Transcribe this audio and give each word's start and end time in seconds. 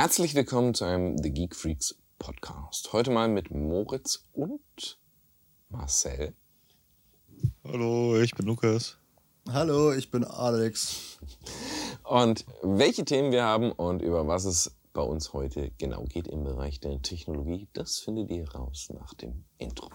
Herzlich 0.00 0.34
willkommen 0.34 0.72
zu 0.72 0.86
einem 0.86 1.18
The 1.18 1.30
Geek 1.30 1.54
Freaks 1.54 1.94
Podcast. 2.18 2.94
Heute 2.94 3.10
mal 3.10 3.28
mit 3.28 3.50
Moritz 3.50 4.24
und 4.32 4.98
Marcel. 5.68 6.32
Hallo, 7.64 8.18
ich 8.18 8.34
bin 8.34 8.46
Lukas. 8.46 8.96
Hallo, 9.46 9.92
ich 9.92 10.10
bin 10.10 10.24
Alex. 10.24 11.18
Und 12.02 12.46
welche 12.62 13.04
Themen 13.04 13.30
wir 13.30 13.44
haben 13.44 13.72
und 13.72 14.00
über 14.00 14.26
was 14.26 14.46
es 14.46 14.74
bei 14.94 15.02
uns 15.02 15.34
heute 15.34 15.70
genau 15.76 16.04
geht 16.04 16.28
im 16.28 16.44
Bereich 16.44 16.80
der 16.80 17.02
Technologie, 17.02 17.68
das 17.74 17.98
findet 17.98 18.30
ihr 18.30 18.50
raus 18.50 18.88
nach 18.94 19.12
dem 19.12 19.44
Intro. 19.58 19.90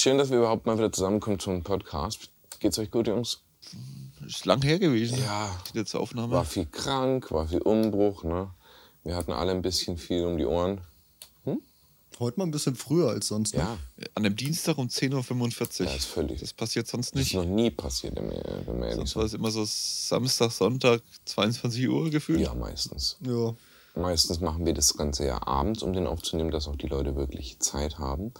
Schön, 0.00 0.18
dass 0.18 0.30
wir 0.30 0.38
überhaupt 0.38 0.66
mal 0.66 0.76
wieder 0.78 0.92
zusammenkommen 0.92 1.38
zum 1.38 1.62
Podcast. 1.62 2.30
Geht's 2.58 2.78
euch 2.78 2.90
gut, 2.90 3.06
Jungs? 3.06 3.40
Ist 4.26 4.44
lang 4.46 4.62
her 4.62 4.78
gewesen. 4.78 5.18
Ja. 5.18 5.54
Die 5.72 5.78
letzte 5.78 5.98
Aufnahme. 6.00 6.32
War 6.32 6.44
viel 6.44 6.66
krank, 6.66 7.30
war 7.30 7.48
viel 7.48 7.62
Umbruch, 7.62 8.24
ne? 8.24 8.50
Wir 9.04 9.16
hatten 9.16 9.32
alle 9.32 9.50
ein 9.52 9.62
bisschen 9.62 9.96
viel 9.96 10.24
um 10.26 10.36
die 10.38 10.44
Ohren. 10.46 10.80
Heute 12.18 12.38
mal 12.38 12.44
ein 12.44 12.50
bisschen 12.50 12.74
früher 12.74 13.08
als 13.08 13.28
sonst. 13.28 13.54
ne? 13.54 13.60
Ja, 13.60 13.78
An 14.14 14.24
dem 14.24 14.36
Dienstag 14.36 14.76
um 14.76 14.88
10.45 14.88 15.80
Uhr. 15.80 15.86
Ja, 15.86 15.94
ist 15.94 16.04
völlig- 16.04 16.40
Das 16.40 16.52
passiert 16.52 16.86
sonst 16.86 17.12
das 17.14 17.20
ist 17.22 17.26
nicht. 17.28 17.34
noch 17.34 17.46
nie 17.46 17.70
passiert, 17.70 18.14
wenn 18.16 18.28
wir 18.30 18.44
ehrlich 18.44 18.94
Sonst 18.96 19.16
war 19.16 19.24
es 19.24 19.32
immer 19.32 19.50
so 19.50 19.64
Samstag, 19.64 20.50
Sonntag, 20.50 21.00
22 21.24 21.88
Uhr 21.88 22.10
gefühlt. 22.10 22.40
Ja, 22.40 22.52
meistens. 22.52 23.16
Ja. 23.22 23.54
Meistens 23.94 24.40
machen 24.40 24.66
wir 24.66 24.74
das 24.74 24.94
Ganze 24.98 25.24
ja 25.24 25.46
abends, 25.46 25.82
um 25.82 25.94
den 25.94 26.06
aufzunehmen, 26.06 26.50
dass 26.50 26.68
auch 26.68 26.76
die 26.76 26.88
Leute 26.88 27.16
wirklich 27.16 27.58
Zeit 27.60 27.98
haben. 27.98 28.34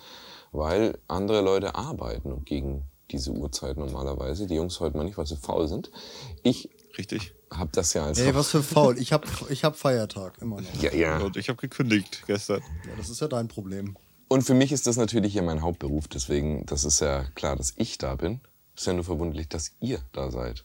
Weil 0.52 0.98
andere 1.06 1.42
Leute 1.42 1.74
arbeiten 1.74 2.32
und 2.32 2.46
gegen 2.46 2.84
diese 3.10 3.32
Uhrzeit 3.32 3.76
normalerweise. 3.76 4.46
Die 4.46 4.54
Jungs 4.54 4.80
heute 4.80 4.96
mal 4.96 5.04
nicht, 5.04 5.18
weil 5.18 5.26
sie 5.26 5.36
faul 5.36 5.68
sind. 5.68 5.90
Ich 6.42 6.70
Richtig. 6.96 7.34
habe 7.50 7.70
das 7.72 7.94
ja 7.94 8.04
als 8.04 8.18
Ey, 8.18 8.34
was 8.34 8.50
für 8.50 8.62
faul. 8.62 8.98
Ich 8.98 9.12
hab, 9.12 9.26
ich 9.50 9.64
hab 9.64 9.76
Feiertag 9.76 10.38
immer 10.40 10.60
noch. 10.60 10.82
Ja, 10.82 10.92
ja. 10.92 11.18
Und 11.18 11.36
ich 11.36 11.48
habe 11.48 11.60
gekündigt 11.60 12.24
gestern. 12.26 12.62
Ja, 12.86 12.96
das 12.96 13.10
ist 13.10 13.20
ja 13.20 13.28
dein 13.28 13.48
Problem. 13.48 13.96
Und 14.28 14.42
für 14.42 14.54
mich 14.54 14.70
ist 14.70 14.86
das 14.86 14.96
natürlich 14.96 15.32
hier 15.32 15.42
mein 15.42 15.60
Hauptberuf, 15.60 16.06
deswegen, 16.06 16.64
das 16.66 16.84
ist 16.84 17.00
ja 17.00 17.24
klar, 17.34 17.56
dass 17.56 17.74
ich 17.76 17.98
da 17.98 18.14
bin. 18.14 18.40
Ist 18.76 18.86
ja 18.86 18.92
nur 18.92 19.04
verwunderlich, 19.04 19.48
dass 19.48 19.72
ihr 19.80 20.00
da 20.12 20.30
seid. 20.30 20.64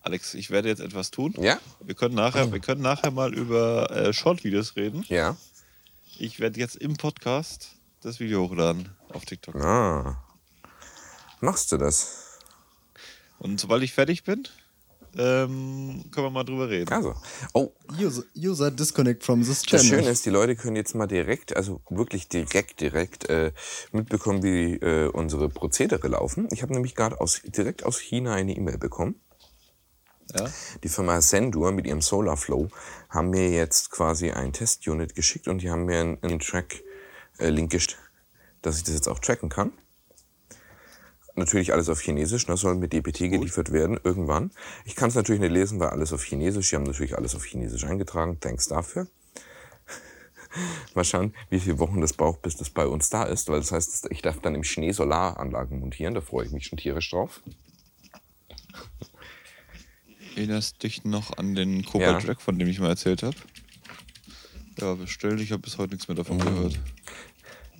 Alex, 0.00 0.32
ich 0.32 0.50
werde 0.50 0.68
jetzt 0.68 0.80
etwas 0.80 1.10
tun. 1.10 1.34
Ja? 1.38 1.58
Wir 1.84 1.94
können 1.94 2.14
nachher, 2.14 2.50
wir 2.50 2.60
können 2.60 2.80
nachher 2.80 3.10
mal 3.10 3.34
über 3.34 3.90
äh, 3.90 4.12
Short-Videos 4.14 4.76
reden. 4.76 5.04
Ja. 5.08 5.36
Ich 6.20 6.38
werde 6.38 6.60
jetzt 6.60 6.76
im 6.76 6.98
Podcast 6.98 7.78
das 8.02 8.20
Video 8.20 8.42
hochladen 8.42 8.90
auf 9.08 9.24
TikTok. 9.24 9.54
Ah. 9.54 10.22
Machst 11.40 11.72
du 11.72 11.78
das? 11.78 12.38
Und 13.38 13.58
sobald 13.58 13.82
ich 13.82 13.94
fertig 13.94 14.22
bin, 14.22 14.46
ähm, 15.16 16.04
können 16.10 16.26
wir 16.26 16.30
mal 16.30 16.44
drüber 16.44 16.68
reden. 16.68 16.92
Also. 16.92 17.14
Oh, 17.54 17.72
User, 17.98 18.24
user 18.36 18.70
disconnect 18.70 19.24
from 19.24 19.40
this 19.40 19.62
das 19.62 19.82
channel. 19.82 19.86
Schöne 19.86 20.10
ist, 20.10 20.26
die 20.26 20.30
Leute 20.30 20.56
können 20.56 20.76
jetzt 20.76 20.94
mal 20.94 21.06
direkt, 21.06 21.56
also 21.56 21.80
wirklich 21.88 22.28
direkt, 22.28 22.82
direkt 22.82 23.30
äh, 23.30 23.52
mitbekommen, 23.90 24.42
wie 24.42 24.74
äh, 24.74 25.08
unsere 25.08 25.48
Prozedere 25.48 26.06
laufen. 26.06 26.48
Ich 26.52 26.60
habe 26.60 26.74
nämlich 26.74 26.94
gerade 26.94 27.18
aus, 27.18 27.40
direkt 27.46 27.82
aus 27.82 27.98
China 27.98 28.34
eine 28.34 28.54
E-Mail 28.54 28.76
bekommen. 28.76 29.14
Ja? 30.34 30.48
Die 30.82 30.88
Firma 30.88 31.20
Sendur 31.20 31.72
mit 31.72 31.86
ihrem 31.86 32.00
Solarflow 32.00 32.68
haben 33.08 33.30
mir 33.30 33.50
jetzt 33.50 33.90
quasi 33.90 34.30
ein 34.30 34.52
Testunit 34.52 35.14
geschickt 35.14 35.48
und 35.48 35.62
die 35.62 35.70
haben 35.70 35.84
mir 35.84 36.00
einen, 36.00 36.22
einen 36.22 36.38
Track-Link 36.38 37.70
geschickt, 37.70 37.98
dass 38.62 38.78
ich 38.78 38.84
das 38.84 38.94
jetzt 38.94 39.08
auch 39.08 39.18
tracken 39.18 39.48
kann. 39.48 39.72
Natürlich 41.36 41.72
alles 41.72 41.88
auf 41.88 42.00
Chinesisch, 42.00 42.46
das 42.46 42.60
soll 42.60 42.74
mit 42.74 42.92
DPT 42.92 43.30
geliefert 43.30 43.72
werden 43.72 43.98
irgendwann. 44.02 44.50
Ich 44.84 44.96
kann 44.96 45.08
es 45.08 45.14
natürlich 45.14 45.40
nicht 45.40 45.52
lesen, 45.52 45.80
weil 45.80 45.88
alles 45.88 46.12
auf 46.12 46.22
Chinesisch. 46.24 46.70
Die 46.70 46.76
haben 46.76 46.82
natürlich 46.82 47.16
alles 47.16 47.34
auf 47.34 47.44
Chinesisch 47.44 47.84
eingetragen. 47.84 48.38
Thanks 48.40 48.66
dafür. 48.66 49.06
Mal 50.94 51.04
schauen, 51.04 51.34
wie 51.48 51.60
viele 51.60 51.78
Wochen 51.78 52.00
das 52.00 52.12
braucht, 52.12 52.42
bis 52.42 52.56
das 52.56 52.68
bei 52.68 52.86
uns 52.86 53.10
da 53.10 53.22
ist, 53.22 53.48
weil 53.48 53.60
das 53.60 53.72
heißt, 53.72 54.08
ich 54.10 54.22
darf 54.22 54.40
dann 54.40 54.54
im 54.54 54.64
Schnee 54.64 54.92
Solaranlagen 54.92 55.78
montieren. 55.78 56.14
Da 56.14 56.20
freue 56.20 56.46
ich 56.46 56.52
mich 56.52 56.66
schon 56.66 56.78
tierisch 56.78 57.10
drauf. 57.10 57.40
Erinnerst 60.36 60.82
dich 60.82 61.04
noch 61.04 61.36
an 61.38 61.54
den 61.54 61.84
Cobalt 61.84 62.02
Ja. 62.12 62.18
Track, 62.20 62.40
von 62.40 62.58
dem 62.58 62.68
ich 62.68 62.80
mal 62.80 62.88
erzählt 62.88 63.22
habe? 63.22 63.36
Ja, 64.80 64.94
bestellen. 64.94 65.38
Ich 65.38 65.52
habe 65.52 65.62
bis 65.62 65.76
heute 65.78 65.92
nichts 65.94 66.08
mehr 66.08 66.16
davon 66.16 66.36
Mhm. 66.38 66.40
gehört. 66.44 66.78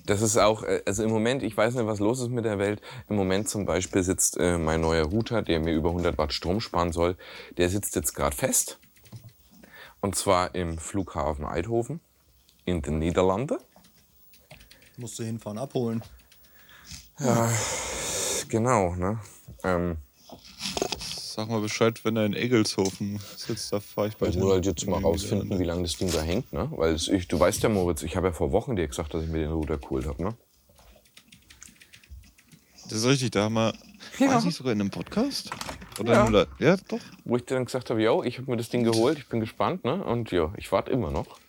Das 0.05 0.21
ist 0.21 0.37
auch, 0.37 0.63
äh, 0.63 0.81
also 0.85 1.03
im 1.03 1.09
Moment, 1.09 1.43
ich 1.43 1.55
weiß 1.55 1.75
nicht, 1.75 1.85
was 1.85 1.99
los 1.99 2.19
ist 2.19 2.29
mit 2.29 2.43
der 2.45 2.59
Welt. 2.59 2.81
Im 3.07 3.15
Moment 3.15 3.47
zum 3.49 3.65
Beispiel 3.65 4.03
sitzt 4.03 4.37
äh, 4.37 4.57
mein 4.57 4.81
neuer 4.81 5.05
Router, 5.05 5.41
der 5.41 5.59
mir 5.59 5.73
über 5.73 5.89
100 5.89 6.17
Watt 6.17 6.33
Strom 6.33 6.59
sparen 6.59 6.91
soll, 6.91 7.17
der 7.57 7.69
sitzt 7.69 7.95
jetzt 7.95 8.13
gerade 8.13 8.35
fest. 8.35 8.79
Und 10.01 10.15
zwar 10.15 10.55
im 10.55 10.77
Flughafen 10.79 11.45
Eindhoven 11.45 11.99
in 12.65 12.81
den 12.81 12.99
Niederlanden. 12.99 13.57
Musst 14.97 15.17
du 15.19 15.23
hinfahren, 15.23 15.57
abholen. 15.59 16.01
Genau, 18.47 18.95
ne? 18.95 19.19
Ähm, 19.63 19.97
Sag 21.33 21.47
mal 21.47 21.61
Bescheid, 21.61 22.03
wenn 22.03 22.17
er 22.17 22.25
in 22.25 22.33
Egelshofen 22.33 23.17
sitzt, 23.37 23.71
da 23.71 23.79
fahre 23.79 24.09
ich 24.09 24.17
bei 24.17 24.27
ich 24.27 24.33
dir. 24.33 24.41
muss 24.41 24.51
halt 24.51 24.65
jetzt 24.65 24.85
mal 24.85 24.99
rausfinden, 24.99 25.47
Niederlande. 25.47 25.63
wie 25.63 25.67
lange 25.67 25.81
das 25.83 25.95
Ding 25.95 26.11
da 26.11 26.21
hängt, 26.21 26.51
ne? 26.51 26.69
Weil 26.75 26.93
es, 26.93 27.07
ich, 27.07 27.29
du 27.29 27.39
weißt 27.39 27.63
ja, 27.63 27.69
Moritz, 27.69 28.03
ich 28.03 28.17
habe 28.17 28.27
ja 28.27 28.33
vor 28.33 28.51
Wochen 28.51 28.75
dir 28.75 28.85
gesagt, 28.85 29.13
dass 29.13 29.23
ich 29.23 29.29
mir 29.29 29.37
den 29.37 29.51
Router 29.51 29.77
geholt 29.77 30.07
habe, 30.07 30.21
ne? 30.21 30.35
Das 32.83 32.97
ist 32.99 33.05
richtig, 33.05 33.31
da 33.31 33.43
haben 33.43 33.53
wir. 33.53 33.73
Ja. 34.19 34.33
Das 34.33 34.43
nicht 34.43 34.57
sogar 34.57 34.73
in 34.73 34.81
einem 34.81 34.89
Podcast? 34.89 35.51
Oder 36.01 36.13
Ja. 36.13 36.27
Oder, 36.27 36.47
ja, 36.59 36.75
doch. 36.89 36.99
Wo 37.23 37.37
ich 37.37 37.45
dir 37.45 37.53
dann 37.55 37.63
gesagt 37.63 37.89
habe, 37.89 38.03
yo, 38.03 38.23
ich 38.23 38.37
habe 38.37 38.51
mir 38.51 38.57
das 38.57 38.67
Ding 38.67 38.83
geholt, 38.83 39.17
ich 39.17 39.29
bin 39.29 39.39
gespannt, 39.39 39.85
ne? 39.85 40.03
Und 40.03 40.31
ja, 40.31 40.53
ich 40.57 40.69
warte 40.73 40.91
immer 40.91 41.11
noch. 41.11 41.39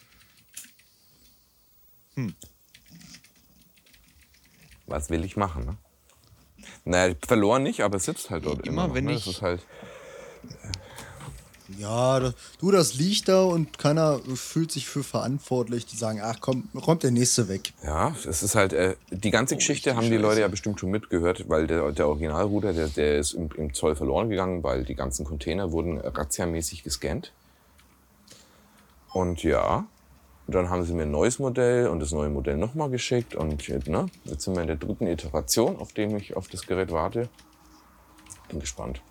Hm. 2.14 2.36
Was 4.86 5.10
will 5.10 5.24
ich 5.24 5.36
machen, 5.36 5.64
ne? 5.64 5.76
Naja, 6.84 7.14
verloren 7.26 7.62
nicht, 7.62 7.80
aber 7.82 7.96
es 7.96 8.04
sitzt 8.04 8.30
halt 8.30 8.44
dort 8.44 8.66
immer, 8.66 8.84
Immer 8.84 8.88
noch, 8.88 8.94
wenn 8.94 9.04
ne? 9.04 9.12
ich- 9.14 9.24
Das 9.24 9.34
ist 9.34 9.42
halt, 9.42 9.60
Ja, 11.78 12.20
das, 12.20 12.34
du, 12.60 12.70
das 12.70 12.94
liegt 12.94 13.28
da 13.28 13.44
und 13.44 13.78
keiner 13.78 14.20
fühlt 14.34 14.70
sich 14.72 14.86
für 14.86 15.02
verantwortlich. 15.02 15.86
Die 15.86 15.96
sagen, 15.96 16.20
ach 16.22 16.38
komm, 16.40 16.68
räumt 16.74 17.02
der 17.02 17.12
Nächste 17.12 17.48
weg. 17.48 17.72
ja, 17.82 18.14
es 18.28 18.42
ist 18.42 18.54
halt, 18.56 18.72
äh, 18.74 18.96
die 19.10 19.30
ganze 19.30 19.54
Geschichte 19.56 19.90
richtig 19.90 19.96
haben 20.04 20.10
die 20.10 20.18
Leute 20.18 20.40
ja 20.42 20.48
bestimmt 20.48 20.80
schon 20.80 20.90
mitgehört, 20.90 21.48
weil 21.48 21.66
der, 21.66 21.92
der 21.92 22.08
Originalrouter, 22.08 22.72
der, 22.74 22.88
der 22.88 23.18
ist 23.18 23.32
im, 23.32 23.48
im 23.56 23.72
Zoll 23.72 23.96
verloren 23.96 24.28
gegangen, 24.28 24.62
weil 24.62 24.84
die 24.84 24.94
ganzen 24.96 25.24
Container 25.24 25.70
wurden 25.72 25.98
razziamäßig 25.98 26.82
gescannt. 26.82 27.32
Und 29.14 29.42
ja, 29.42 29.86
dann 30.46 30.70
haben 30.70 30.84
sie 30.84 30.92
mir 30.92 31.04
ein 31.04 31.10
neues 31.10 31.38
Modell 31.38 31.88
und 31.88 32.00
das 32.00 32.12
neue 32.12 32.28
Modell 32.28 32.56
nochmal 32.56 32.90
geschickt. 32.90 33.34
Und 33.34 33.66
jetzt, 33.68 33.88
ne, 33.88 34.06
jetzt 34.24 34.44
sind 34.44 34.54
wir 34.54 34.62
in 34.62 34.66
der 34.66 34.76
dritten 34.76 35.06
Iteration, 35.06 35.76
auf 35.76 35.92
dem 35.92 36.16
ich 36.16 36.36
auf 36.36 36.48
das 36.48 36.66
Gerät 36.66 36.90
warte. 36.90 37.28
Bin 38.48 38.60
gespannt. 38.60 39.02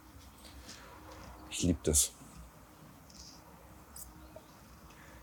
Ich 1.50 1.64
liebe 1.64 1.80
das. 1.84 2.12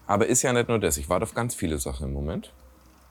Aber 0.07 0.27
ist 0.27 0.43
ja 0.43 0.53
nicht 0.53 0.69
nur 0.69 0.79
das. 0.79 0.97
Ich 0.97 1.09
warte 1.11 1.25
auf 1.25 1.35
ganz 1.35 1.55
viele 1.55 1.79
Sachen 1.79 2.09
im 2.09 2.15
Moment. 2.15 2.53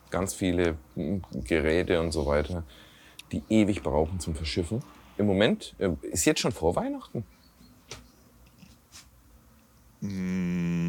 Ganz 0.10 0.34
viele 0.34 0.78
mm, 0.96 1.18
Geräte 1.44 2.02
und 2.02 2.12
so 2.12 2.26
weiter, 2.26 2.64
die 3.32 3.44
ewig 3.50 3.84
brauchen 3.84 4.20
zum 4.20 4.36
Verschiffen. 4.36 4.82
Im 5.18 5.28
Moment 5.28 5.76
äh, 5.78 5.92
ist 6.02 6.26
jetzt 6.26 6.40
schon 6.40 6.52
vor 6.52 6.76
Weihnachten. 6.76 7.24
Mm, 10.02 10.87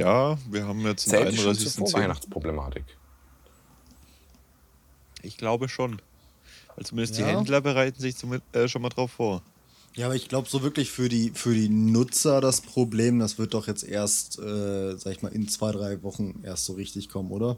ja, 0.00 0.38
wir 0.50 0.66
haben 0.66 0.80
jetzt 0.80 1.08
Zählt 1.08 1.36
zur 1.38 1.52
31.10. 1.52 1.78
Vorweihnachtsproblematik. 1.90 2.84
Ich 5.22 5.36
glaube 5.36 5.68
schon. 5.68 6.00
Weil 6.76 6.84
zumindest 6.86 7.18
die 7.18 7.22
Ja. 7.22 7.28
Händler 7.28 7.60
bereiten 7.60 8.00
sich 8.00 8.16
zum, 8.16 8.40
äh, 8.52 8.68
schon 8.68 8.82
mal 8.82 8.88
drauf 8.88 9.12
vor. 9.12 9.42
Ja, 9.96 10.06
aber 10.06 10.14
ich 10.14 10.28
glaube, 10.28 10.48
so 10.48 10.62
wirklich 10.62 10.90
für 10.90 11.08
die, 11.08 11.30
für 11.30 11.52
die 11.52 11.68
Nutzer 11.68 12.40
das 12.40 12.60
Problem, 12.60 13.18
das 13.18 13.38
wird 13.38 13.54
doch 13.54 13.66
jetzt 13.66 13.82
erst, 13.82 14.38
äh, 14.38 14.96
sag 14.96 15.12
ich 15.12 15.22
mal, 15.22 15.32
in 15.32 15.48
zwei, 15.48 15.72
drei 15.72 16.02
Wochen 16.02 16.40
erst 16.44 16.64
so 16.64 16.74
richtig 16.74 17.08
kommen, 17.08 17.30
oder? 17.32 17.56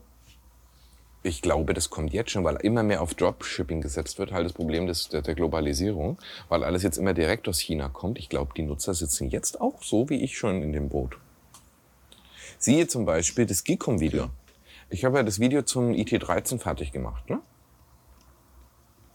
Ich 1.23 1.41
glaube, 1.43 1.73
das 1.75 1.91
kommt 1.91 2.12
jetzt 2.12 2.33
schon, 2.33 2.43
weil 2.43 2.56
immer 2.56 2.83
mehr 2.83 3.00
auf 3.00 3.15
Dropshipping 3.15 3.81
gesetzt 3.81 4.19
wird. 4.19 4.33
Halt 4.33 4.45
das 4.47 4.55
Problem 4.55 4.87
des, 4.88 5.09
der, 5.09 5.23
der 5.23 5.37
Globalisierung, 5.37 6.19
weil 6.49 6.65
alles 6.65 6.83
jetzt 6.83 6.97
immer 6.97 7.15
direkt 7.15 7.47
aus 7.49 7.61
China 7.61 7.88
kommt. 7.88 8.19
Ich 8.19 8.29
glaube, 8.29 8.53
die 8.56 8.62
Nutzer 8.62 8.95
sitzen 8.95 9.31
jetzt 9.31 9.61
auch 9.61 9.83
so 9.85 10.09
wie 10.09 10.21
ich 10.25 10.37
schon 10.37 10.62
in 10.62 10.73
dem 10.73 10.88
Boot. 10.88 11.19
Siehe 12.62 12.87
zum 12.87 13.05
Beispiel 13.05 13.44
das 13.44 13.64
Geekom-Video. 13.64 14.31
Ich 14.88 15.05
habe 15.05 15.17
ja 15.17 15.25
das 15.25 15.41
Video 15.41 15.62
zum 15.62 15.91
IT13 15.91 16.61
fertig 16.61 16.93
gemacht. 16.93 17.29
Ne? 17.29 17.43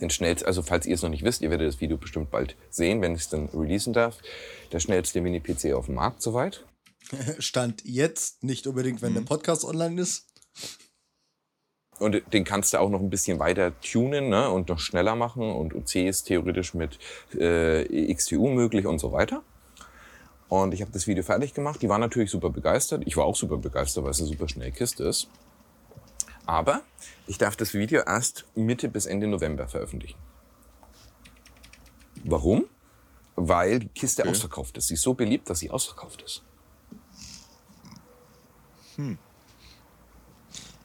den 0.01 0.09
schnellsten, 0.09 0.45
also 0.45 0.61
falls 0.61 0.85
ihr 0.85 0.95
es 0.95 1.01
noch 1.01 1.09
nicht 1.09 1.23
wisst, 1.23 1.41
ihr 1.41 1.49
werdet 1.49 1.67
das 1.67 1.79
Video 1.79 1.97
bestimmt 1.97 2.29
bald 2.29 2.57
sehen, 2.69 3.01
wenn 3.01 3.15
ich 3.15 3.21
es 3.21 3.29
dann 3.29 3.47
releasen 3.47 3.93
darf. 3.93 4.19
Der 4.73 4.79
schnellste 4.81 5.21
Mini-PC 5.21 5.73
auf 5.73 5.85
dem 5.85 5.95
Markt 5.95 6.21
soweit. 6.21 6.65
Stand 7.39 7.83
jetzt, 7.85 8.43
nicht 8.43 8.67
unbedingt, 8.67 9.01
wenn 9.01 9.13
der 9.13 9.21
Podcast 9.21 9.63
online 9.63 10.01
ist. 10.01 10.27
Und 11.99 12.21
den 12.33 12.43
kannst 12.43 12.73
du 12.73 12.79
auch 12.79 12.89
noch 12.89 12.99
ein 12.99 13.09
bisschen 13.09 13.39
weiter 13.39 13.79
tunen 13.79 14.27
ne? 14.27 14.51
und 14.51 14.67
noch 14.67 14.79
schneller 14.79 15.15
machen. 15.15 15.49
Und 15.49 15.73
UC 15.73 15.95
ist 15.95 16.25
theoretisch 16.25 16.73
mit 16.73 16.99
äh, 17.33 18.13
XTU 18.13 18.49
möglich 18.49 18.85
und 18.85 18.99
so 18.99 19.13
weiter. 19.13 19.41
Und 20.49 20.73
ich 20.73 20.81
habe 20.81 20.91
das 20.91 21.07
Video 21.07 21.23
fertig 21.23 21.53
gemacht. 21.53 21.81
Die 21.81 21.89
waren 21.89 21.99
natürlich 22.01 22.31
super 22.31 22.49
begeistert. 22.49 23.03
Ich 23.05 23.17
war 23.17 23.25
auch 23.25 23.35
super 23.35 23.57
begeistert, 23.57 24.03
weil 24.03 24.11
es 24.11 24.19
eine 24.19 24.27
super 24.29 24.47
schnelle 24.47 24.71
Kiste 24.71 25.03
ist. 25.03 25.27
Aber 26.45 26.81
ich 27.27 27.37
darf 27.37 27.57
das 27.57 27.73
Video 27.73 28.01
erst 28.05 28.45
Mitte 28.55 28.87
bis 28.87 29.05
Ende 29.05 29.27
November 29.27 29.67
veröffentlichen. 29.67 30.17
Warum? 32.23 32.65
Weil 33.35 33.79
die 33.79 33.89
Kiste 33.89 34.21
Okay. 34.23 34.31
ausverkauft 34.31 34.77
ist. 34.77 34.87
Sie 34.87 34.93
ist 34.93 35.01
so 35.03 35.13
beliebt, 35.13 35.49
dass 35.49 35.59
sie 35.59 35.69
ausverkauft 35.69 36.21
ist. 36.21 36.43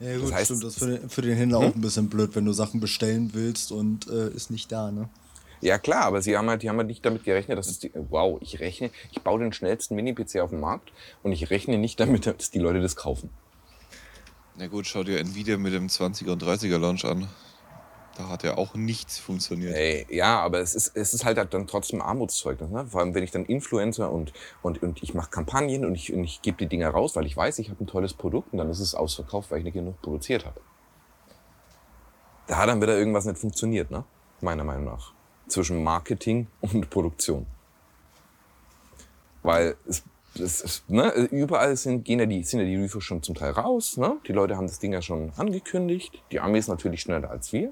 Ja 0.00 0.16
gut, 0.18 0.24
Das 0.30 0.32
heißt- 0.32 0.44
stimmt, 0.46 0.64
das 0.64 0.72
ist 0.74 0.78
für 0.80 0.98
den, 0.98 1.08
für 1.08 1.22
den 1.22 1.36
Händler 1.36 1.58
auch 1.58 1.74
ein 1.74 1.80
bisschen 1.80 2.08
blöd, 2.08 2.34
wenn 2.34 2.44
du 2.44 2.52
Sachen 2.52 2.80
bestellen 2.80 3.30
willst 3.32 3.70
und 3.72 4.08
äh, 4.08 4.28
ist 4.30 4.50
nicht 4.50 4.70
da, 4.72 4.90
ne? 4.90 5.08
Ja 5.62 5.78
klar, 5.78 6.04
aber 6.06 6.20
sie 6.20 6.36
haben 6.36 6.50
halt, 6.50 6.62
die 6.62 6.68
haben 6.68 6.76
halt 6.76 6.88
nicht 6.88 7.06
damit 7.06 7.22
gerechnet, 7.22 7.56
dass 7.56 7.68
es 7.68 7.78
die, 7.78 7.92
wow, 7.94 8.36
ich 8.40 8.58
rechne, 8.58 8.90
ich 9.12 9.22
baue 9.22 9.38
den 9.38 9.52
schnellsten 9.52 9.94
Mini-PC 9.94 10.40
auf 10.40 10.50
dem 10.50 10.58
Markt 10.58 10.92
und 11.22 11.30
ich 11.30 11.50
rechne 11.50 11.78
nicht 11.78 12.00
damit, 12.00 12.26
dass 12.26 12.50
die 12.50 12.58
Leute 12.58 12.82
das 12.82 12.96
kaufen. 12.96 13.30
Na 14.56 14.66
gut, 14.66 14.88
schau 14.88 15.04
dir 15.04 15.20
Nvidia 15.20 15.56
mit 15.56 15.72
dem 15.72 15.86
20er 15.86 16.32
und 16.32 16.42
30er 16.42 16.78
Launch 16.78 17.04
an. 17.04 17.28
Da 18.18 18.28
hat 18.28 18.42
ja 18.42 18.58
auch 18.58 18.74
nichts 18.74 19.18
funktioniert. 19.18 19.74
Ey, 19.74 20.06
ja, 20.10 20.40
aber 20.40 20.58
es 20.58 20.74
ist, 20.74 20.96
es 20.96 21.14
ist 21.14 21.24
halt 21.24 21.38
dann 21.54 21.66
trotzdem 21.66 22.02
Armutszeugnis. 22.02 22.68
Ne? 22.68 22.86
Vor 22.86 23.00
allem, 23.00 23.14
wenn 23.14 23.22
ich 23.22 23.30
dann 23.30 23.46
Influencer 23.46 24.10
und, 24.10 24.32
und, 24.62 24.82
und 24.82 25.02
ich 25.02 25.14
mache 25.14 25.30
Kampagnen 25.30 25.86
und 25.86 25.94
ich, 25.94 26.12
und 26.12 26.24
ich 26.24 26.42
gebe 26.42 26.58
die 26.58 26.66
Dinger 26.66 26.90
raus, 26.90 27.16
weil 27.16 27.24
ich 27.24 27.36
weiß, 27.36 27.60
ich 27.60 27.70
habe 27.70 27.82
ein 27.82 27.86
tolles 27.86 28.12
Produkt 28.12 28.52
und 28.52 28.58
dann 28.58 28.68
ist 28.68 28.80
es 28.80 28.94
ausverkauft, 28.94 29.50
weil 29.50 29.58
ich 29.58 29.64
nicht 29.64 29.74
genug 29.74 30.02
produziert 30.02 30.44
habe. 30.44 30.60
Da 32.48 32.58
hat 32.58 32.68
dann 32.68 32.82
wieder 32.82 32.98
irgendwas 32.98 33.24
nicht 33.24 33.38
funktioniert, 33.38 33.90
ne? 33.90 34.04
meiner 34.42 34.64
Meinung 34.64 34.84
nach. 34.84 35.14
Zwischen 35.52 35.84
Marketing 35.84 36.46
und 36.62 36.88
Produktion. 36.88 37.46
Weil 39.42 39.76
es, 39.86 40.02
es, 40.34 40.64
es, 40.64 40.82
ne, 40.88 41.10
überall 41.30 41.76
sind, 41.76 42.06
gehen 42.06 42.20
ja 42.20 42.24
die, 42.24 42.42
sind 42.42 42.60
ja 42.60 42.64
die 42.66 42.76
Reviews 42.76 43.04
schon 43.04 43.22
zum 43.22 43.34
Teil 43.34 43.50
raus. 43.50 43.98
Ne? 43.98 44.16
Die 44.26 44.32
Leute 44.32 44.56
haben 44.56 44.66
das 44.66 44.78
Ding 44.78 44.94
ja 44.94 45.02
schon 45.02 45.30
angekündigt. 45.36 46.22
Die 46.30 46.40
Amis 46.40 46.68
natürlich 46.68 47.02
schneller 47.02 47.30
als 47.30 47.52
wir. 47.52 47.70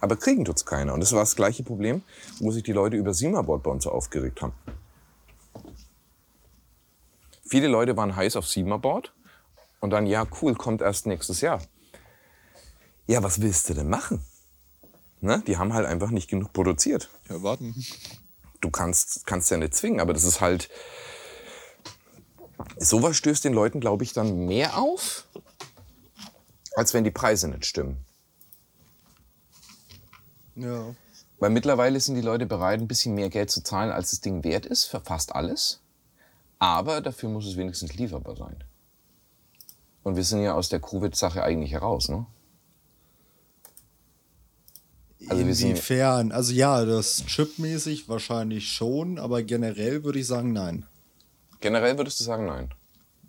Aber 0.00 0.14
kriegen 0.14 0.44
tut's 0.44 0.64
keiner. 0.64 0.94
Und 0.94 1.00
das 1.00 1.12
war 1.12 1.20
das 1.20 1.34
gleiche 1.34 1.64
Problem, 1.64 2.02
wo 2.38 2.52
sich 2.52 2.62
die 2.62 2.72
Leute 2.72 2.96
über 2.96 3.12
Simaboard 3.12 3.64
bei 3.64 3.72
uns 3.72 3.82
so 3.82 3.90
aufgeregt 3.90 4.40
haben. 4.40 4.52
Viele 7.44 7.66
Leute 7.66 7.96
waren 7.96 8.14
heiß 8.14 8.36
auf 8.36 8.46
Simaboard 8.46 9.12
und 9.80 9.90
dann, 9.90 10.06
ja, 10.06 10.24
cool, 10.40 10.54
kommt 10.54 10.80
erst 10.80 11.06
nächstes 11.06 11.40
Jahr. 11.40 11.60
Ja, 13.08 13.20
was 13.24 13.40
willst 13.42 13.68
du 13.68 13.74
denn 13.74 13.88
machen? 13.88 14.24
Ne? 15.24 15.42
Die 15.46 15.56
haben 15.56 15.72
halt 15.72 15.86
einfach 15.86 16.10
nicht 16.10 16.28
genug 16.28 16.52
produziert. 16.52 17.08
Ja, 17.30 17.42
warten. 17.42 17.74
Du 18.60 18.70
kannst, 18.70 19.26
kannst 19.26 19.50
ja 19.50 19.56
nicht 19.56 19.74
zwingen, 19.74 20.00
aber 20.00 20.12
das 20.12 20.24
ist 20.24 20.42
halt. 20.42 20.68
Sowas 22.76 23.16
stößt 23.16 23.42
den 23.44 23.54
Leuten, 23.54 23.80
glaube 23.80 24.04
ich, 24.04 24.12
dann 24.12 24.44
mehr 24.46 24.76
auf, 24.76 25.26
als 26.76 26.92
wenn 26.92 27.04
die 27.04 27.10
Preise 27.10 27.48
nicht 27.48 27.64
stimmen. 27.64 28.04
Ja. 30.56 30.94
Weil 31.38 31.50
mittlerweile 31.50 31.98
sind 32.00 32.16
die 32.16 32.20
Leute 32.20 32.44
bereit, 32.44 32.80
ein 32.80 32.88
bisschen 32.88 33.14
mehr 33.14 33.30
Geld 33.30 33.50
zu 33.50 33.62
zahlen, 33.62 33.90
als 33.90 34.10
das 34.10 34.20
Ding 34.20 34.44
wert 34.44 34.66
ist, 34.66 34.84
für 34.84 35.00
fast 35.00 35.34
alles. 35.34 35.80
Aber 36.58 37.00
dafür 37.00 37.30
muss 37.30 37.46
es 37.46 37.56
wenigstens 37.56 37.94
lieferbar 37.94 38.36
sein. 38.36 38.62
Und 40.02 40.16
wir 40.16 40.24
sind 40.24 40.42
ja 40.42 40.54
aus 40.54 40.68
der 40.68 40.80
Covid-Sache 40.80 41.42
eigentlich 41.42 41.72
heraus, 41.72 42.10
ne? 42.10 42.26
Also 45.28 45.42
Inwiefern? 45.42 46.32
Also 46.32 46.52
ja, 46.52 46.84
das 46.84 47.24
chipmäßig 47.26 48.08
wahrscheinlich 48.08 48.68
schon, 48.68 49.18
aber 49.18 49.42
generell 49.42 50.04
würde 50.04 50.18
ich 50.18 50.26
sagen, 50.26 50.52
nein. 50.52 50.86
Generell 51.60 51.96
würdest 51.96 52.20
du 52.20 52.24
sagen, 52.24 52.46
nein. 52.46 52.70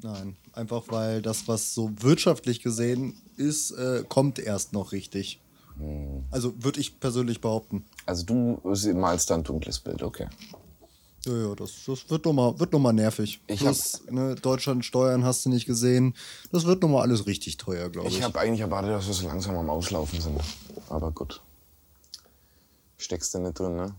Nein. 0.02 0.36
Einfach 0.54 0.84
weil 0.90 1.22
das, 1.22 1.48
was 1.48 1.74
so 1.74 1.92
wirtschaftlich 2.00 2.62
gesehen 2.62 3.16
ist, 3.38 3.72
äh, 3.72 4.04
kommt 4.08 4.40
erst 4.40 4.74
noch 4.74 4.92
richtig. 4.92 5.40
Hm. 5.78 6.24
Also 6.32 6.54
würde 6.64 6.80
ich 6.80 7.00
persönlich 7.00 7.42
behaupten. 7.42 7.86
Also 8.06 8.26
du 8.26 8.62
malst 8.94 9.30
da 9.30 9.36
ein 9.36 9.44
dunkles 9.44 9.80
Bild, 9.80 10.04
okay. 10.04 10.28
Ja, 11.26 11.34
ja, 11.34 11.56
das, 11.56 11.72
das 11.88 12.10
wird 12.10 12.26
nochmal 12.26 12.60
wird 12.60 12.72
noch 12.72 12.80
mal 12.80 12.94
nervig. 12.94 13.42
Ich 13.48 13.60
Plus, 13.60 14.04
ne, 14.12 14.36
Deutschland 14.36 14.86
Steuern 14.86 15.24
hast 15.24 15.46
du 15.46 15.50
nicht 15.50 15.66
gesehen. 15.66 16.14
Das 16.52 16.66
wird 16.66 16.84
nochmal 16.84 17.02
alles 17.02 17.26
richtig 17.26 17.58
teuer, 17.58 17.90
glaube 17.90 18.10
ich. 18.10 18.18
Ich 18.18 18.24
habe 18.24 18.40
eigentlich 18.40 18.62
erwartet, 18.62 18.92
dass 18.92 19.08
wir 19.08 19.14
so 19.14 19.28
langsam 19.28 19.58
am 19.58 19.70
Auslaufen 19.70 20.22
sind. 20.22 20.40
Aber 20.88 21.12
gut. 21.12 21.42
Steckst 22.98 23.34
du 23.34 23.40
nicht 23.40 23.60
drin, 23.60 23.76
ne? 23.76 23.96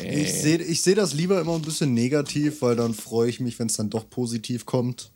Nee. 0.00 0.22
Ich 0.22 0.40
sehe 0.40 0.58
ich 0.58 0.82
seh 0.82 0.94
das 0.94 1.14
lieber 1.14 1.40
immer 1.40 1.54
ein 1.54 1.62
bisschen 1.62 1.94
negativ, 1.94 2.62
weil 2.62 2.76
dann 2.76 2.94
freue 2.94 3.28
ich 3.28 3.40
mich, 3.40 3.58
wenn 3.58 3.66
es 3.66 3.76
dann 3.76 3.90
doch 3.90 4.08
positiv 4.08 4.66
kommt. 4.66 5.10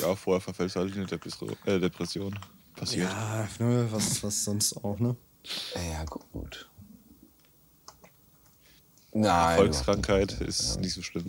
Ja, 0.00 0.16
vorher 0.16 0.40
verfällst 0.40 0.76
du 0.76 0.80
halt 0.80 0.92
in 0.92 0.98
eine 0.98 1.06
Depression. 1.06 1.56
Äh, 1.64 1.78
Depression. 1.78 2.38
Passiert. 2.76 3.10
Ja, 3.10 3.48
ne, 3.58 3.88
was, 3.90 4.22
was 4.22 4.44
sonst 4.44 4.76
auch, 4.84 4.98
ne? 4.98 5.16
Ja, 5.74 6.04
gut. 6.04 6.70
Nein. 9.12 9.56
Volkskrankheit 9.56 10.40
ist 10.40 10.78
nicht 10.80 10.94
so 10.94 11.02
schlimm. 11.02 11.26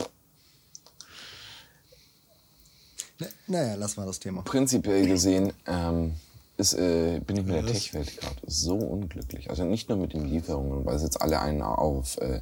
Naja, 3.47 3.75
lass 3.75 3.97
mal 3.97 4.05
das 4.05 4.19
Thema. 4.19 4.41
Prinzipiell 4.43 5.07
gesehen 5.07 5.53
ähm, 5.65 6.15
ist, 6.61 6.73
äh, 6.73 7.19
bin 7.19 7.37
ich 7.37 7.45
mit 7.45 7.55
der 7.55 7.65
Tech-Welt 7.65 8.17
gerade 8.17 8.39
so 8.45 8.75
unglücklich. 8.75 9.49
Also 9.49 9.65
nicht 9.65 9.89
nur 9.89 9.97
mit 9.97 10.13
den 10.13 10.25
Lieferungen, 10.25 10.85
weil 10.85 10.95
es 10.95 11.01
jetzt 11.01 11.21
alle 11.21 11.39
einen 11.41 11.61
auf 11.63 12.17
äh, 12.19 12.41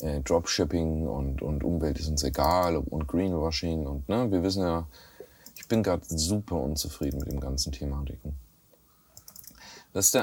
äh, 0.00 0.20
Dropshipping 0.20 1.06
und, 1.06 1.42
und 1.42 1.64
Umwelt 1.64 1.98
ist 1.98 2.08
uns 2.08 2.22
egal 2.22 2.76
und 2.76 3.08
Greenwashing 3.08 3.86
und 3.86 4.08
ne, 4.08 4.30
wir 4.30 4.42
wissen 4.42 4.62
ja, 4.62 4.86
ich 5.56 5.66
bin 5.66 5.82
gerade 5.82 6.04
super 6.08 6.56
unzufrieden 6.56 7.18
mit 7.18 7.30
dem 7.30 7.40
ganzen 7.40 7.72
Thematiken. 7.72 8.38
Weißt 9.92 10.14
du, 10.14 10.18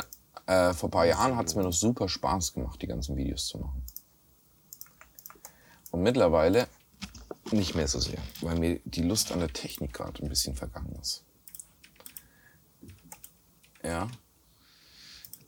äh, 0.47 0.73
vor 0.73 0.87
ein 0.87 0.91
paar 0.91 1.05
Jahren 1.05 1.35
hat 1.35 1.47
es 1.47 1.55
mir 1.55 1.63
noch 1.63 1.73
super 1.73 2.07
Spaß 2.07 2.53
gemacht, 2.53 2.81
die 2.81 2.87
ganzen 2.87 3.17
Videos 3.17 3.47
zu 3.47 3.57
machen. 3.57 3.83
Und 5.91 6.03
mittlerweile 6.03 6.67
nicht 7.51 7.75
mehr 7.75 7.87
so 7.87 7.99
sehr, 7.99 8.19
weil 8.41 8.57
mir 8.57 8.79
die 8.85 9.03
Lust 9.03 9.31
an 9.31 9.39
der 9.39 9.51
Technik 9.51 9.93
gerade 9.93 10.23
ein 10.23 10.29
bisschen 10.29 10.55
vergangen 10.55 10.95
ist. 11.01 11.23
Ja. 13.85 14.09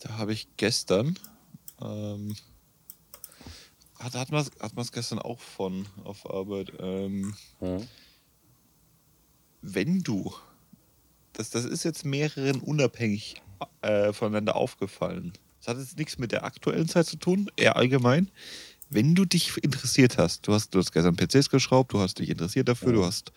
Da 0.01 0.17
habe 0.17 0.33
ich 0.33 0.47
gestern. 0.57 1.17
Ähm, 1.81 2.35
hat 3.99 4.13
hat 4.13 4.31
man 4.31 4.45
es 4.77 4.91
gestern 4.91 5.19
auch 5.19 5.39
von 5.39 5.87
auf 6.03 6.29
Arbeit. 6.29 6.71
Ähm, 6.79 7.33
Hm. 7.59 7.87
wenn 9.61 10.01
du. 10.03 10.33
Das, 11.33 11.49
das 11.51 11.65
ist 11.65 11.83
jetzt 11.83 12.05
mehreren 12.05 12.61
unabhängig 12.61 13.41
äh, 13.81 14.11
voneinander 14.13 14.55
aufgefallen. 14.55 15.33
Das 15.59 15.67
hat 15.67 15.77
jetzt 15.77 15.97
nichts 15.97 16.17
mit 16.17 16.31
der 16.31 16.43
aktuellen 16.43 16.87
Zeit 16.87 17.05
zu 17.05 17.17
tun, 17.17 17.51
eher 17.57 17.75
allgemein. 17.75 18.31
Wenn 18.89 19.15
du 19.15 19.25
dich 19.25 19.55
interessiert 19.63 20.17
hast, 20.17 20.47
du 20.47 20.53
hast, 20.53 20.73
du 20.73 20.79
hast 20.79 20.91
gestern 20.93 21.15
PCs 21.15 21.49
geschraubt, 21.49 21.93
du 21.93 21.99
hast 21.99 22.19
dich 22.19 22.29
interessiert 22.29 22.69
dafür, 22.69 22.93
du 22.93 23.05
hast, 23.05 23.33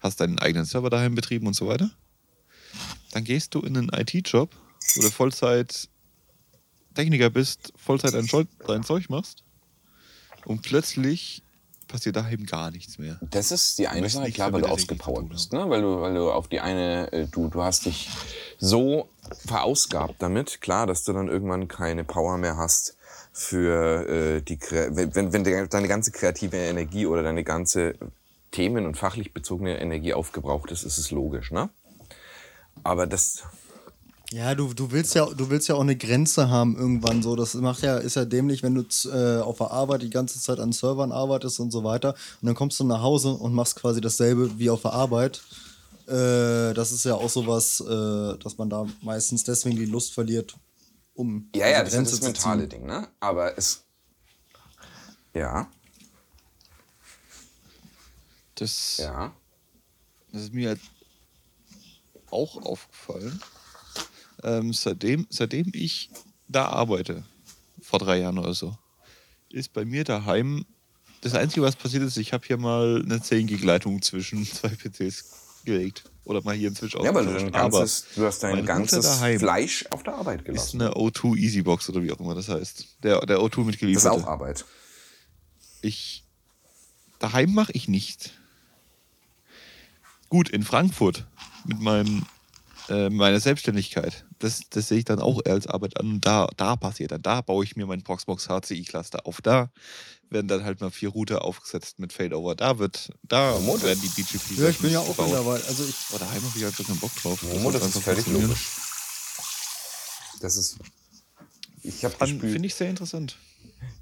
hast 0.00 0.20
deinen 0.20 0.38
eigenen 0.38 0.64
Server 0.64 0.90
daheim 0.90 1.14
betrieben 1.14 1.46
und 1.46 1.54
so 1.54 1.68
weiter, 1.68 1.90
dann 3.12 3.24
gehst 3.24 3.54
du 3.54 3.60
in 3.60 3.76
einen 3.76 3.88
IT-Job, 3.90 4.50
wo 4.96 5.02
du 5.02 5.10
Vollzeit 5.10 5.88
Techniker 6.94 7.30
bist, 7.30 7.72
Vollzeit 7.76 8.14
dein, 8.14 8.28
dein 8.66 8.82
Zeug 8.82 9.08
machst 9.08 9.44
und 10.44 10.62
plötzlich 10.62 11.42
passiert 11.86 12.16
daheim 12.16 12.44
gar 12.44 12.70
nichts 12.70 12.98
mehr. 12.98 13.18
Das 13.30 13.50
ist 13.50 13.78
die 13.78 13.88
eine 13.88 14.02
Sache, 14.10 14.30
klar, 14.32 14.52
weil 14.52 14.60
du 14.60 14.66
ausgepowert 14.74 15.28
bist, 15.30 15.52
ne? 15.52 15.70
Weil 15.70 15.80
du, 15.80 16.00
weil 16.00 16.14
du 16.14 16.30
auf 16.30 16.48
die 16.48 16.60
eine, 16.60 17.10
äh, 17.12 17.26
du, 17.28 17.48
du 17.48 17.62
hast 17.62 17.86
dich 17.86 18.10
so 18.58 19.08
verausgabt 19.46 20.16
damit, 20.18 20.60
klar, 20.60 20.86
dass 20.86 21.04
du 21.04 21.12
dann 21.12 21.28
irgendwann 21.28 21.66
keine 21.68 22.04
Power 22.04 22.36
mehr 22.36 22.56
hast 22.58 22.96
für 23.32 24.06
äh, 24.08 24.42
die, 24.42 24.58
wenn, 24.60 25.14
wenn, 25.14 25.32
wenn 25.32 25.44
de- 25.44 25.68
deine 25.68 25.88
ganze 25.88 26.10
kreative 26.10 26.56
Energie 26.56 27.06
oder 27.06 27.22
deine 27.22 27.44
ganze 27.44 27.94
themen- 28.50 28.84
und 28.84 28.96
fachlich 28.96 29.32
bezogene 29.32 29.80
Energie 29.80 30.12
aufgebraucht 30.12 30.70
ist, 30.72 30.82
ist 30.82 30.98
es 30.98 31.10
logisch, 31.10 31.52
ne? 31.52 31.70
Aber 32.84 33.06
das, 33.06 33.42
Ja, 34.30 34.54
du, 34.54 34.74
du 34.74 34.90
willst 34.90 35.14
ja, 35.14 35.24
du 35.26 35.48
willst 35.50 35.68
ja 35.68 35.74
auch 35.74 35.80
eine 35.80 35.96
Grenze 35.96 36.50
haben 36.50 36.76
irgendwann 36.76 37.22
so. 37.22 37.34
Das 37.36 37.54
macht 37.54 37.82
ja, 37.82 37.96
ist 37.98 38.16
ja 38.16 38.24
dämlich, 38.24 38.62
wenn 38.62 38.74
du 38.74 38.84
äh, 39.08 39.40
auf 39.40 39.58
der 39.58 39.70
Arbeit 39.70 40.02
die 40.02 40.10
ganze 40.10 40.40
Zeit 40.40 40.60
an 40.60 40.72
Servern 40.72 41.12
arbeitest 41.12 41.60
und 41.60 41.70
so 41.70 41.82
weiter. 41.84 42.14
Und 42.40 42.46
dann 42.46 42.54
kommst 42.54 42.78
du 42.80 42.84
nach 42.84 43.00
Hause 43.02 43.30
und 43.30 43.54
machst 43.54 43.76
quasi 43.76 44.00
dasselbe 44.00 44.58
wie 44.58 44.70
auf 44.70 44.82
der 44.82 44.92
Arbeit. 44.92 45.40
Äh, 46.06 46.74
das 46.74 46.92
ist 46.92 47.04
ja 47.04 47.14
auch 47.14 47.28
sowas, 47.30 47.80
äh, 47.80 48.38
dass 48.38 48.58
man 48.58 48.68
da 48.70 48.86
meistens 49.02 49.44
deswegen 49.44 49.76
die 49.76 49.84
Lust 49.86 50.12
verliert, 50.12 50.56
um 51.14 51.48
Ja, 51.54 51.68
ja, 51.68 51.82
diese 51.84 51.98
das 51.98 52.12
ist 52.12 52.22
das 52.22 52.28
mentale 52.28 52.62
ziehen. 52.62 52.70
Ding, 52.70 52.86
ne? 52.86 53.08
Aber 53.20 53.56
es. 53.58 53.84
Ja, 55.34 55.68
Das, 58.56 58.96
ja. 58.98 59.32
das 60.32 60.42
ist 60.42 60.52
mir 60.54 60.70
halt 60.70 60.80
auch 62.30 62.56
aufgefallen. 62.62 63.40
Ähm, 64.42 64.72
seitdem, 64.72 65.26
seitdem 65.30 65.70
ich 65.74 66.10
da 66.48 66.66
arbeite, 66.66 67.24
vor 67.80 67.98
drei 67.98 68.18
Jahren 68.20 68.38
oder 68.38 68.54
so, 68.54 68.76
ist 69.50 69.72
bei 69.72 69.84
mir 69.84 70.04
daheim 70.04 70.64
das 71.20 71.34
Einzige, 71.34 71.62
was 71.62 71.74
passiert 71.74 72.04
ist, 72.04 72.16
ich 72.16 72.32
habe 72.32 72.46
hier 72.46 72.58
mal 72.58 73.02
eine 73.04 73.20
10 73.20 73.48
Gig 73.48 73.62
Leitung 73.64 74.00
zwischen 74.02 74.44
zwei 74.46 74.68
PCs 74.68 75.24
gelegt. 75.64 76.04
Oder 76.24 76.42
mal 76.42 76.54
hier 76.54 76.68
inzwischen 76.68 77.02
Ja, 77.02 77.10
aber 77.10 77.24
ganzes, 77.50 78.04
du 78.14 78.24
hast 78.26 78.42
dein 78.42 78.64
ganzes 78.66 79.18
Fleisch 79.38 79.86
auf 79.90 80.02
der 80.02 80.14
Arbeit 80.14 80.40
ist 80.40 80.44
gelassen. 80.46 80.82
eine 80.82 80.92
O2 80.92 81.36
Easybox 81.36 81.88
oder 81.88 82.02
wie 82.02 82.12
auch 82.12 82.20
immer 82.20 82.34
das 82.34 82.48
heißt. 82.50 82.86
Der, 83.02 83.24
der 83.24 83.38
O2 83.38 83.56
Das 83.56 83.64
mitgeliefert. 83.66 84.04
ist 84.04 84.22
auch 84.22 84.26
Arbeit. 84.26 84.64
Ich 85.80 86.24
daheim 87.18 87.54
mache 87.54 87.72
ich 87.72 87.88
nicht. 87.88 88.32
Gut, 90.28 90.50
in 90.50 90.62
Frankfurt 90.62 91.26
mit 91.68 91.80
meinem 91.80 92.26
äh, 92.88 93.10
meiner 93.10 93.38
Selbstständigkeit. 93.38 94.24
Das, 94.38 94.62
das 94.70 94.88
sehe 94.88 94.98
ich 94.98 95.04
dann 95.04 95.20
auch 95.20 95.44
als 95.44 95.66
Arbeit 95.66 95.98
an. 95.98 96.12
Und 96.12 96.26
da, 96.26 96.48
da 96.56 96.76
passiert 96.76 97.12
dann. 97.12 97.22
Da 97.22 97.42
baue 97.42 97.64
ich 97.64 97.76
mir 97.76 97.86
mein 97.86 98.02
Proxmox 98.02 98.48
HCI 98.48 98.82
Cluster 98.84 99.26
auf. 99.26 99.42
Da 99.42 99.70
werden 100.30 100.48
dann 100.48 100.64
halt 100.64 100.80
mal 100.80 100.90
vier 100.90 101.10
Router 101.10 101.44
aufgesetzt 101.44 101.98
mit 101.98 102.12
Failover. 102.12 102.54
Da 102.54 102.78
wird, 102.78 103.10
da 103.22 103.52
Momo, 103.58 103.82
werden 103.82 104.00
die 104.00 104.08
BGP. 104.08 104.58
Ja, 104.58 104.68
ich 104.68 104.78
bin 104.78 104.92
ja 104.92 105.00
auch 105.00 105.08
gebaut. 105.08 105.26
mittlerweile. 105.26 105.64
Also 105.64 105.84
ich, 105.84 105.96
Aber 106.10 106.18
daheim 106.20 106.42
habe 106.42 106.58
ich 106.58 106.64
einfach 106.64 106.86
keinen 106.86 106.98
Bock 106.98 107.14
drauf. 107.16 107.42
Momo, 107.42 107.70
das 107.70 107.82
wird 107.82 107.96
ist 107.96 108.02
völlig 108.02 108.26
logisch. 108.26 108.68
Das 110.40 110.56
ist. 110.56 110.78
Ich 111.82 112.04
habe. 112.04 112.26
Finde 112.26 112.66
ich 112.66 112.74
sehr 112.74 112.88
interessant. 112.88 113.36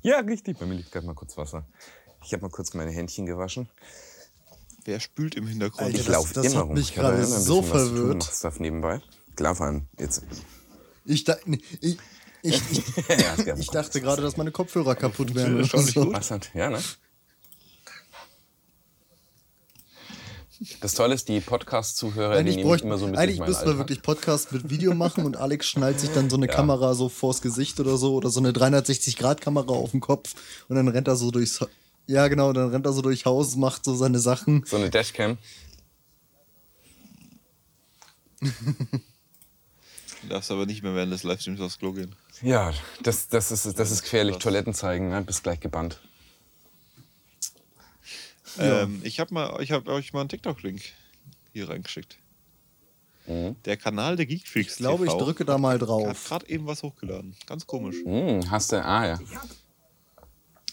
Ja, 0.03 0.21
richtig. 0.21 0.59
Bei 0.59 0.67
mir 0.67 0.75
liegt 0.75 0.93
gerade 0.93 1.07
mal 1.07 1.15
kurz 1.15 1.37
Wasser. 1.37 1.67
Ich 2.25 2.33
habe 2.33 2.43
mal 2.43 2.51
kurz 2.51 2.75
meine 2.75 2.91
Händchen 2.91 3.27
gewaschen. 3.27 3.69
Wer 4.87 5.01
spült 5.01 5.35
im 5.35 5.47
Hintergrund? 5.49 5.83
Alter, 5.83 5.99
Ich 5.99 6.05
das- 6.07 6.15
laufe 6.15 6.33
das 6.35 6.47
immer 6.47 6.57
hat 6.61 6.65
rum. 6.69 6.75
mich 6.75 6.91
Ich 6.91 6.99
habe 6.99 7.09
gerade 7.09 7.23
ein 7.23 7.27
so 7.29 7.61
bisschen 7.61 7.75
was 7.75 7.83
zu 7.89 7.89
tun, 7.89 8.21
verwirrt. 8.23 8.61
nebenbei. 8.61 9.01
Klar, 9.35 9.55
vor 9.57 9.67
allem 9.67 9.87
jetzt. 9.99 10.23
ich, 11.05 11.25
da, 11.25 11.37
ich, 11.45 11.61
ich, 11.81 11.99
ich, 12.43 13.49
ich 13.59 13.67
dachte 13.67 14.01
gerade, 14.01 14.23
dass 14.23 14.37
meine 14.37 14.53
Kopfhörer 14.53 14.95
kaputt 14.95 15.35
wären. 15.35 15.57
Oder 15.57 15.79
so. 15.83 16.13
ja, 16.55 16.71
ne? 16.71 16.81
Das 20.81 20.95
Tolle 20.95 21.15
ist, 21.15 21.29
die 21.29 21.41
Podcast-Zuhörer, 21.41 22.35
die 22.35 22.39
Eigentlich, 22.39 22.57
nehmen 22.57 22.79
immer 22.79 22.97
so 22.97 23.07
mit 23.09 23.19
eigentlich 23.19 23.41
müssten 23.41 23.67
wir 23.67 23.77
wirklich 23.77 24.01
Podcast 24.01 24.53
mit 24.53 24.71
Video 24.71 24.95
machen 24.95 25.27
und 25.27 25.37
Alex 25.37 25.67
schnallt 25.67 26.01
sich 26.01 26.11
dann 26.15 26.31
so 26.31 26.37
eine 26.37 26.47
Ja. 26.47 26.55
Kamera 26.55 26.95
so 26.95 27.11
vors 27.11 27.43
Gesicht 27.43 27.79
oder 27.79 27.99
so 27.99 28.15
oder 28.15 28.31
so 28.31 28.41
eine 28.41 28.53
360-Grad-Kamera 28.53 29.67
auf 29.75 29.91
den 29.91 30.01
Kopf 30.01 30.35
und 30.69 30.77
dann 30.77 30.89
rennt 30.89 31.09
er 31.09 31.17
so 31.17 31.31
durchs. 31.31 31.61
Ja, 32.07 32.29
genau, 32.29 32.53
dann 32.53 32.71
rennt 32.71 32.87
er 32.87 32.93
so 32.93 33.03
durch 33.03 33.25
Haus, 33.25 33.57
macht 33.57 33.85
so 33.85 33.95
seine 33.95 34.19
Sachen. 34.19 34.65
So 34.65 34.77
eine 34.77 34.91
Dashcam. 34.91 35.39
Du 38.41 40.29
darfst 40.29 40.51
aber 40.51 40.67
nicht 40.67 40.83
mehr 40.83 40.95
während 40.95 41.13
des 41.13 41.25
Livestreams 41.25 41.61
aufs 41.61 41.79
Klo 41.79 41.93
gehen. 41.93 42.15
Ja, 42.43 42.73
das, 43.03 43.29
das, 43.29 43.51
ist, 43.51 43.79
das 43.79 43.91
ist 43.91 44.03
gefährlich. 44.03 44.37
Toiletten 44.39 44.75
zeigen, 44.75 45.09
ne? 45.09 45.23
bist 45.23 45.43
gleich 45.43 45.61
gebannt. 45.61 46.01
Ähm, 48.59 49.01
ich 49.05 49.21
habe 49.21 49.35
mal, 49.35 49.61
ich 49.63 49.73
habe 49.73 49.91
euch 49.93 50.13
mal 50.13 50.21
einen 50.21 50.29
TikTok-Link 50.29 50.81
hier 51.53 51.69
reingeschickt. 51.69 52.19
Mhm. 53.27 53.57
Der 53.65 53.77
Kanal 53.77 54.17
der 54.17 54.27
Geekfreaks. 54.27 54.73
Ich 54.73 54.79
glaube, 54.79 55.07
ich 55.07 55.13
drücke 55.13 55.45
da 55.45 55.59
mal 55.59 55.75
Hat 55.75 55.83
drauf. 55.83 56.25
gerade 56.25 56.49
eben 56.49 56.67
was 56.67 56.83
hochgeladen. 56.83 57.37
Ganz 57.47 57.67
komisch. 57.67 57.97
Hm, 58.05 58.51
hast 58.51 58.73
du, 58.73 58.85
ah 58.85 59.07
ja. 59.07 59.19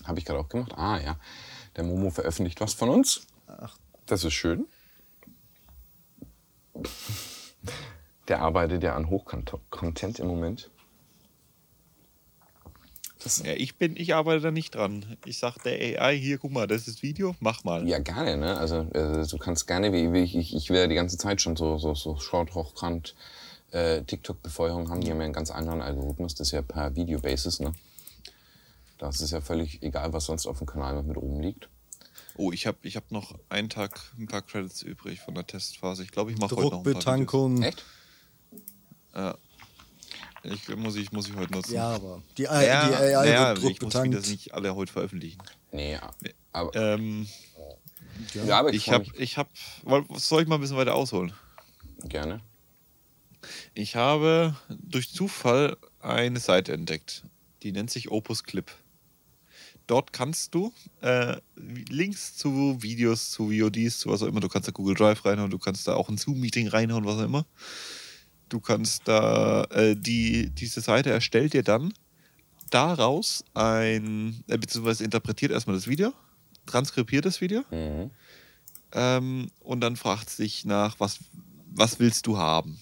Habe 0.04 0.20
ich 0.20 0.26
gerade 0.26 0.40
auch 0.40 0.50
gemacht. 0.50 0.74
Ah 0.76 1.00
ja. 1.00 1.18
Der 1.76 1.84
Momo 1.84 2.10
veröffentlicht 2.10 2.62
was 2.62 2.74
von 2.74 2.90
uns. 2.90 3.28
Das 4.06 4.24
ist 4.24 4.34
schön. 4.34 4.66
Der 8.28 8.42
arbeitet 8.42 8.84
ja 8.84 8.96
an 8.96 9.10
Hochcontent 9.10 10.20
im 10.20 10.28
Moment. 10.28 10.70
Ja, 13.44 13.54
ich 13.54 13.78
bin, 13.78 13.96
ich 13.96 14.14
arbeite 14.14 14.42
da 14.42 14.52
nicht 14.52 14.76
dran. 14.76 15.18
Ich 15.26 15.38
sag 15.38 15.58
der 15.60 16.02
AI 16.02 16.18
hier, 16.18 16.38
guck 16.38 16.52
mal, 16.52 16.68
das 16.68 16.90
ist 16.90 17.04
Video, 17.04 17.36
mach 17.40 17.64
mal. 17.64 17.88
Ja, 17.88 18.00
gerne, 18.00 18.36
ne? 18.36 18.58
Also 18.58 18.82
äh, 18.94 19.26
du 19.26 19.38
kannst 19.38 19.66
gerne, 19.66 19.94
wie, 19.94 20.12
wie 20.12 20.24
ich, 20.24 20.36
ich, 20.36 20.54
ich 20.54 20.70
will 20.70 20.78
ja 20.78 20.88
die 20.88 20.96
ganze 20.96 21.18
Zeit 21.18 21.42
schon 21.42 21.56
so, 21.56 21.78
so, 21.78 21.96
so 21.96 22.18
Short, 22.18 22.54
Hochkant, 22.54 23.16
äh, 23.72 24.02
TikTok-Befeuerung 24.02 24.90
haben. 24.90 25.02
Die 25.02 25.10
haben 25.10 25.20
ja 25.20 25.24
einen 25.24 25.34
ganz 25.34 25.52
anderen 25.52 25.82
Algorithmus, 25.82 26.36
das 26.36 26.48
ist 26.48 26.52
ja 26.52 26.62
per 26.62 26.96
Video-Basis, 26.96 27.62
ne? 27.62 27.72
Das 29.04 29.20
ist 29.20 29.32
ja 29.32 29.42
völlig 29.42 29.84
egal, 29.84 30.14
was 30.14 30.26
sonst 30.26 30.48
auf 30.48 30.60
dem 30.60 30.68
Kanal 30.68 30.96
noch 30.96 31.04
mit 31.04 31.18
oben 31.18 31.42
liegt. 31.42 31.68
Oh, 32.36 32.54
ich 32.54 32.66
habe 32.66 32.78
ich 32.84 32.96
hab 32.96 33.12
noch 33.12 33.38
einen 33.50 33.70
Tag, 33.70 34.00
ein 34.18 34.28
paar 34.28 34.42
Credits 34.42 34.82
übrig 34.82 35.20
von 35.20 35.36
der 35.36 35.46
Testphase. 35.46 36.04
Ich 36.04 36.12
glaube, 36.12 36.32
ich 36.32 36.38
mache 36.38 36.56
heute 36.56 36.70
noch 36.70 36.78
ein 36.78 36.84
paar 36.84 36.94
Druckbetankung. 36.94 37.64
Echt? 37.64 37.84
Ja. 39.14 39.38
Ich, 40.44 40.76
muss, 40.76 40.96
ich, 40.96 41.12
muss 41.12 41.28
ich 41.28 41.36
heute 41.36 41.52
nutzen. 41.52 41.74
Ja, 41.74 41.96
aber 41.96 42.22
die, 42.38 42.48
AI 42.48 42.66
ja, 42.66 42.88
die 42.88 42.96
AI 42.96 43.30
ja, 43.30 43.62
wird 43.62 43.72
ich 43.72 43.82
muss 43.82 43.94
das 43.94 44.30
nicht 44.30 44.54
alle 44.54 44.74
heute 44.74 44.92
veröffentlichen. 44.92 45.42
Nee, 45.72 46.00
aber, 46.54 46.76
Ähm, 46.76 47.28
ja, 48.34 48.60
aber 48.60 48.74
ich, 48.74 48.90
habe, 48.90 49.06
ich 49.18 49.38
habe, 49.38 49.50
soll 50.16 50.44
ich 50.44 50.48
mal 50.48 50.56
ein 50.56 50.62
bisschen 50.62 50.78
weiter 50.78 50.96
ausholen? 50.96 51.34
gerne. 52.06 52.42
Ich 53.74 53.98
habe 53.98 54.56
durch 54.70 55.12
Zufall 55.12 55.78
eine 56.00 56.40
Seite 56.40 56.72
entdeckt, 56.72 57.24
die 57.64 57.74
nennt 57.74 57.92
sich 57.92 58.10
Opus 58.10 58.44
Clip. 58.44 58.72
Dort 59.88 60.14
kannst 60.14 60.56
du 60.56 60.74
äh, 61.02 61.36
Links 61.56 62.38
zu 62.38 62.82
Videos, 62.82 63.32
zu 63.32 63.52
VODs, 63.52 64.00
zu 64.00 64.10
was 64.10 64.24
auch 64.24 64.28
immer, 64.28 64.40
du 64.40 64.48
kannst 64.48 64.68
da 64.68 64.72
Google 64.72 64.96
Drive 64.96 65.26
reinhauen, 65.26 65.52
du 65.52 65.60
kannst 65.60 65.88
da 65.88 65.96
auch 65.96 66.10
ein 66.10 66.18
Zoom-Meeting 66.18 66.70
reinhauen, 66.70 67.06
was 67.06 67.18
auch 67.18 67.24
immer. 67.26 67.46
Du 68.50 68.60
kannst 68.60 69.08
da, 69.08 69.64
äh, 69.66 69.96
die, 69.96 70.50
diese 70.52 70.80
Seite 70.82 71.10
erstellt 71.10 71.54
dir 71.54 71.64
dann 71.64 71.94
daraus 72.70 73.44
ein, 73.54 74.44
äh, 74.48 74.58
beziehungsweise 74.58 75.04
interpretiert 75.04 75.52
erstmal 75.52 75.76
das 75.76 75.88
Video, 75.88 76.14
transkribiert 76.66 77.26
das 77.26 77.42
Video 77.42 77.64
Mhm. 77.72 78.10
ähm, 78.94 79.48
und 79.60 79.82
dann 79.82 79.96
fragt 79.96 80.30
es 80.30 80.38
dich 80.38 80.66
nach, 80.66 81.00
was, 81.00 81.20
was 81.76 82.00
willst 82.00 82.26
du 82.26 82.38
haben? 82.38 82.80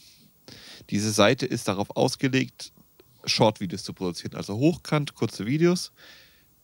Diese 0.89 1.11
Seite 1.11 1.45
ist 1.45 1.67
darauf 1.67 1.89
ausgelegt, 1.95 2.73
Short-Videos 3.25 3.83
zu 3.83 3.93
produzieren, 3.93 4.35
also 4.35 4.55
hochkant, 4.55 5.15
kurze 5.15 5.45
Videos, 5.45 5.91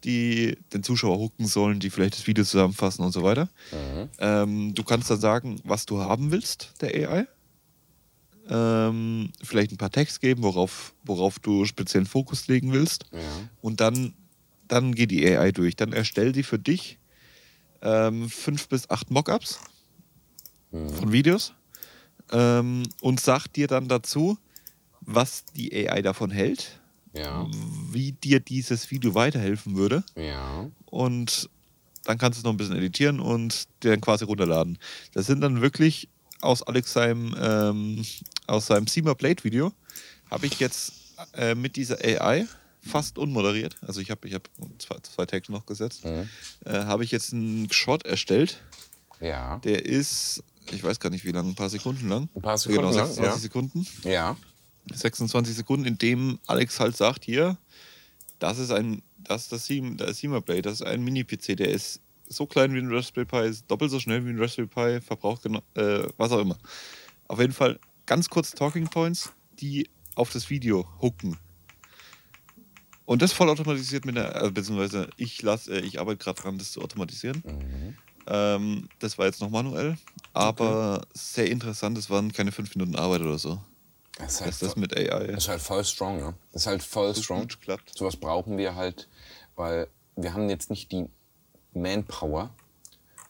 die 0.04 0.58
den 0.74 0.84
Zuschauer 0.84 1.18
hooken 1.18 1.48
sollen, 1.48 1.80
die 1.80 1.90
vielleicht 1.90 2.14
das 2.16 2.28
Video 2.28 2.44
zusammenfassen 2.44 3.04
und 3.04 3.12
so 3.12 3.24
weiter. 3.24 3.50
Mhm. 3.72 4.10
Ähm, 4.20 4.76
du 4.76 4.84
kannst 4.84 5.10
dann 5.10 5.20
sagen, 5.20 5.60
was 5.64 5.86
du 5.86 6.00
haben 6.00 6.32
willst, 6.32 6.74
der 6.82 7.10
AI. 7.10 7.28
Ähm, 8.50 9.32
vielleicht 9.44 9.72
ein 9.72 9.78
paar 9.78 9.92
Text 9.92 10.22
geben, 10.22 10.44
worauf, 10.44 10.94
worauf 11.04 11.40
du 11.40 11.66
speziellen 11.66 12.06
Fokus 12.06 12.48
legen 12.48 12.72
willst. 12.72 13.06
Ja. 13.12 13.20
Und 13.62 13.82
dann, 13.82 14.14
dann 14.68 14.96
geht 14.96 15.12
die 15.12 15.28
AI 15.28 15.52
durch. 15.52 15.76
Dann 15.76 15.92
erstellt 15.92 16.36
die 16.36 16.44
für 16.44 16.60
dich 16.60 16.98
ähm, 17.82 18.30
fünf 18.30 18.70
bis 18.70 18.90
acht 18.90 19.12
Mockups 19.12 19.60
von 20.72 21.12
Videos 21.12 21.54
ähm, 22.32 22.84
und 23.02 23.20
sagt 23.20 23.56
dir 23.56 23.68
dann 23.68 23.88
dazu, 23.88 24.38
was 25.02 25.46
die 25.46 25.74
AI 25.74 26.02
davon 26.02 26.32
hält, 26.32 26.82
Ja. 27.14 27.48
wie 27.92 28.12
dir 28.12 28.40
dieses 28.40 28.92
Video 28.92 29.14
weiterhelfen 29.16 29.76
würde. 29.76 30.04
Ja. 30.16 30.70
Und 30.86 31.50
dann 32.04 32.18
kannst 32.18 32.38
du 32.38 32.42
es 32.42 32.44
noch 32.44 32.52
ein 32.54 32.58
bisschen 32.58 32.76
editieren 32.78 33.20
und 33.20 33.68
dir 33.84 33.92
dann 33.92 34.02
quasi 34.02 34.24
runterladen. 34.26 34.78
Das 35.14 35.26
sind 35.26 35.42
dann 35.42 35.62
wirklich 35.62 36.08
aus 36.42 36.64
Alex 36.64 36.94
seinem, 36.94 37.36
ähm, 37.42 38.06
aus 38.46 38.68
seinem 38.68 38.88
Seamer 38.88 39.16
Blade 39.16 39.44
Video, 39.44 39.74
habe 40.30 40.46
ich 40.46 40.60
jetzt 40.60 40.94
äh, 41.34 41.56
mit 41.56 41.76
dieser 41.76 41.98
AI 42.04 42.46
fast 42.82 43.18
unmoderiert, 43.18 43.76
also 43.86 44.00
ich 44.00 44.12
habe 44.12 44.28
ich 44.28 44.34
hab 44.36 44.48
zwei, 44.78 44.96
zwei 45.02 45.26
Tags 45.26 45.50
noch 45.50 45.66
gesetzt, 45.66 46.06
Mhm. 46.06 46.30
äh, 46.66 46.72
habe 46.86 47.04
ich 47.04 47.12
jetzt 47.12 47.34
einen 47.34 47.70
Shot 47.72 48.06
erstellt, 48.06 48.62
Ja. 49.20 49.58
der 49.60 49.86
ist, 49.86 50.44
ich 50.72 50.84
weiß 50.84 51.00
gar 51.00 51.10
nicht 51.10 51.26
wie 51.26 51.32
lang, 51.32 51.50
ein 51.50 51.56
paar 51.56 51.70
Sekunden 51.70 52.08
lang. 52.08 52.30
Ein 52.36 52.42
paar 52.42 52.58
Sekunden 52.58 52.82
genau, 52.84 52.96
lang, 52.96 53.08
26 53.08 53.24
ja. 53.36 53.38
Sekunden. 53.42 53.88
Ja. 54.04 54.38
26 54.94 55.56
Sekunden, 55.56 55.86
in 55.86 55.98
dem 55.98 56.40
Alex 56.48 56.80
halt 56.80 56.96
sagt, 56.96 57.26
hier, 57.26 57.58
das 58.40 58.60
ist 58.60 58.72
ein, 58.72 59.02
das 59.18 59.44
ist 59.44 59.52
das 59.52 59.66
Seam, 59.66 59.98
das 59.98 60.18
Seamer 60.18 60.42
Blade, 60.42 60.64
das 60.64 60.76
ist 60.76 60.84
ein 60.84 61.04
Mini-PC, 61.04 61.58
der 61.58 61.70
ist 61.70 62.02
so 62.28 62.46
klein 62.46 62.74
wie 62.74 62.80
ein 62.80 62.92
Raspberry 62.92 63.26
Pi, 63.26 63.48
ist 63.48 63.70
doppelt 63.70 63.92
so 63.92 64.00
schnell 64.00 64.26
wie 64.26 64.30
ein 64.30 64.40
Raspberry 64.40 64.68
Pi, 64.68 65.02
verbraucht 65.02 65.44
genau, 65.44 65.62
äh, 65.76 66.08
was 66.18 66.32
auch 66.32 66.40
immer. 66.40 66.58
Auf 67.28 67.40
jeden 67.40 67.54
Fall 67.54 67.80
ganz 68.06 68.30
kurz 68.30 68.52
Talking 68.52 68.88
Points, 68.88 69.32
die 69.60 69.90
auf 70.16 70.32
das 70.32 70.50
Video 70.50 70.88
hooken. 71.02 71.38
Und 73.06 73.22
das 73.22 73.32
vollautomatisiert 73.32 74.06
mit 74.06 74.18
einer, 74.18 74.36
also 74.36 74.52
beziehungsweise 74.52 75.10
ich 75.16 75.42
lasse, 75.42 75.76
äh, 75.76 75.80
ich 75.80 76.00
arbeite 76.00 76.18
gerade 76.24 76.42
dran, 76.42 76.58
das 76.58 76.74
zu 76.74 76.82
automatisieren. 76.82 77.42
Ähm, 78.28 78.90
das 79.00 79.18
war 79.18 79.26
jetzt 79.26 79.40
noch 79.40 79.50
manuell, 79.50 79.98
aber 80.34 81.08
sehr 81.14 81.50
interessant. 81.50 81.98
Es 81.98 82.10
waren 82.10 82.34
keine 82.34 82.52
fünf 82.52 82.76
Minuten 82.76 82.98
Arbeit 82.98 83.22
oder 83.22 83.38
so. 83.38 83.62
Das 84.18 84.34
ist 84.34 84.42
halt, 84.42 84.52
Dass 84.52 84.60
das 84.60 84.74
voll, 84.74 84.82
mit 84.82 84.98
AI 84.98 85.28
das 85.28 85.44
ist 85.44 85.50
halt 85.50 85.62
voll 85.62 85.84
strong, 85.84 86.18
ne? 86.18 86.34
Das 86.52 86.64
ist 86.64 86.68
halt 86.68 86.84
voll 86.84 87.14
so 87.14 87.22
strong. 87.22 87.42
gut 87.42 87.62
klappt. 87.62 87.98
Sowas 87.98 88.18
brauchen 88.18 88.58
wir 88.58 88.76
halt, 88.76 89.08
weil 89.56 89.88
wir 90.16 90.34
haben 90.34 90.50
jetzt 90.50 90.70
nicht 90.70 90.92
die 90.92 91.06
Manpower, 91.74 92.50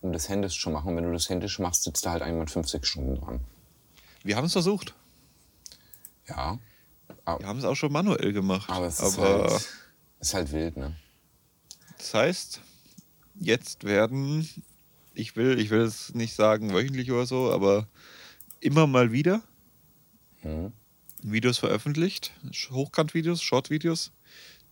um 0.01 0.13
das 0.13 0.29
händisch 0.29 0.62
zu 0.62 0.70
machen. 0.70 0.96
Wenn 0.96 1.03
du 1.03 1.12
das 1.12 1.29
händisch 1.29 1.60
machst, 1.60 1.84
sitzt 1.84 2.06
da 2.06 2.12
halt 2.12 2.22
einmal 2.22 2.48
fünf, 2.48 2.70
sechs 2.70 2.88
Stunden 2.88 3.15
dran. 3.15 3.41
Wir 4.24 4.38
haben 4.38 4.46
es 4.46 4.53
versucht. 4.53 4.94
Ja. 6.27 6.58
Wir 7.25 7.48
haben 7.48 7.60
es 7.60 7.65
auch 7.65 7.75
schon 7.75 7.91
manuell 7.91 8.32
gemacht. 8.32 8.70
Aber 8.70 8.88
es 8.88 9.00
ist, 9.00 9.20
aber 9.20 9.51
halt, 9.51 9.70
ist 10.20 10.34
halt 10.34 10.51
wild, 10.51 10.77
ne? 10.77 10.96
das 11.98 12.13
heißt, 12.13 12.62
jetzt 13.36 13.84
werden, 13.84 14.48
ich 15.13 15.36
will, 15.36 15.60
ich 15.60 15.70
will 15.70 15.82
es 15.82 16.13
nicht 16.13 16.36
sagen 16.36 16.74
wöchentlich 16.74 17.12
oder 17.12 17.25
so, 17.25 17.51
aber 17.51 17.88
immer 18.60 18.88
mal 18.88 19.12
wieder 19.12 19.41
Mhm. 20.44 20.74
Videos 21.24 21.58
veröffentlicht, 21.58 22.32
Hochkant-Videos, 22.72 23.41
Short-Videos, 23.41 24.12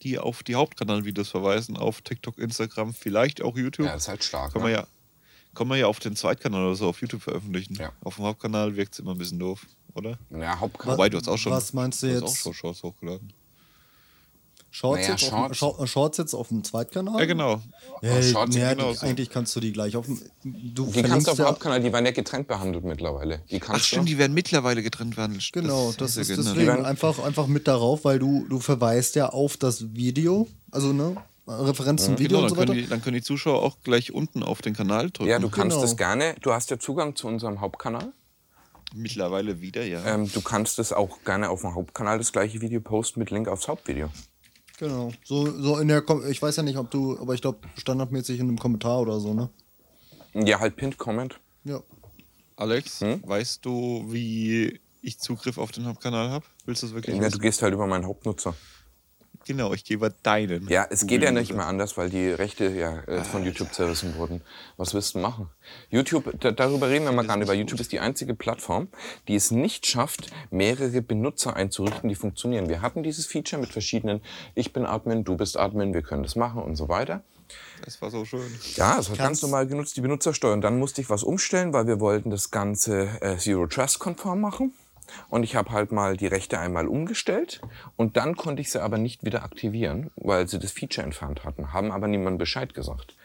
die 0.04 0.20
auf 0.20 0.44
die 0.44 0.56
Hauptkanal-Videos 0.56 1.30
verweisen, 1.30 1.78
auf 1.78 2.02
TikTok, 2.02 2.38
Instagram, 2.38 2.94
vielleicht 2.94 3.42
auch 3.42 3.58
YouTube. 3.58 3.88
Ja, 3.88 3.94
das 3.94 4.04
ist 4.04 4.08
halt 4.10 4.24
stark. 4.24 4.54
kann, 4.54 4.62
ne? 4.62 4.68
man 4.68 4.74
ja, 4.74 4.88
kann 5.56 5.68
man 5.68 5.80
ja 5.80 5.88
auf 5.88 6.00
den 6.00 6.16
Zweitkanal 6.16 6.64
oder 6.64 6.76
so 6.76 6.88
auf 6.88 7.02
YouTube 7.02 7.24
veröffentlichen. 7.24 7.76
Ja. 7.76 7.92
Auf 8.04 8.16
dem 8.16 8.26
Hauptkanal 8.26 8.76
wirkt 8.76 8.94
es 8.94 9.00
immer 9.00 9.12
ein 9.12 9.18
bisschen 9.18 9.40
doof, 9.40 9.66
oder? 9.96 10.20
Ja, 10.30 10.60
Hauptkanal. 10.60 10.98
Wobei, 10.98 11.10
du 11.10 11.18
hast 11.18 11.28
auch 11.28 11.38
schon, 11.38 11.52
was 11.52 11.74
meinst 11.74 12.04
du 12.04 12.08
hast 12.08 12.14
jetzt? 12.14 12.24
auch 12.24 12.36
schon 12.36 12.54
Shorts 12.54 12.84
hochgeladen. 12.84 13.34
Shorts, 14.78 15.02
Naja, 15.04 15.12
jetzt 15.14 15.24
Auf, 15.24 15.30
Shorts. 15.56 15.58
Short- 15.58 15.90
Shorts 15.90 16.18
jetzt 16.18 16.34
auf 16.34 16.50
dem 16.50 16.62
Zweitkanal? 16.66 17.18
Ja, 17.20 17.26
genau. 17.26 17.62
Ja, 18.02 18.22
Shorts 18.22 18.54
nee, 18.56 18.70
genau 18.76 18.92
so. 18.92 19.06
eigentlich 19.06 19.30
kannst 19.30 19.56
du 19.56 19.62
die 19.62 19.72
gleich 19.72 19.96
auf 19.96 20.06
dem. 20.06 20.20
Du 20.44 20.88
Die 20.88 21.02
kannst 21.02 21.28
du 21.28 21.32
auf 21.32 21.38
dem 21.38 21.44
ja, 21.46 21.50
Hauptkanal, 21.52 21.80
die 21.82 21.94
werden 21.94 22.06
ja 22.06 22.12
getrennt 22.12 22.50
behandelt 22.50 22.84
mittlerweile. 22.84 23.40
Die 23.50 23.62
kannst 23.62 23.82
Ach 23.82 23.86
stimmt, 23.86 24.04
du. 24.10 24.12
die 24.12 24.18
werden 24.18 24.34
mittlerweile 24.34 24.84
getrennt 24.84 25.16
werden. 25.16 25.40
Genau, 25.54 25.94
das 25.98 26.16
sehr 26.16 26.24
ist 26.24 26.28
genau. 26.28 26.42
deswegen 26.42 26.86
einfach, 26.86 27.20
einfach 27.24 27.48
mit 27.48 27.70
darauf, 27.70 28.04
weil 28.04 28.20
du, 28.20 28.46
du 28.50 28.60
verweist 28.60 29.16
ja 29.16 29.30
auf 29.30 29.56
das 29.56 29.94
Video, 29.96 30.50
also 30.72 30.92
ne, 30.92 31.16
Referenz 31.48 32.04
zum 32.04 32.20
Video 32.20 32.40
Genau, 32.40 32.40
und 32.40 32.44
dann 32.44 32.50
so 32.50 32.56
können, 32.58 32.70
weiter. 32.72 32.82
die, 32.82 32.88
dann 32.90 33.02
können 33.02 33.16
die 33.16 33.22
Zuschauer 33.22 33.64
auch 33.64 33.78
gleich 33.82 34.12
unten 34.12 34.44
auf 34.44 34.62
den 34.62 34.74
Kanal 34.76 35.10
drücken. 35.10 35.30
Ja, 35.30 35.40
du 35.40 35.48
kannst 35.50 35.76
Genau. 35.78 35.82
das 35.84 35.96
gerne. 35.96 36.36
Du 36.42 36.52
hast 36.52 36.70
ja 36.70 36.78
Zugang 36.80 37.16
zu 37.16 37.28
unserem 37.28 37.62
Hauptkanal. 37.62 38.12
Mittlerweile 38.94 39.62
wieder, 39.62 39.86
ja. 39.86 40.04
Ähm, 40.06 40.30
du 40.32 40.42
kannst 40.42 40.80
es 40.80 40.92
auch 40.92 41.20
gerne 41.24 41.50
auf 41.50 41.62
dem 41.62 41.76
Hauptkanal 41.76 42.18
das 42.18 42.32
gleiche 42.34 42.60
Video 42.62 42.82
posten 42.82 43.20
mit 43.20 43.32
Link 43.32 43.48
aufs 43.48 43.68
Hauptvideo. 43.70 44.10
Genau. 44.78 45.12
So, 45.24 45.46
so 45.62 45.78
in 45.80 45.88
der, 45.88 46.02
Kom 46.02 46.28
ich 46.30 46.42
weiß 46.42 46.58
ja 46.58 46.64
nicht, 46.64 46.78
ob 46.78 46.92
du, 46.92 47.18
aber 47.20 47.34
ich 47.34 47.42
glaube 47.42 47.60
standardmäßig 47.78 48.40
in 48.40 48.48
einem 48.50 48.60
Kommentar 48.60 49.00
oder 49.00 49.20
so, 49.20 49.34
ne? 49.34 49.50
Ja, 50.34 50.60
halt 50.60 50.76
Pinned 50.76 50.98
Comment. 50.98 51.40
Ja. 51.64 51.82
Alex, 52.58 53.02
Hm? 53.02 53.22
weißt 53.26 53.66
du, 53.66 54.06
wie 54.10 54.80
ich 55.02 55.20
Zugriff 55.20 55.58
auf 55.58 55.72
den 55.72 55.86
Hauptkanal 55.86 56.30
habe? 56.30 56.46
Willst 56.66 56.84
du 56.84 56.88
es 56.88 56.94
wirklich 56.94 57.16
Ja, 57.16 57.22
du 57.22 57.28
wissen? 57.28 57.42
gehst 57.42 57.62
halt 57.62 57.74
über 57.74 57.88
meinen 57.88 58.06
Hauptnutzer. 58.06 58.56
Genau, 59.46 59.74
ich 59.74 59.84
gebe 59.84 60.12
deinen. 60.24 60.68
Ja, 60.70 60.88
es 60.90 61.06
geht 61.06 61.22
ja 61.22 61.32
nicht 61.32 61.54
mehr 61.54 61.68
anders, 61.68 61.98
weil 61.98 62.10
die 62.10 62.30
Rechte 62.30 62.68
ja 62.68 63.02
äh, 63.04 63.24
von 63.24 63.46
YouTube 63.46 63.72
zerrissen 63.74 64.16
wurden. 64.16 64.42
Was 64.76 64.96
willst 64.96 65.14
du 65.14 65.20
machen? 65.20 65.50
YouTube, 65.90 66.32
da, 66.40 66.52
darüber 66.52 66.90
reden 66.90 67.06
wir 67.06 67.12
mal 67.12 67.28
gar 67.28 67.38
nicht, 67.38 67.48
weil 67.48 67.58
YouTube 67.58 67.80
ist 67.80 67.92
die 67.92 68.00
einzige 68.00 68.34
Plattform, 68.34 68.88
die 69.28 69.36
es 69.36 69.52
nicht 69.52 69.86
schafft, 69.86 70.32
mehrere 70.50 71.04
Benutzer 71.04 71.56
einzurichten, 71.56 72.10
die 72.10 72.16
funktionieren. 72.16 72.70
Wir 72.70 72.82
hatten 72.82 73.04
dieses 73.04 73.28
Feature 73.28 73.62
mit 73.62 73.72
verschiedenen, 73.72 74.22
ich 74.56 74.74
bin 74.74 74.84
Admin, 74.84 75.24
du 75.24 75.38
bist 75.38 75.58
Admin, 75.58 75.94
wir 75.94 76.02
können 76.02 76.24
das 76.24 76.36
machen 76.36 76.64
und 76.64 76.76
so 76.76 76.90
weiter. 76.90 77.24
Das 77.84 78.02
war 78.02 78.10
so 78.10 78.26
schön. 78.26 78.50
Ja, 78.76 78.98
es 78.98 79.12
hat 79.12 79.20
ganz 79.20 79.44
normal 79.44 79.68
genutzt, 79.68 79.96
die 79.96 80.02
Benutzersteuer. 80.02 80.54
Und 80.54 80.62
dann 80.62 80.80
musste 80.80 81.02
ich 81.02 81.10
was 81.12 81.22
umstellen, 81.22 81.72
weil 81.72 81.86
wir 81.86 82.00
wollten 82.00 82.32
das 82.32 82.50
Ganze 82.50 83.10
äh, 83.22 83.38
Zero 83.38 83.68
Trust 83.68 84.00
konform 84.00 84.42
machen. 84.42 84.74
Und 85.30 85.44
ich 85.44 85.56
habe 85.56 85.72
halt 85.72 85.92
mal 85.92 86.18
die 86.18 86.28
Rechte 86.28 86.60
einmal 86.60 86.88
umgestellt 86.88 87.62
und 87.96 88.18
dann 88.18 88.36
konnte 88.36 88.62
ich 88.62 88.72
sie 88.72 88.82
aber 88.82 88.98
nicht 88.98 89.24
wieder 89.24 89.44
aktivieren, 89.44 90.12
weil 90.16 90.48
sie 90.48 90.60
das 90.60 90.72
Feature 90.72 91.06
entfernt 91.06 91.44
hatten, 91.44 91.74
haben 91.74 91.92
aber 91.92 92.08
niemandem 92.08 92.38
Bescheid 92.38 92.74
gesagt. 92.74 93.16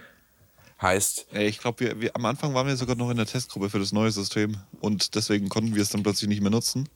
Heißt, 0.80 1.26
ich 1.34 1.58
glaube, 1.58 1.80
wir, 1.80 2.00
wir, 2.00 2.16
am 2.16 2.24
Anfang 2.24 2.54
waren 2.54 2.66
wir 2.66 2.76
sogar 2.76 2.96
noch 2.96 3.10
in 3.10 3.18
der 3.18 3.26
Testgruppe 3.26 3.68
für 3.68 3.78
das 3.78 3.92
neue 3.92 4.10
System 4.10 4.56
und 4.80 5.14
deswegen 5.14 5.48
konnten 5.50 5.74
wir 5.74 5.82
es 5.82 5.90
dann 5.90 6.02
plötzlich 6.02 6.28
nicht 6.28 6.40
mehr 6.40 6.50
nutzen. 6.50 6.88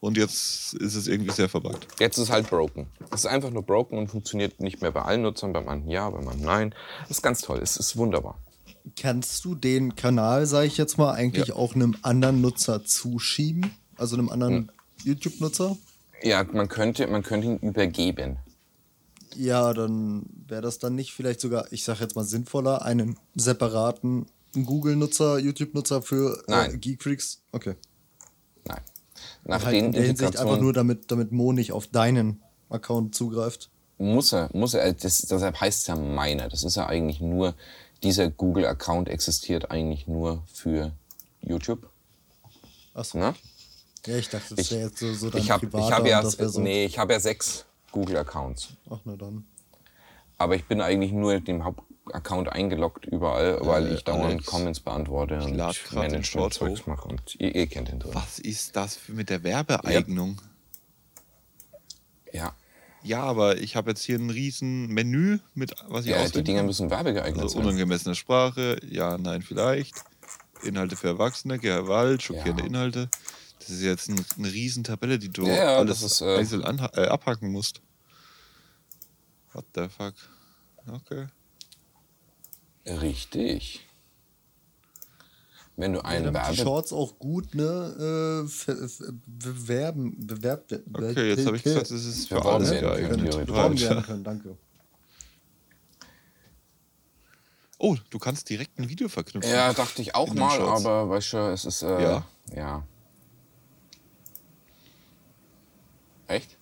Und 0.00 0.16
jetzt 0.16 0.74
ist 0.74 0.94
es 0.94 1.08
irgendwie 1.08 1.32
sehr 1.32 1.48
verbuggt. 1.48 1.88
jetzt 1.98 2.18
ist 2.18 2.24
es 2.24 2.30
halt 2.30 2.48
broken. 2.48 2.86
Es 3.12 3.20
ist 3.20 3.26
einfach 3.26 3.50
nur 3.50 3.62
broken 3.64 3.98
und 3.98 4.08
funktioniert 4.08 4.60
nicht 4.60 4.80
mehr 4.80 4.92
bei 4.92 5.02
allen 5.02 5.22
Nutzern, 5.22 5.52
bei 5.52 5.60
manchen 5.60 5.88
ja, 5.90 6.08
bei 6.10 6.20
manchen 6.20 6.44
nein. 6.44 6.74
Das 7.02 7.18
ist 7.18 7.22
ganz 7.22 7.40
toll, 7.40 7.58
es 7.60 7.76
ist 7.76 7.96
wunderbar. 7.96 8.38
Kannst 8.96 9.44
du 9.44 9.54
den 9.56 9.96
Kanal, 9.96 10.46
sage 10.46 10.66
ich 10.66 10.76
jetzt 10.76 10.98
mal, 10.98 11.12
eigentlich 11.12 11.48
Ja. 11.48 11.54
auch 11.56 11.74
einem 11.74 11.96
anderen 12.02 12.40
Nutzer 12.40 12.84
zuschieben? 12.84 13.72
Also 13.98 14.16
einem 14.16 14.30
anderen 14.30 14.72
YouTube-Nutzer? 15.04 15.76
Ja, 16.22 16.44
man 16.44 16.68
könnte, 16.68 17.06
man 17.06 17.22
könnte 17.22 17.48
ihn 17.48 17.58
übergeben. 17.58 18.38
Ja, 19.36 19.72
dann 19.72 20.26
wäre 20.46 20.62
das 20.62 20.78
dann 20.78 20.94
nicht 20.94 21.12
vielleicht 21.12 21.40
sogar, 21.40 21.70
ich 21.72 21.84
sage 21.84 22.00
jetzt 22.00 22.16
mal 22.16 22.24
sinnvoller, 22.24 22.82
einen 22.82 23.18
separaten 23.34 24.26
Google-Nutzer, 24.54 25.38
YouTube-Nutzer 25.38 26.02
für 26.02 26.38
äh, 26.48 26.50
Nein. 26.50 26.80
Geekfreaks? 26.80 27.42
Okay. 27.52 27.74
Nein. 28.66 28.80
Nach 29.44 29.64
Halt 29.64 29.76
in 29.76 29.92
der 29.92 30.02
Hinsicht 30.02 30.38
einfach 30.38 30.60
nur, 30.60 30.72
damit, 30.72 31.10
damit 31.10 31.32
Mo 31.32 31.52
nicht 31.52 31.72
auf 31.72 31.86
deinen 31.86 32.42
Account 32.68 33.14
zugreift. 33.14 33.70
muss 33.98 34.32
er, 34.32 34.50
muss 34.52 34.74
er, 34.74 34.92
das, 34.92 35.22
deshalb 35.22 35.60
heißt 35.60 35.82
es 35.82 35.86
ja 35.86 35.96
meiner. 35.96 36.48
Das 36.48 36.64
ist 36.64 36.76
ja 36.76 36.86
eigentlich 36.86 37.20
nur, 37.20 37.54
dieser 38.02 38.30
Google-Account 38.30 39.08
existiert 39.08 39.70
eigentlich 39.70 40.06
nur 40.06 40.44
für 40.52 40.92
YouTube. 41.40 41.90
Achso. 42.94 43.34
Ja, 44.06 44.16
ich 44.16 44.28
dachte, 44.28 44.54
das 44.54 44.70
wäre 44.70 44.82
jetzt 44.86 44.98
so, 44.98 45.12
so 45.12 45.30
dein 45.30 45.42
ich 45.42 45.50
habe 45.50 45.66
privater 45.66 45.86
ich 45.88 45.92
hab 45.94 46.06
ja, 46.06 46.20
und 46.20 46.30
so. 46.52 46.60
nee, 46.60 46.84
ich 46.84 46.98
hab 46.98 47.10
ja 47.10 47.20
sechs 47.20 47.66
Google-Accounts. 47.92 48.68
Ach, 48.90 49.00
na 49.04 49.16
dann. 49.16 49.44
Aber 50.38 50.54
ich 50.54 50.64
bin 50.66 50.80
eigentlich 50.80 51.10
nur 51.12 51.40
dem 51.40 51.64
Hauptaccount 51.64 52.48
eingeloggt 52.50 53.04
überall, 53.06 53.58
weil 53.62 53.92
ich 53.92 54.04
dauernd 54.04 54.24
Alex, 54.34 54.46
Comments 54.46 54.80
beantworte 54.80 55.34
und 55.42 55.58
Short 55.58 55.92
Management-Zeugs 55.92 56.82
hoch. 56.82 56.86
mache. 56.86 57.08
Und 57.08 57.34
ihr, 57.40 57.54
ihr 57.54 57.66
kennt 57.66 57.88
den 57.88 57.98
drin. 57.98 58.12
Was 58.14 58.38
ist 58.38 58.76
das 58.76 58.94
für 58.96 59.12
mit 59.12 59.30
der 59.30 59.42
Werbeeignung? 59.42 60.40
Ja, 62.32 62.54
Ja, 63.02 63.22
aber 63.22 63.58
ich 63.58 63.74
habe 63.74 63.90
jetzt 63.90 64.02
hier 64.04 64.18
ein 64.18 64.30
riesen 64.30 64.88
Menü 64.88 65.38
mit 65.54 65.74
was 65.88 66.04
ich 66.04 66.10
ja 66.12 66.28
die 66.28 66.42
Dinger 66.44 66.62
müssen 66.62 66.90
werbegeeignet 66.90 67.42
Also 67.42 67.54
sein. 67.56 67.64
unangemessene 67.66 68.14
Sprache, 68.14 68.78
ja, 68.88 69.16
nein, 69.18 69.42
vielleicht. 69.42 69.94
Inhalte 70.62 70.96
für 70.96 71.08
Erwachsene, 71.08 71.58
Gewalt, 71.58 72.22
schockierende 72.22 72.62
Ja. 72.62 72.68
Inhalte. 72.68 73.08
Das 73.58 73.70
ist 73.70 73.82
jetzt 73.82 74.08
ein, 74.08 74.24
eine 74.38 74.52
riesen 74.52 74.84
Tabelle, 74.84 75.18
die 75.18 75.28
du 75.28 75.46
Ja, 75.46 75.54
ja, 75.54 75.76
alles 75.78 76.00
das 76.00 76.12
ist, 76.12 76.20
äh, 76.20 76.36
einzeln 76.38 76.62
äh, 76.62 77.06
abhaken 77.06 77.50
musst. 77.50 77.80
What 79.52 79.64
the 79.74 79.88
fuck? 79.88 80.14
Okay. 80.86 81.26
Richtig. 82.86 83.86
Wenn 85.76 85.92
du 85.92 85.98
Ja, 86.00 86.04
einen 86.06 86.28
die 86.28 86.34
Werbe... 86.34 86.56
Shorts 86.56 86.92
auch 86.92 87.18
gut 87.18 87.54
ne, 87.54 88.46
äh, 88.46 89.12
bewerben, 89.26 90.26
bewerbt. 90.26 90.72
Okay, 90.92 91.28
jetzt 91.28 91.46
habe 91.46 91.56
ich 91.56 91.62
gesagt, 91.62 91.90
es 91.90 92.04
ist 92.04 92.28
für 92.28 92.40
können, 92.40 92.64
geeignet. 92.68 93.46
beworben 93.46 93.80
werden 93.80 94.02
können, 94.02 94.24
danke. 94.24 94.56
Oh, 97.80 97.96
du 98.10 98.18
kannst 98.18 98.50
direkt 98.50 98.76
ein 98.80 98.88
Video 98.88 99.08
verknüpfen. 99.08 99.52
Ja, 99.52 99.72
dachte 99.72 100.02
ich 100.02 100.12
auch 100.16 100.34
mal, 100.34 100.56
Shorts. 100.56 100.84
aber 100.84 101.08
weißt 101.10 101.32
du, 101.34 101.36
es 101.52 101.64
ist... 101.64 101.82
Äh, 101.82 102.02
Ja? 102.02 102.26
Ja. 102.52 102.84
Echt? 106.28 106.56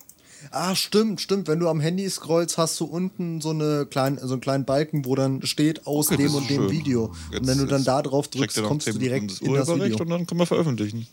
Ah, 0.51 0.75
stimmt, 0.75 1.19
stimmt. 1.21 1.47
Wenn 1.47 1.59
du 1.59 1.67
am 1.67 1.79
Handy 1.79 2.07
scrollst, 2.09 2.57
hast 2.57 2.79
du 2.79 2.85
unten 2.85 3.41
so, 3.41 3.49
eine 3.51 3.85
kleine, 3.85 4.19
so 4.25 4.33
einen 4.33 4.41
kleinen 4.41 4.65
Balken, 4.65 5.03
wo 5.05 5.15
dann 5.15 5.41
steht 5.45 5.85
aus 5.87 6.07
Okay, 6.07 6.17
dem 6.23 6.35
und 6.35 6.49
dem 6.49 6.63
schön. 6.63 6.71
Video. 6.71 7.05
und 7.05 7.33
Jetzt- 7.33 7.47
wenn 7.47 7.57
du 7.57 7.65
dann 7.65 7.83
da 7.83 8.01
drauf 8.01 8.27
drückst, 8.27 8.61
kommst 8.63 8.87
du 8.87 8.91
10 8.93 8.99
Minuten 9.01 9.27
direkt 9.27 9.31
das 9.31 9.41
in 9.41 9.53
das 9.53 9.67
Video. 9.67 9.97
und 9.99 10.09
dann 10.09 10.25
können 10.27 10.39
wir 10.39 10.45
veröffentlichen. 10.45 11.07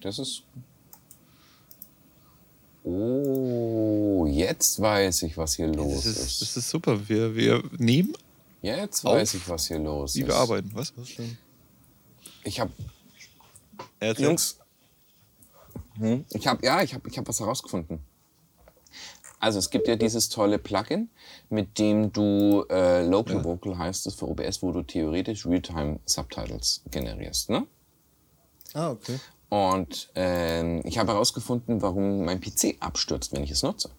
Das 0.00 0.18
ist... 0.18 0.42
Oh, 2.82 4.26
jetzt 4.30 4.80
weiß 4.80 5.22
ich, 5.24 5.36
was 5.36 5.54
hier 5.56 5.66
los 5.68 5.96
Das 6.04 6.06
ist, 6.06 6.18
ist. 6.18 6.40
das 6.42 6.56
ist 6.56 6.70
super. 6.70 7.08
Wir, 7.08 7.34
wir 7.34 7.62
nehmen, 7.76 8.14
Jetzt 8.62 9.04
auf, 9.04 9.14
weiß 9.16 9.34
ich, 9.34 9.48
was 9.48 9.68
hier 9.68 9.78
los 9.78 10.14
wie 10.14 10.20
ist. 10.20 10.28
wir 10.28 10.34
arbeiten. 10.36 10.70
Was? 10.74 10.90
Ist 10.96 11.10
schön. 11.10 11.36
Ich 12.44 12.58
habe. 12.58 12.72
Jungs, 14.18 14.58
hm, 16.00 16.24
ich 16.30 16.46
habe 16.46 16.64
ja, 16.64 16.82
ich 16.82 16.94
habe 16.94 17.08
ich 17.08 17.18
hab 17.18 17.28
was 17.28 17.40
herausgefunden. 17.40 18.00
Also 19.38 19.58
es 19.58 19.70
gibt 19.70 19.88
ja 19.88 19.96
dieses 19.96 20.28
tolle 20.28 20.58
Plugin, 20.58 21.08
mit 21.48 21.78
dem 21.78 22.12
du 22.12 22.64
äh, 22.68 23.06
Local 23.06 23.42
Vocal 23.42 23.78
heißt 23.78 24.06
es 24.06 24.14
für 24.14 24.28
OBS, 24.28 24.62
wo 24.62 24.72
du 24.72 24.82
theoretisch 24.82 25.46
Realtime 25.46 25.98
Subtitles 26.04 26.82
generierst, 26.90 27.48
ne? 27.48 27.66
Ah, 28.74 28.90
okay. 28.90 29.18
Und 29.48 30.10
ähm, 30.14 30.82
ich 30.84 30.98
habe 30.98 31.12
herausgefunden, 31.12 31.82
warum 31.82 32.24
mein 32.24 32.40
PC 32.40 32.76
abstürzt, 32.80 33.32
wenn 33.32 33.42
ich 33.42 33.50
es 33.50 33.62
nutze. 33.62 33.90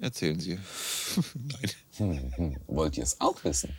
Erzählen 0.00 0.38
Sie. 0.38 0.58
Nein. 1.34 1.70
Hm, 1.96 2.32
hm. 2.36 2.56
Wollt 2.68 2.96
ihr 2.96 3.02
es 3.02 3.20
auch 3.20 3.42
wissen? 3.44 3.76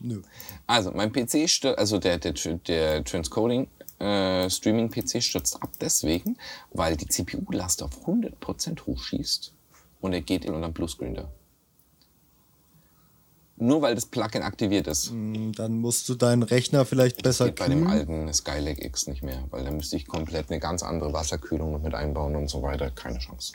Nö. 0.00 0.22
Also, 0.66 0.90
mein 0.92 1.12
PC, 1.12 1.64
also 1.76 1.98
der, 1.98 2.18
der, 2.18 2.32
der 2.32 3.04
Transcoding 3.04 3.68
äh, 4.00 4.48
Streaming-PC 4.48 5.22
stürzt 5.22 5.62
ab 5.62 5.70
deswegen, 5.80 6.36
weil 6.72 6.96
die 6.96 7.06
CPU-Last 7.06 7.82
auf 7.82 8.06
100% 8.06 8.86
hochschießt 8.86 9.52
und 10.00 10.12
er 10.12 10.22
geht 10.22 10.44
in 10.44 10.54
unserem 10.54 10.72
Bluescreen 10.72 11.14
da. 11.14 11.30
Nur 13.56 13.82
weil 13.82 13.94
das 13.94 14.06
Plugin 14.06 14.42
aktiviert 14.42 14.86
ist. 14.86 15.12
Dann 15.12 15.80
musst 15.80 16.08
du 16.08 16.14
deinen 16.14 16.42
Rechner 16.42 16.86
vielleicht 16.86 17.22
besser 17.22 17.46
geht 17.46 17.56
bei 17.56 17.68
dem 17.68 17.84
kühlen. 17.84 17.90
alten 17.92 18.32
Skylake 18.32 18.82
X 18.86 19.06
nicht 19.06 19.22
mehr, 19.22 19.44
weil 19.50 19.64
da 19.64 19.70
müsste 19.70 19.96
ich 19.96 20.06
komplett 20.06 20.50
eine 20.50 20.60
ganz 20.60 20.82
andere 20.82 21.12
Wasserkühlung 21.12 21.72
noch 21.72 21.82
mit 21.82 21.94
einbauen 21.94 22.36
und 22.36 22.48
so 22.48 22.62
weiter. 22.62 22.90
Keine 22.90 23.18
Chance. 23.18 23.52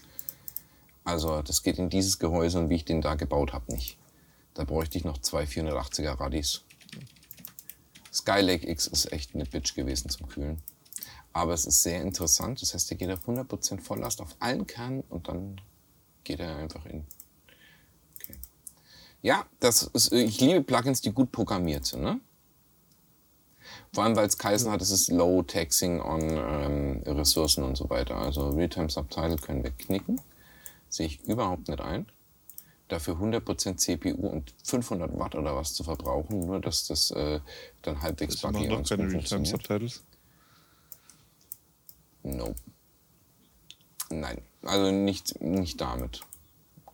Also 1.03 1.41
das 1.41 1.63
geht 1.63 1.79
in 1.79 1.89
dieses 1.89 2.19
Gehäuse 2.19 2.60
und 2.60 2.69
wie 2.69 2.75
ich 2.75 2.86
den 2.86 3.01
da 3.01 3.15
gebaut 3.15 3.51
habe 3.51 3.71
nicht. 3.71 3.97
Da 4.53 4.63
bräuchte 4.63 4.99
ich 4.99 5.05
noch 5.05 5.17
zwei 5.17 5.45
480er 5.45 6.19
Radis. 6.19 6.64
Skylake 8.15 8.69
X 8.69 8.88
ist 8.88 9.12
echt 9.12 9.36
eine 9.36 9.45
Bitch 9.45 9.75
gewesen 9.75 10.10
zum 10.10 10.28
Kühlen. 10.30 10.62
Aber 11.34 11.54
es 11.54 11.65
ist 11.65 11.84
sehr 11.84 12.01
interessant. 12.01 12.62
Das 12.62 12.73
heißt, 12.73 12.89
der 12.89 12.97
geht 12.97 13.12
auf 13.12 13.28
100% 13.28 13.82
Volllast 13.82 14.21
auf 14.21 14.36
allen 14.39 14.65
Kernen 14.65 15.04
und 15.10 15.28
dann 15.28 15.60
geht 16.23 16.39
er 16.39 16.56
einfach 16.56 16.86
in. 16.86 17.06
Okay. 18.21 18.38
Ja, 19.21 19.45
das 19.60 19.84
ist, 19.84 20.13
ich 20.13 20.39
liebe 20.39 20.62
Plugins, 20.63 21.01
die 21.01 21.12
gut 21.12 21.34
programmiert 21.34 21.86
sind. 21.86 22.04
Ne? 22.04 22.21
Vor 23.93 24.06
allem, 24.06 24.15
weil 24.15 24.28
es 24.28 24.38
geheißen 24.38 24.71
hat, 24.71 24.82
es 24.82 24.91
ist 24.91 25.10
Low 25.10 25.43
Taxing 25.43 25.99
on 25.99 26.21
ähm, 26.21 27.04
Ressourcen 27.06 27.65
und 27.65 27.75
so 27.75 27.89
weiter. 27.89 28.15
Also 28.15 28.49
Realtime 28.49 28.89
Subtitle 28.89 29.38
können 29.38 29.63
wir 29.63 29.71
knicken. 29.71 30.21
Sehe 30.88 31.08
ich 31.08 31.21
überhaupt 31.25 31.67
nicht 31.67 31.82
ein. 31.82 32.06
Dafür 32.88 33.15
100% 33.15 33.78
CPU 33.78 34.28
und 34.28 34.54
500 34.63 35.17
Watt 35.17 35.36
oder 35.36 35.56
was 35.56 35.74
zu 35.74 35.84
verbrauchen, 35.84 36.41
nur 36.41 36.60
dass 36.60 36.86
das 36.86 37.10
äh, 37.12 37.39
dann 37.82 38.02
halbwegs 38.02 38.41
buggy 38.41 38.67
doch 38.67 38.78
und 38.78 38.89
keine. 38.89 39.12
Realtime-Subtitles. 39.12 40.04
Nope. 42.24 42.56
Nein, 44.10 44.41
also 44.62 44.91
nicht, 44.91 45.41
nicht 45.41 45.82
damit. 45.82 46.21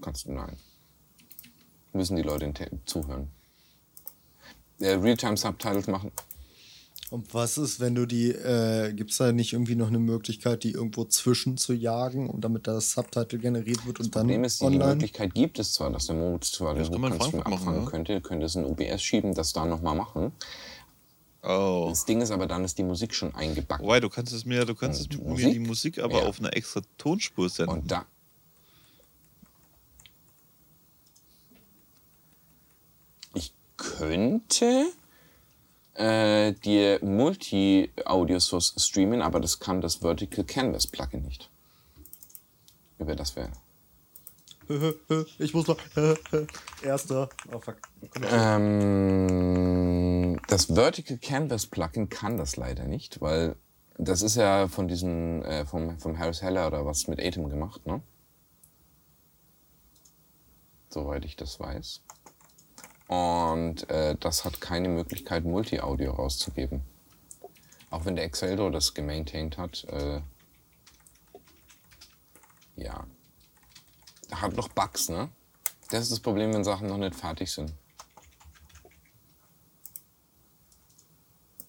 Kannst 0.02 0.26
du 0.26 0.32
nein. 0.32 0.58
Müssen 1.94 2.16
die 2.16 2.24
Leute 2.24 2.54
zuhören. 2.86 3.30
Äh, 4.80 4.94
Realtime-Subtitles 4.94 5.88
machen. 5.88 6.12
Und 7.12 7.34
was 7.34 7.58
ist, 7.58 7.82
wenn 7.82 7.94
du 7.94 8.06
die, 8.06 8.30
äh, 8.32 8.94
gibt 8.94 9.12
es 9.12 9.18
da 9.18 9.34
nicht 9.34 9.52
irgendwie 9.52 9.76
noch 9.76 9.90
eine 9.90 10.00
Möglichkeit, 10.00 10.64
die 10.64 10.72
irgendwo 10.72 11.04
zwischen 11.04 11.58
zu 11.58 11.74
jagen 11.74 12.30
und 12.30 12.40
damit 12.40 12.68
das 12.68 12.94
Subtitle 12.94 13.38
generiert 13.38 13.86
wird 13.86 14.00
und 14.00 14.16
dann 14.16 14.22
Problem 14.22 14.46
ist, 14.46 14.62
die 14.62 14.66
online? 14.66 14.94
Möglichkeit 14.94 15.34
gibt 15.36 15.60
es 15.60 15.74
zwar, 15.74 15.92
dass 15.92 16.06
der 16.08 16.16
Moritz 16.16 16.54
zwar 16.54 16.74
den 16.74 16.84
Das 16.84 16.90
kann 16.90 17.02
man 17.02 17.12
Hochkantstream 17.12 17.42
Frankfurt 17.44 17.52
machen, 17.52 17.68
abfangen 17.68 17.84
ja. 17.84 17.90
könnte, 17.90 18.22
könnte 18.22 18.46
es 18.46 18.56
in 18.56 18.64
OBS 18.64 19.04
schieben, 19.04 19.34
das 19.34 19.52
da 19.52 19.66
nochmal 19.66 19.94
machen. 19.96 20.32
Oh. 21.44 21.88
Das 21.90 22.06
Ding 22.06 22.22
ist 22.22 22.32
aber, 22.32 22.48
dann 22.48 22.64
ist 22.64 22.78
die 22.78 22.84
Musik 22.84 23.14
schon 23.14 23.36
eingebacken. 23.36 23.84
Wobei, 23.84 24.00
du 24.00 24.08
kannst 24.08 24.32
es 24.32 24.46
mir, 24.46 24.64
du 24.64 24.74
kannst 24.74 25.02
Und 25.02 25.14
es 25.14 25.20
mir 25.20 25.30
Musik? 25.32 25.52
die 25.52 25.60
Musik 25.60 26.00
aber 26.00 26.20
Ja. 26.22 26.28
auf 26.28 26.40
einer 26.40 26.56
extra 26.56 26.80
Tonspur 26.98 27.50
senden. 27.50 27.74
Und 27.74 27.92
da. 27.92 28.06
Ich 33.34 33.54
könnte 33.76 34.86
äh, 35.96 36.54
dir 36.54 37.00
Multi-Audio-Source 37.04 38.76
streamen, 38.78 39.22
aber 39.22 39.40
das 39.40 39.60
kann 39.60 39.82
das 39.82 39.96
Vertical 39.96 40.44
Canvas 40.44 40.88
Plugin 40.88 41.24
nicht. 41.24 41.50
Über 43.00 43.16
das 43.16 43.36
wir. 43.36 43.52
ich 45.40 45.54
muss 45.54 45.68
noch. 45.68 45.78
Erster. 46.84 47.30
Oh 47.52 47.60
fuck. 47.60 47.76
Ähm, 48.32 48.82
das 50.48 50.66
Vertical 50.66 51.18
Canvas 51.18 51.68
Plugin 51.68 52.10
kann 52.10 52.38
das 52.38 52.56
leider 52.56 52.86
nicht, 52.86 53.22
weil 53.22 53.56
das 53.98 54.22
ist 54.22 54.36
ja 54.36 54.68
von 54.68 54.88
diesem, 54.88 55.44
äh, 55.44 55.66
vom, 55.66 56.00
vom 56.00 56.18
Harris 56.18 56.42
Heller 56.42 56.68
oder 56.68 56.86
was 56.86 57.08
mit 57.08 57.20
Atom 57.20 57.50
gemacht, 57.50 57.86
ne? 57.86 58.02
Soweit 60.90 61.26
ich 61.26 61.36
das 61.36 61.60
weiß. 61.60 62.02
Und 63.12 63.90
äh, 63.90 64.16
das 64.18 64.46
hat 64.46 64.62
keine 64.62 64.88
Möglichkeit, 64.88 65.44
Multi-Audio 65.44 66.14
rauszugeben. 66.14 66.82
Auch 67.90 68.06
wenn 68.06 68.16
der 68.16 68.24
Exceldo 68.24 68.70
das 68.70 68.94
gemaintained 68.94 69.58
hat. 69.58 69.84
Äh, 69.90 70.22
ja. 72.78 73.06
Hat 74.32 74.56
noch 74.56 74.70
Bugs, 74.70 75.10
ne? 75.10 75.28
Das 75.90 76.04
ist 76.04 76.12
das 76.14 76.22
Problem, 76.22 76.54
wenn 76.54 76.64
Sachen 76.64 76.88
noch 76.88 76.98
nicht 76.98 77.14
fertig 77.16 77.52
sind. 77.52 77.74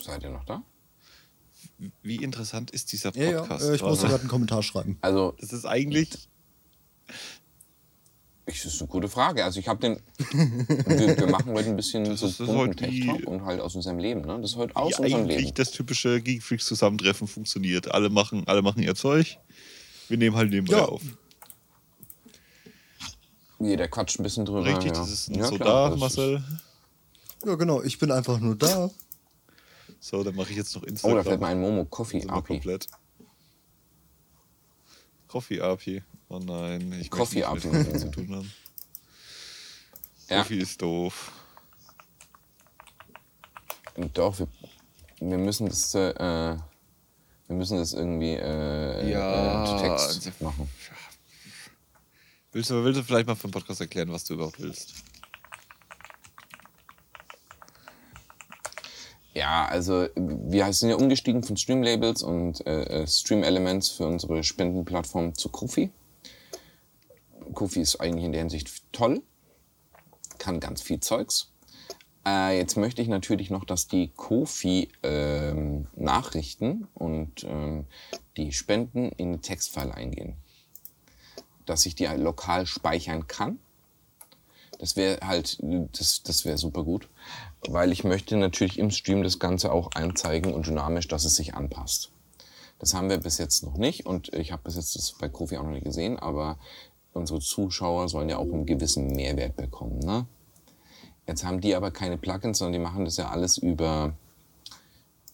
Seid 0.01 0.23
ihr 0.23 0.31
noch 0.31 0.45
da? 0.45 0.63
Wie 2.03 2.23
interessant 2.23 2.71
ist 2.71 2.93
dieser 2.93 3.13
Ja, 3.17 3.31
ja, 3.33 3.41
Podcast? 3.41 3.65
äh, 3.65 3.75
ich 3.75 3.83
muss 3.83 4.01
gerade 4.03 4.21
einen 4.21 4.29
Kommentar 4.29 4.63
schreiben. 4.63 4.97
Also, 5.01 5.35
Das 5.41 5.53
ist 5.53 5.67
eigentlich. 5.67 6.29
Ich, 8.47 8.63
das 8.63 8.75
ist 8.75 8.81
eine 8.83 8.89
gute 8.89 9.09
Frage. 9.09 9.45
Also, 9.45 9.61
ich 9.61 9.69
habe 9.69 9.81
den. 9.81 10.01
wir, 10.33 11.17
wir 11.17 11.27
machen 11.29 11.53
heute 11.53 11.69
ein 11.71 11.77
bisschen 11.77 12.05
Das 12.05 12.21
so 12.21 12.27
ist- 12.27 12.41
das 12.41 12.49
ist 12.49 12.55
bunten 12.55 12.77
Tech-Talk 12.77 13.27
und 13.27 13.45
halt 13.45 13.61
aus 13.61 13.75
unserem 13.77 13.99
Leben, 13.99 14.23
ne? 14.23 14.39
Das 14.41 14.51
ist 14.53 14.57
heute 14.57 14.75
aus 14.77 14.99
wie 14.99 15.03
unserem 15.05 15.23
eigentlich 15.25 15.39
Leben. 15.45 15.55
das 15.55 15.71
typische 15.71 16.21
Geek 16.21 16.43
Freaks 16.43 16.67
Zusammentreffen 16.67 17.29
funktioniert. 17.29 17.93
Alle 17.93 18.11
machen, 18.11 18.43
alle 18.47 18.63
machen 18.63 18.83
ihr 18.83 18.95
Zeug. 18.95 19.39
Wir 20.09 20.19
nehmen 20.19 20.37
halt 20.37 20.51
nebenbei 20.51 20.77
Ja. 20.79 20.85
auf. 20.87 21.03
Jeder 23.61 23.87
quatscht 23.87 24.19
ein 24.19 24.25
bisschen 24.25 24.45
drüber. 24.45 24.65
Richtig, 24.67 24.87
ja. 24.87 24.93
das 24.99 25.11
ist 25.11 25.29
ja, 25.29 25.45
so 25.47 25.55
klar, 25.57 25.91
da, 25.91 25.97
Marcel. 25.97 26.43
Ja, 27.47 27.55
genau. 27.55 27.81
Ich 27.83 27.99
bin 27.99 28.11
einfach 28.11 28.41
nur 28.41 28.57
da. 28.57 28.91
So, 30.01 30.25
dann 30.25 30.35
mache 30.35 30.51
ich 30.51 30.57
jetzt 30.57 30.75
noch 30.75 30.83
Instagram. 30.83 31.13
oh, 31.13 31.23
da 31.23 31.23
fällt 31.23 31.41
mir 31.41 31.47
ein 31.47 31.61
Momo 31.61 31.85
Coffee 31.85 32.25
API. 32.27 32.55
komplett. 32.55 32.89
Coffee 35.29 35.61
API. 35.61 36.03
Oh 36.33 36.39
nein, 36.39 36.91
ich 36.99 37.11
Coffee 37.11 37.41
möchte 37.41 37.69
API. 37.69 37.69
nichts 37.77 37.93
mit 37.93 38.01
zu 38.01 38.11
tun 38.11 38.37
haben. 38.37 38.53
Ja. 40.31 40.39
Coffee 40.39 40.59
ist 40.59 40.81
doof. 40.81 41.31
Doch, 44.15 44.39
wir, 44.39 44.49
wir 45.21 45.37
müssen 45.37 45.69
das. 45.69 45.95
Äh, 45.95 46.57
wir 47.49 47.57
müssen 47.57 47.77
das 47.77 47.93
irgendwie 47.93 48.33
äh, 48.33 49.11
Ja, 49.13 49.65
äh, 49.77 49.81
Text 49.89 50.27
also- 50.27 50.31
machen. 50.45 50.71
Willst 52.53 52.71
du, 52.71 52.83
willst 52.83 52.99
du 53.01 53.05
vielleicht 53.05 53.27
mal 53.27 53.35
für 53.35 53.49
den 53.49 53.53
Podcast 53.53 53.83
erklären, 53.83 54.11
was 54.11 54.25
du 54.25 54.33
überhaupt 54.35 54.59
willst? 54.61 54.95
Ja, 59.35 59.67
also 59.67 60.07
wir 60.17 60.73
sind 60.73 60.91
ja 60.91 60.97
umgestiegen 60.97 61.43
von 61.43 61.57
Streamlabels 61.59 62.23
und 62.23 62.67
äh, 62.67 63.07
Stream 63.07 63.43
Elements 63.43 63.91
für 63.91 64.07
unsere 64.07 64.43
Spendenplattform 64.45 65.35
zu 65.35 65.51
Kofi. 65.51 65.91
Kofi 67.55 67.81
ist 67.81 68.01
eigentlich 68.01 68.25
in 68.25 68.33
der 68.33 68.41
Hinsicht 68.41 68.71
toll, 68.93 69.23
kann 70.39 70.61
ganz 70.61 70.83
viel 70.83 71.01
Zeugs. 71.01 71.51
Äh, 72.27 72.57
jetzt 72.59 72.77
möchte 72.77 73.03
ich 73.03 73.09
natürlich 73.09 73.51
noch, 73.51 73.65
dass 73.65 73.89
die 73.89 74.09
Kofi 74.15 74.89
ähm, 75.03 75.89
und 76.95 77.45
ähm, 77.45 77.87
die 78.37 78.53
Spenden 78.53 79.11
in 79.13 79.29
eine 79.29 79.41
Textfile 79.41 79.95
eingehen. 79.95 80.37
Dass 81.67 81.87
ich 81.87 81.95
die 81.95 82.09
halt 82.09 82.21
lokal 82.21 82.67
speichern 82.67 83.27
kann 83.27 83.59
das 84.83 84.97
wäre 84.97 85.25
halt, 85.25 85.59
das, 85.61 86.25
das 86.25 86.45
wäre 86.45 86.59
super 86.59 86.83
gut, 86.83 87.09
weil 87.69 87.93
ich 87.93 88.03
möchte 88.03 88.37
natürlich 88.37 88.81
im 88.81 88.91
Stream 88.91 89.23
das 89.23 89.39
Ganze 89.39 89.71
auch 89.71 89.93
einzeigen 89.93 90.53
und 90.53 90.67
dynamisch, 90.67 91.07
dass 91.07 91.25
es 91.25 91.37
sich 91.37 91.55
anpasst. 91.55 92.11
Das 92.81 92.93
haben 92.93 93.09
wir 93.09 93.19
bis 93.19 93.39
jetzt 93.39 93.63
noch 93.63 93.77
nicht 93.77 94.07
und 94.07 94.35
ich 94.35 94.51
habe 94.51 94.65
bis 94.65 94.75
jetzt 94.75 94.97
das 94.97 95.13
bei 95.13 95.29
Kofi 95.29 95.57
auch 95.57 95.63
noch 95.63 95.71
nicht 95.71 95.85
gesehen, 95.85 96.19
aber 96.19 96.59
unsere 97.13 97.41
Zuschauer 97.41 98.09
sollen 98.09 98.29
ja 98.29 98.39
auch 98.39 98.53
einen 98.53 98.67
gewissen 98.67 99.09
Mehrwert 99.09 99.57
bekommen. 99.57 99.99
Ne? 99.99 100.27
Jetzt 101.27 101.45
haben 101.45 101.61
die 101.61 101.75
aber 101.75 101.91
keine 101.91 102.19
Plugins, 102.19 102.59
sondern 102.59 102.73
die 102.73 102.79
machen 102.79 103.05
das 103.05 103.17
ja 103.17 103.31
alles 103.31 103.59
über, 103.59 104.15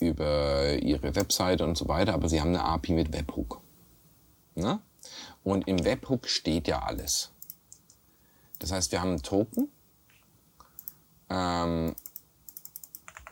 über 0.01 0.75
ihre 0.75 1.15
Webseite 1.15 1.65
und 1.65 1.77
so 1.77 1.89
weiter, 1.89 2.15
aber 2.15 2.29
sie 2.29 2.41
haben 2.41 2.49
eine 2.49 2.65
API 2.65 2.93
mit 2.93 3.13
Webhook. 3.13 3.61
Ne? 4.55 4.81
Und 5.45 5.67
im 5.69 5.85
Webhook 5.85 6.29
steht 6.29 6.69
ja 6.69 6.83
alles. 6.83 7.31
Das 8.59 8.73
heißt, 8.73 8.93
wir 8.93 9.01
haben 9.01 9.11
einen 9.11 9.23
Token. 9.23 9.69
Ähm, 11.31 11.95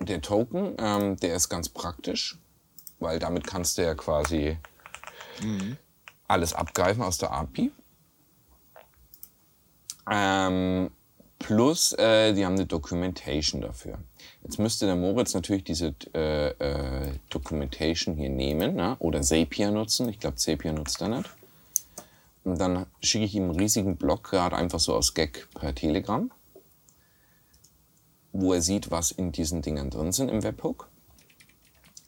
der 0.01 0.21
Token, 0.21 0.77
ähm, 0.79 1.17
der 1.17 1.35
ist 1.35 1.49
ganz 1.49 1.69
praktisch, 1.69 2.39
weil 2.99 3.19
damit 3.19 3.47
kannst 3.47 3.79
du 3.79 3.83
ja 3.83 3.95
quasi 3.95 4.59
alles 6.29 6.53
abgreifen 6.55 7.03
aus 7.03 7.19
der 7.19 7.33
API. 7.33 7.73
Ähm, 10.11 10.91
plus, 11.39 11.93
äh, 11.95 12.33
die 12.35 12.45
haben 12.45 12.55
eine 12.55 12.67
Documentation 12.67 13.61
dafür. 13.61 13.99
Jetzt 14.43 14.59
müsste 14.59 14.87
der 14.87 14.97
Moritz 14.97 15.35
natürlich 15.35 15.65
diese 15.65 15.95
äh, 16.15 16.51
äh, 16.51 17.13
Documentation 17.31 18.15
hier 18.17 18.31
nehmen 18.31 18.77
ne? 18.77 18.97
oder 19.01 19.21
Zapier 19.23 19.71
nutzen. 19.71 20.09
Ich 20.09 20.21
glaube, 20.21 20.37
Zapier 20.37 20.73
nutzt 20.73 21.01
er 21.01 21.09
nicht. 21.09 21.29
Und 22.45 22.61
dann 22.61 22.87
schicke 23.03 23.25
ich 23.25 23.35
ihm 23.35 23.51
einen 23.51 23.59
riesigen 23.59 23.97
Block 23.97 24.31
gerade 24.31 24.57
einfach 24.57 24.79
so 24.79 24.95
aus 24.95 25.15
Gag 25.15 25.49
per 25.55 25.75
Telegram. 25.75 26.31
wo 28.33 28.53
er 28.53 28.63
sieht, 28.63 28.91
was 28.91 29.11
in 29.11 29.33
diesen 29.33 29.63
Dingern 29.63 29.91
drin 29.91 30.13
sind 30.13 30.31
im 30.31 30.43
Webhook. 30.43 30.89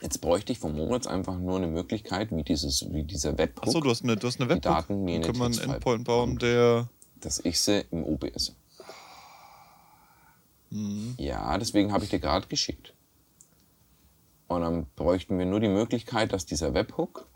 Jetzt 0.01 0.21
bräuchte 0.21 0.53
ich 0.53 0.59
von 0.59 0.77
Moritz 0.77 1.07
einfach 1.07 1.39
nur 1.39 1.57
eine 1.57 1.67
Möglichkeit, 1.67 2.31
wie, 2.31 2.45
dieses, 2.45 2.93
wie 2.93 3.03
dieser 3.03 3.37
Webhook, 3.37 3.67
Achso, 3.67 3.81
du 3.81 3.91
hast 3.91 4.05
eine, 4.05 4.17
du 4.17 4.27
hast 4.29 4.41
eine 4.41 4.49
die 4.49 4.57
Webhook. 4.57 4.63
Daten 4.63 5.05
mir 5.05 5.17
in 5.17 5.23
kann 5.23 5.37
man 5.39 5.53
einen 5.59 5.73
Endpoint 5.73 6.05
bauen, 6.05 6.39
der. 6.39 6.89
Dass 7.21 7.41
ich 7.41 7.61
sie 7.61 7.85
im 7.91 8.05
OBS. 8.05 8.55
Mhm. 10.71 11.15
Ja, 11.19 11.57
deswegen 11.59 11.93
habe 11.93 12.05
ich 12.05 12.11
dir 12.11 12.21
gerade 12.21 12.47
geschickt. 12.47 12.95
Und 14.49 14.63
dann 14.63 14.87
bräuchten 14.97 15.39
wir 15.39 15.47
nur 15.47 15.61
die 15.61 15.69
Möglichkeit, 15.69 16.33
dass 16.33 16.47
dieser 16.47 16.73
Webhook, 16.73 17.29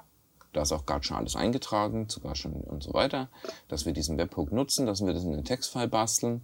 da 0.53 0.63
ist 0.63 0.73
auch 0.73 0.87
gerade 0.87 1.05
schon 1.05 1.17
alles 1.17 1.37
eingetragen, 1.37 2.09
sogar 2.09 2.35
schon 2.35 2.53
und 2.53 2.83
so 2.83 2.95
weiter, 2.95 3.29
dass 3.69 3.87
wir 3.87 3.93
diesen 3.93 4.19
Webhook 4.19 4.51
nutzen, 4.51 4.87
dass 4.87 5.05
wir 5.05 5.13
das 5.13 5.25
in 5.25 5.33
den 5.33 5.45
Textfile 5.45 5.89
basteln, 5.89 6.43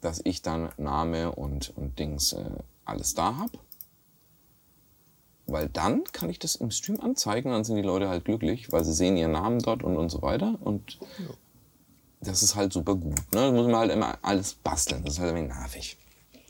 dass 0.00 0.20
ich 0.24 0.42
dann 0.42 0.70
Name 0.78 1.32
und, 1.32 1.76
und 1.76 1.98
Dings 1.98 2.32
äh, 2.32 2.50
alles 2.84 3.14
da 3.14 3.36
habe. 3.36 3.58
Weil 5.46 5.68
dann 5.68 6.04
kann 6.04 6.30
ich 6.30 6.38
das 6.38 6.54
im 6.54 6.70
Stream 6.70 7.00
anzeigen, 7.00 7.50
dann 7.50 7.64
sind 7.64 7.76
die 7.76 7.82
Leute 7.82 8.08
halt 8.08 8.24
glücklich, 8.24 8.72
weil 8.72 8.84
sie 8.84 8.94
sehen 8.94 9.16
ihren 9.16 9.32
Namen 9.32 9.58
dort 9.58 9.82
und, 9.82 9.96
und 9.96 10.08
so 10.08 10.22
weiter. 10.22 10.56
Und 10.60 10.98
das 12.22 12.42
ist 12.42 12.54
halt 12.54 12.72
super 12.72 12.94
gut. 12.94 13.16
Ne? 13.16 13.22
Da 13.32 13.52
muss 13.52 13.66
man 13.66 13.76
halt 13.76 13.92
immer 13.92 14.18
alles 14.22 14.54
basteln. 14.54 15.04
Das 15.04 15.14
ist 15.14 15.20
halt 15.20 15.30
ein 15.30 15.36
wenig 15.36 15.50
nervig. 15.50 15.96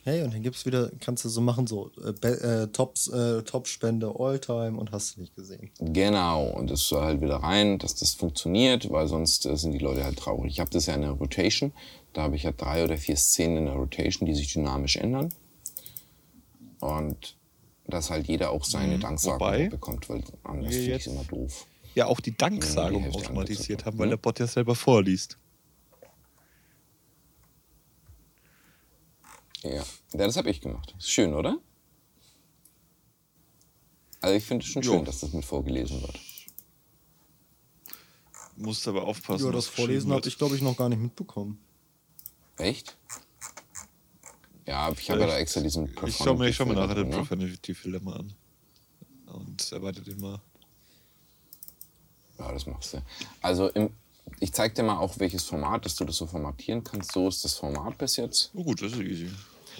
Hey, 0.05 0.23
und 0.23 0.35
dann 0.35 0.43
gibt's 0.43 0.67
wieder, 0.67 0.91
kannst 0.99 1.25
du 1.25 1.29
so 1.29 1.41
machen, 1.41 1.69
so 1.69 1.93
äh, 2.03 2.27
äh, 2.27 2.67
Tops, 2.67 3.07
äh, 3.07 3.43
Top-Spende 3.43 4.13
Alltime 4.19 4.77
und 4.77 4.91
hast 4.91 5.17
du 5.17 5.21
nicht 5.21 5.37
gesehen. 5.37 5.71
Genau, 5.79 6.49
und 6.49 6.71
das 6.73 6.89
soll 6.89 7.03
halt 7.03 7.21
wieder 7.21 7.37
rein, 7.37 7.79
dass 7.79 7.95
das 7.95 8.15
funktioniert, 8.15 8.91
weil 8.91 9.07
sonst 9.07 9.47
äh, 9.47 9.57
sind 9.57 9.71
die 9.71 9.79
Leute 9.79 10.03
halt 10.03 10.19
traurig. 10.19 10.55
Ich 10.55 10.61
habe 10.61 10.71
das 10.71 10.87
ja 10.87 10.95
in 10.95 11.03
der 11.03 11.13
Rotation, 11.13 11.73
da 12.15 12.23
habe 12.23 12.35
ich 12.35 12.43
ja 12.43 12.51
drei 12.51 12.83
oder 12.83 12.97
vier 12.97 13.17
Szenen 13.17 13.59
in 13.59 13.65
der 13.67 13.75
Rotation, 13.75 14.27
die 14.27 14.35
sich 14.35 14.53
dynamisch 14.53 14.97
ändern. 14.97 15.29
Und 16.81 17.37
dass 17.87 18.11
halt 18.11 18.27
jeder 18.27 18.51
auch 18.51 18.65
seine 18.65 18.99
Danksagung 18.99 19.41
wobei 19.41 19.69
bekommt, 19.69 20.09
weil 20.09 20.25
anders 20.43 20.75
finde 20.75 20.97
ich 20.97 21.07
immer 21.07 21.25
doof. 21.25 21.67
Ja, 21.95 22.07
auch 22.07 22.19
die 22.19 22.37
Danksagung 22.37 23.05
Ja, 23.05 23.11
die 23.11 23.17
automatisiert 23.19 23.85
haben, 23.85 23.99
weil 23.99 24.07
ne? 24.07 24.13
der 24.13 24.17
Bot 24.17 24.41
ja 24.41 24.49
selber 24.49 24.75
vorliest. 24.75 25.39
Ja, 29.63 29.71
ja 29.71 29.85
das 30.13 30.37
habe 30.37 30.51
ich 30.51 30.61
gemacht. 30.61 30.95
Ist 30.99 31.11
schön, 31.11 31.35
oder? 31.35 31.59
Also 34.21 34.37
ich 34.37 34.45
finde 34.45 34.65
es 34.65 34.71
schon 34.71 34.83
Jo. 34.83 34.93
schön, 34.93 35.05
dass 35.05 35.21
das 35.21 35.33
mit 35.33 35.45
vorgelesen 35.45 36.01
wird. 36.01 36.19
Musst 38.57 38.87
aber 38.87 39.05
aufpassen. 39.05 39.47
Ja, 39.47 39.53
das 39.53 39.67
Vorlesen 39.67 40.11
wird. 40.11 40.27
ich, 40.27 40.39
glaube 40.39 40.55
ich, 40.55 40.63
noch 40.63 40.77
gar 40.77 40.89
nicht 40.89 41.01
mitbekommen. 41.01 41.59
Echt? 42.57 42.97
Ja, 44.67 44.93
ich 44.93 45.11
habe 45.11 45.21
ja 45.21 45.27
da 45.27 45.39
extra 45.39 45.61
diesen 45.61 45.91
Ich 46.07 46.17
schau 46.17 46.35
mir, 46.35 46.49
ich 46.49 46.57
schau 46.57 46.67
mir 46.67 46.75
nachher 46.75 46.95
den 46.95 47.09
ne? 47.09 47.17
Profanity-Filter 47.17 48.01
mal 48.01 48.21
an. 48.21 48.35
Und 49.27 49.73
erweitert 49.73 50.07
den 50.07 50.21
mal. 50.21 50.41
Ja, 52.39 52.53
das 52.53 52.67
machst 52.67 52.95
du. 52.95 53.03
Also 53.41 53.69
im, 53.71 53.91
ich 54.39 54.53
zeig 54.53 54.75
dir 54.75 54.83
mal 54.83 54.99
auch, 54.99 55.19
welches 55.19 55.45
Format, 55.45 55.85
dass 55.85 55.97
du 55.97 56.05
das 56.05 56.17
so 56.17 56.27
formatieren 56.27 56.85
kannst. 56.85 57.13
So 57.13 57.27
ist 57.27 57.45
das 57.45 57.55
Format 57.55 57.99
bis 57.99 58.17
jetzt. 58.17 58.51
Oh 58.55 58.63
gut, 58.63 58.83
das 58.83 58.93
ist 58.93 59.01
easy. 59.01 59.31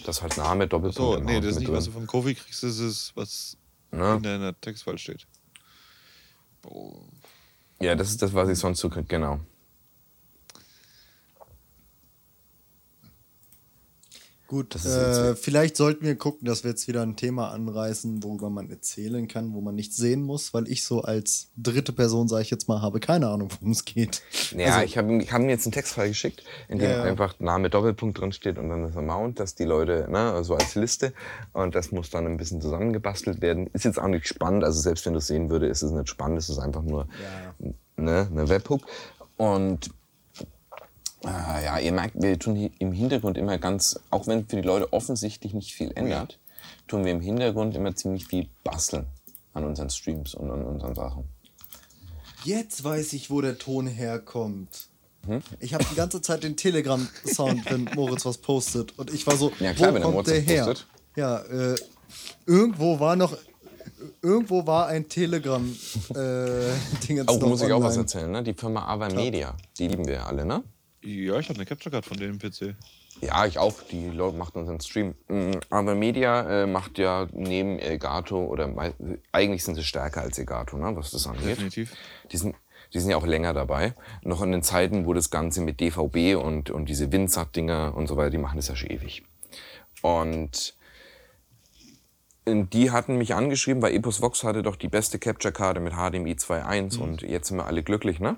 Das 0.05 0.21
halt 0.21 0.37
Name, 0.37 0.67
Doppelpunkt. 0.67 1.19
So, 1.19 1.23
nee, 1.23 1.39
das 1.39 1.51
ist 1.51 1.59
nicht, 1.59 1.71
was 1.71 1.85
du 1.85 1.91
drin. 1.91 2.01
von 2.01 2.07
Kofi 2.07 2.35
kriegst, 2.35 2.63
das 2.63 2.79
ist, 2.79 3.11
was 3.15 3.57
Ne? 3.91 4.15
in 4.15 4.23
deiner 4.23 4.59
Textfile 4.59 4.97
steht. 4.97 5.27
Oh. 6.65 6.95
Ja, 7.79 7.95
das 7.95 8.09
ist 8.09 8.21
das, 8.21 8.33
was 8.33 8.49
ich 8.49 8.57
sonst 8.57 8.79
so 8.79 8.89
krieg, 8.89 9.07
genau. 9.07 9.39
Gut, 14.53 14.75
äh, 14.85 15.35
vielleicht 15.35 15.75
sollten 15.77 16.05
wir 16.05 16.15
gucken, 16.15 16.45
dass 16.45 16.63
wir 16.63 16.69
jetzt 16.69 16.87
wieder 16.87 17.01
ein 17.01 17.15
Thema 17.15 17.49
anreißen, 17.49 18.21
worüber 18.21 18.51
man 18.51 18.69
erzählen 18.69 19.27
kann, 19.27 19.51
wo 19.55 19.61
man 19.61 19.73
nicht 19.73 19.95
sehen 19.95 20.21
muss, 20.21 20.53
weil 20.53 20.67
ich 20.67 20.83
so 20.83 21.01
als 21.01 21.49
dritte 21.57 21.91
Person, 21.91 22.27
sage 22.27 22.43
ich 22.43 22.51
jetzt 22.51 22.67
mal, 22.67 22.79
habe 22.79 22.99
keine 22.99 23.29
Ahnung, 23.29 23.49
worum 23.51 23.71
es 23.71 23.83
geht. 23.83 24.21
Ja, 24.55 24.75
Also, 24.75 24.85
ich 24.85 24.95
habe 24.95 25.11
ich 25.23 25.33
hab 25.33 25.41
mir 25.41 25.49
jetzt 25.49 25.65
einen 25.65 25.71
Textfile 25.71 26.09
geschickt, 26.09 26.43
in 26.69 26.77
dem 26.77 26.91
Ja, 26.91 27.01
einfach 27.01 27.39
Name, 27.39 27.71
Doppelpunkt 27.71 28.19
drin 28.19 28.31
steht 28.31 28.59
und 28.59 28.69
dann 28.69 28.83
das 28.83 28.95
Amount, 28.95 29.39
dass 29.39 29.55
die 29.55 29.63
Leute, 29.63 30.05
ne, 30.07 30.43
so 30.43 30.53
als 30.53 30.75
Liste. 30.75 31.13
Und 31.53 31.73
das 31.73 31.91
muss 31.91 32.11
dann 32.11 32.27
ein 32.27 32.37
bisschen 32.37 32.61
zusammengebastelt 32.61 33.41
werden. 33.41 33.71
Ist 33.73 33.85
jetzt 33.85 33.97
auch 33.99 34.07
nicht 34.07 34.27
spannend, 34.27 34.63
also 34.63 34.79
selbst 34.79 35.03
wenn 35.07 35.13
du 35.13 35.17
es 35.17 35.25
sehen 35.25 35.49
würde, 35.49 35.65
ist 35.65 35.81
es 35.81 35.89
nicht 35.91 36.09
spannend, 36.09 36.37
es 36.37 36.49
ist 36.49 36.59
einfach 36.59 36.83
nur 36.83 37.07
Ja. 37.19 37.73
ne, 37.97 38.27
eine 38.31 38.49
Webhook. 38.49 38.81
Und 39.35 39.89
Ah, 41.23 41.61
ja, 41.61 41.79
ihr 41.79 41.93
merkt, 41.93 42.21
wir 42.21 42.37
tun 42.37 42.55
im 42.79 42.91
Hintergrund 42.91 43.37
immer 43.37 43.57
ganz, 43.57 43.99
auch 44.09 44.27
wenn 44.27 44.45
für 44.45 44.57
die 44.57 44.67
Leute 44.67 44.91
offensichtlich 44.91 45.53
nicht 45.53 45.73
viel 45.73 45.91
ändert, 45.95 46.39
tun 46.87 47.05
wir 47.05 47.13
im 47.13 47.21
Hintergrund 47.21 47.75
immer 47.75 47.95
ziemlich 47.95 48.27
viel 48.27 48.49
basteln 48.63 49.05
an 49.53 49.63
unseren 49.63 49.89
Streams 49.89 50.35
und 50.35 50.51
an 50.51 50.63
unseren 50.63 50.95
Sachen. 50.95 51.23
Jetzt 52.43 52.83
weiß 52.83 53.13
ich, 53.13 53.29
wo 53.29 53.39
der 53.39 53.57
Ton 53.57 53.87
herkommt. 53.87 54.87
Hm? 55.25 55.41
Ich 55.61 55.73
habe 55.73 55.85
die 55.89 55.95
ganze 55.95 56.21
Zeit 56.21 56.43
den 56.43 56.57
Telegram-Sound, 56.57 57.65
wenn 57.71 57.85
Moritz 57.95 58.25
was 58.25 58.37
postet. 58.37 58.97
Und 58.99 59.13
ich 59.13 59.25
war 59.25 59.37
so, 59.37 59.51
Ja, 59.59 59.73
klar, 59.73 59.95
wo 59.95 59.99
kommt 60.01 60.13
Moritz 60.13 60.27
der 60.27 60.41
her? 60.41 60.65
postet. 60.65 60.87
Ja, 61.15 61.37
äh, 61.39 61.75
irgendwo 62.45 62.99
war 62.99 63.15
noch, 63.15 63.37
irgendwo 64.21 64.67
war 64.67 64.87
ein 64.87 65.07
Telegram 65.07 65.63
äh, 66.09 66.15
Ding 67.07 67.17
jetzt 67.17 67.29
Auch 67.29 67.39
noch 67.39 67.47
muss 67.47 67.61
ich 67.61 67.71
auch 67.71 67.81
was 67.81 67.95
erzählen, 67.95 68.29
ne? 68.29 68.43
Die 68.43 68.53
Firma 68.53 68.85
Ava 68.87 69.07
Media, 69.09 69.55
die 69.77 69.87
lieben 69.87 70.05
wir 70.05 70.15
ja 70.15 70.25
alle, 70.25 70.43
ne? 70.45 70.63
Ja, 71.03 71.37
ich 71.37 71.49
habe 71.49 71.59
eine 71.59 71.65
Capture 71.65 71.91
Card 71.91 72.05
von 72.05 72.17
dem 72.17 72.39
PC. 72.39 72.75
Ja, 73.21 73.45
ich 73.45 73.57
auch. 73.57 73.81
Die 73.91 74.07
Leute 74.07 74.37
machen 74.37 74.57
unseren 74.57 74.79
Stream. 74.79 75.15
Mm, 75.27 75.51
Aber 75.69 75.95
Media 75.95 76.63
äh, 76.63 76.65
macht 76.65 76.97
ja 76.97 77.27
neben 77.33 77.77
Elgato 77.77 78.45
oder 78.45 78.93
eigentlich 79.31 79.63
sind 79.63 79.75
sie 79.75 79.83
stärker 79.83 80.21
als 80.21 80.39
Elgato, 80.39 80.77
ne, 80.77 80.95
was 80.95 81.11
das 81.11 81.27
angeht. 81.27 81.57
Definitiv. 81.57 81.93
Die 82.31 82.37
sind, 82.37 82.55
die 82.93 82.99
sind 82.99 83.09
ja 83.09 83.17
auch 83.17 83.25
länger 83.27 83.53
dabei. 83.53 83.95
Noch 84.23 84.41
in 84.41 84.51
den 84.51 84.63
Zeiten, 84.63 85.05
wo 85.05 85.13
das 85.13 85.29
Ganze 85.29 85.61
mit 85.61 85.81
DVB 85.81 86.41
und, 86.41 86.69
und 86.69 86.87
diese 86.87 87.11
Windsat-Dinger 87.11 87.93
und 87.95 88.07
so 88.07 88.15
weiter, 88.15 88.29
die 88.29 88.37
machen 88.37 88.55
das 88.55 88.69
ja 88.69 88.75
schon 88.75 88.89
ewig. 88.89 89.23
Und 90.01 90.75
die 92.45 92.91
hatten 92.91 93.17
mich 93.17 93.35
angeschrieben, 93.35 93.81
weil 93.81 93.93
Epos 93.93 94.21
Vox 94.21 94.43
hatte 94.43 94.63
doch 94.63 94.75
die 94.75 94.89
beste 94.89 95.19
Capture-Karte 95.19 95.79
mit 95.79 95.93
HDMI 95.93 96.33
2.1 96.33 96.97
und 96.97 97.21
jetzt 97.21 97.47
sind 97.47 97.57
wir 97.57 97.65
alle 97.65 97.83
glücklich, 97.83 98.19
ne? 98.19 98.37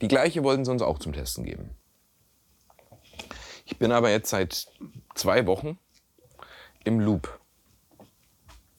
Die 0.00 0.08
gleiche 0.08 0.42
wollten 0.44 0.64
sie 0.64 0.70
uns 0.70 0.82
auch 0.82 0.98
zum 0.98 1.12
Testen 1.12 1.44
geben. 1.44 1.70
Ich 3.64 3.78
bin 3.78 3.92
aber 3.92 4.10
jetzt 4.10 4.30
seit 4.30 4.66
zwei 5.14 5.46
Wochen 5.46 5.78
im 6.84 7.00
Loop, 7.00 7.40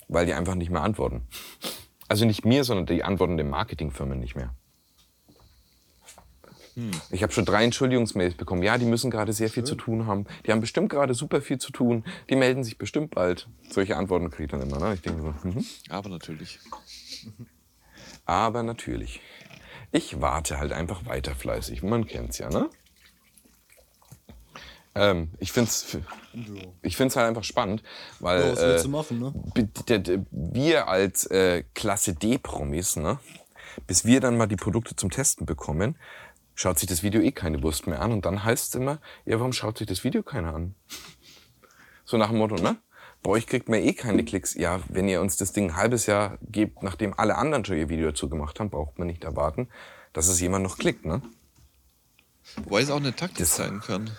weil 0.08 0.26
die 0.26 0.34
einfach 0.34 0.56
nicht 0.56 0.70
mehr 0.70 0.82
antworten. 0.82 1.28
Also 2.08 2.26
nicht 2.26 2.46
mir, 2.46 2.64
sondern 2.64 2.86
die 2.86 3.04
antworten 3.04 3.38
den 3.38 3.50
Marketingfirmen 3.50 4.20
nicht 4.20 4.36
mehr. 4.36 4.54
Ich 7.10 7.24
habe 7.24 7.32
schon 7.32 7.46
drei 7.46 7.64
Entschuldigungsmails 7.64 8.36
bekommen. 8.36 8.62
Ja, 8.62 8.78
die 8.78 8.86
müssen 8.86 9.10
gerade 9.10 9.32
sehr 9.32 9.50
viel 9.50 9.64
zu 9.64 9.76
tun 9.76 10.08
haben. 10.08 10.26
Die 10.46 10.52
haben 10.52 10.60
bestimmt 10.60 10.90
gerade 10.90 11.14
super 11.14 11.42
viel 11.42 11.58
zu 11.58 11.72
tun. 11.72 12.04
Die 12.30 12.36
melden 12.36 12.66
sich 12.66 12.78
bestimmt 12.78 13.16
bald. 13.16 13.48
Solche 13.70 13.96
Antworten 13.96 14.30
kriege 14.30 14.44
ich 14.44 14.52
dann 14.52 14.62
immer. 14.62 14.80
Ne? 14.80 14.94
Ich 14.94 15.02
denke 15.02 15.22
so, 15.22 15.48
mhm. 15.48 15.66
Aber 15.90 16.10
natürlich. 16.10 16.60
aber 18.26 18.62
natürlich. 18.64 19.22
Ich 19.94 20.20
warte 20.20 20.60
halt 20.60 20.74
einfach 20.74 21.06
weiter 21.06 21.34
fleißig. 21.34 21.82
Man 21.82 22.06
kennt's 22.06 22.40
ja, 22.40 22.50
ne? 22.50 22.70
Ähm, 24.96 25.32
ich 25.40 25.52
find's, 25.52 25.98
ich 26.82 26.96
find's 26.96 27.18
halt 27.18 27.28
einfach 27.28 27.44
spannend, 27.44 27.84
weil 28.20 28.42
Ja, 28.42 28.52
was 28.54 28.62
willst 28.62 28.86
du 28.86 28.90
äh, 28.90 28.92
machen, 28.92 29.20
ne? 29.20 30.26
wir 30.32 30.88
als 30.88 31.26
äh, 31.26 31.64
Klasse 31.74 32.14
D-Promis, 32.14 32.96
ne, 32.96 33.20
bis 33.88 34.06
wir 34.06 34.22
dann 34.22 34.38
mal 34.38 34.48
die 34.48 34.56
Produkte 34.56 34.96
zum 34.96 35.12
Testen 35.12 35.46
bekommen, 35.46 35.98
schaut 36.56 36.80
sich 36.80 36.88
das 36.88 37.04
Video 37.04 37.22
eh 37.22 37.34
keine 37.34 37.62
Wurst 37.62 37.88
mehr 37.88 38.02
an 38.02 38.14
und 38.14 38.26
dann 38.26 38.46
heißt 38.46 38.70
es 38.70 38.76
immer, 38.76 39.00
ja, 39.26 39.38
warum 39.38 39.52
schaut 39.52 39.78
sich 39.78 39.88
das 39.88 40.06
Video 40.06 40.24
keiner 40.24 40.54
an? 40.54 40.76
So 42.06 42.16
nach 42.16 42.30
dem 42.30 42.38
Motto, 42.38 42.56
ne? 42.56 42.78
Bei 43.22 43.32
euch 43.32 43.48
kriegt 43.48 43.68
man 43.68 43.80
eh 43.80 43.94
keine 43.94 44.24
Klicks. 44.24 44.54
Ja, 44.54 44.80
wenn 44.88 45.10
ihr 45.10 45.20
uns 45.20 45.36
das 45.36 45.52
Ding 45.52 45.72
ein 45.72 45.76
halbes 45.76 46.06
Jahr 46.06 46.38
gebt, 46.44 46.84
nachdem 46.84 47.14
alle 47.18 47.36
anderen 47.36 47.66
schon 47.66 47.76
ihr 47.76 47.90
Video 47.90 48.10
dazu 48.10 48.30
gemacht 48.30 48.60
haben, 48.60 48.70
braucht 48.70 49.00
man 49.00 49.08
nicht 49.08 49.24
erwarten, 49.24 49.68
dass 50.14 50.28
es 50.28 50.40
jemand 50.40 50.64
noch 50.64 50.78
klickt, 50.78 51.06
ne? 51.06 51.22
Wobei 52.64 52.82
es 52.82 52.92
auch 52.92 52.98
eine 52.98 53.16
Taktik 53.16 53.48
sein 53.48 53.82
kann. 53.82 54.12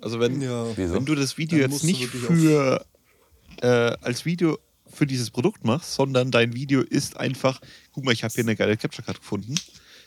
Also 0.00 0.20
wenn, 0.20 0.40
Ja. 0.40 0.76
Wenn 0.76 1.04
du 1.04 1.14
das 1.14 1.38
Video 1.38 1.58
Dann 1.58 1.70
jetzt 1.70 1.84
nicht 1.84 2.06
für 2.06 2.84
äh, 3.62 3.66
als 3.66 4.24
Video 4.24 4.58
für 4.86 5.06
dieses 5.06 5.30
Produkt 5.30 5.64
machst, 5.64 5.94
sondern 5.94 6.30
dein 6.30 6.54
Video 6.54 6.80
ist 6.80 7.16
einfach, 7.18 7.60
guck 7.92 8.04
mal, 8.04 8.12
ich 8.12 8.24
habe 8.24 8.32
hier 8.32 8.44
eine 8.44 8.56
geile 8.56 8.76
Capture 8.76 9.04
Card 9.04 9.20
gefunden. 9.20 9.54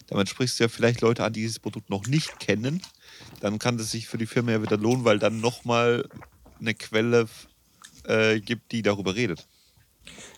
Damit 0.07 0.29
sprichst 0.29 0.59
du 0.59 0.63
ja 0.63 0.67
vielleicht 0.69 1.01
Leute 1.01 1.23
an, 1.23 1.33
die 1.33 1.41
dieses 1.41 1.59
Produkt 1.59 1.89
noch 1.89 2.07
nicht 2.07 2.39
kennen. 2.39 2.81
Dann 3.39 3.59
kann 3.59 3.77
es 3.79 3.91
sich 3.91 4.07
für 4.07 4.17
die 4.17 4.25
Firma 4.25 4.51
ja 4.51 4.61
wieder 4.61 4.77
lohnen, 4.77 5.05
weil 5.05 5.19
dann 5.19 5.39
nochmal 5.39 6.07
eine 6.59 6.73
Quelle 6.73 7.27
äh, 8.05 8.39
gibt, 8.39 8.71
die 8.71 8.81
darüber 8.81 9.15
redet. 9.15 9.47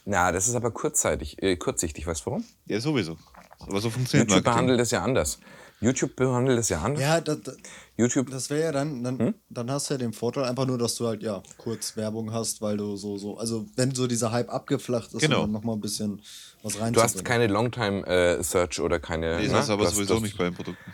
Na, 0.05 0.31
das 0.31 0.47
ist 0.47 0.55
aber 0.55 0.71
kurzzeitig, 0.71 1.41
äh, 1.41 1.55
kurzsichtig, 1.55 2.05
weißt 2.05 2.21
du 2.21 2.25
warum? 2.31 2.43
Ja, 2.65 2.79
sowieso. 2.81 3.17
Aber 3.59 3.79
so 3.79 3.89
funktioniert 3.89 4.29
YouTube 4.29 4.45
Marketing. 4.45 4.53
behandelt 4.67 4.79
das 4.79 4.91
ja 4.91 5.03
anders. 5.03 5.39
YouTube 5.83 6.15
behandelt 6.15 6.57
es 6.59 6.69
ja 6.69 6.81
anders. 6.81 7.01
Ja, 7.01 7.21
das, 7.21 7.41
das, 7.41 7.57
YouTube, 7.97 8.29
das 8.31 8.49
wäre 8.49 8.61
ja 8.63 8.71
dann, 8.71 9.03
dann, 9.03 9.19
Hm? 9.19 9.33
dann 9.49 9.69
hast 9.69 9.89
du 9.89 9.93
ja 9.95 9.97
den 9.99 10.13
Vorteil 10.13 10.45
einfach 10.45 10.65
nur, 10.65 10.77
dass 10.77 10.95
du 10.95 11.05
halt, 11.07 11.21
ja, 11.21 11.43
kurz 11.57 11.95
Werbung 11.97 12.31
hast, 12.33 12.61
weil 12.61 12.77
du 12.77 12.95
so, 12.95 13.17
so, 13.17 13.37
also 13.37 13.65
wenn 13.75 13.93
so 13.93 14.07
dieser 14.07 14.31
Hype 14.31 14.49
abgeflacht 14.49 15.13
ist 15.13 15.21
Genau. 15.21 15.41
dann 15.41 15.51
nochmal 15.51 15.75
ein 15.75 15.81
bisschen 15.81 16.21
was 16.63 16.79
rein 16.79 16.93
du 16.93 17.01
hast 17.01 17.23
keine 17.25 17.47
Longtime-Search 17.47 18.79
oder 18.79 18.99
keine. 18.99 19.37
Nee, 19.37 19.47
ne? 19.47 19.53
das 19.53 19.65
ist 19.65 19.69
aber 19.69 19.83
Du 19.83 19.87
hast- 19.89 19.95
sowieso 19.95 20.19
nicht 20.19 20.37
bei 20.37 20.45
den 20.45 20.53
Produkten. 20.55 20.91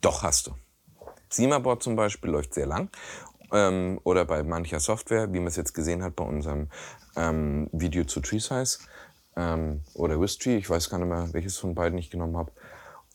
Doch, 0.00 0.22
hast 0.22 0.48
du. 0.48 0.52
Simaboard 1.30 1.82
zum 1.82 1.96
Beispiel 1.96 2.30
läuft 2.30 2.54
sehr 2.54 2.66
lang. 2.66 2.90
Ähm, 3.52 4.00
oder 4.04 4.24
bei 4.24 4.42
mancher 4.42 4.80
Software, 4.80 5.32
wie 5.32 5.38
man 5.38 5.48
es 5.48 5.56
jetzt 5.56 5.74
gesehen 5.74 6.02
hat 6.02 6.16
bei 6.16 6.24
unserem 6.24 6.68
ähm, 7.16 7.68
Video 7.72 8.04
zu 8.04 8.20
Tree 8.20 8.38
Size 8.38 8.78
ähm, 9.36 9.82
oder 9.94 10.20
Wistree. 10.20 10.56
Ich 10.56 10.68
weiß 10.68 10.90
gar 10.90 10.98
nicht 10.98 11.08
mehr, 11.08 11.28
welches 11.32 11.58
von 11.58 11.74
beiden 11.74 11.98
ich 11.98 12.10
genommen 12.10 12.36
habe. 12.36 12.50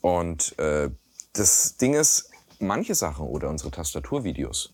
Und 0.00 0.58
äh, 0.58 0.90
das 1.32 1.76
Ding 1.76 1.94
ist, 1.94 2.30
manche 2.58 2.94
Sachen 2.94 3.26
oder 3.26 3.48
unsere 3.48 3.70
Tastaturvideos, 3.70 4.72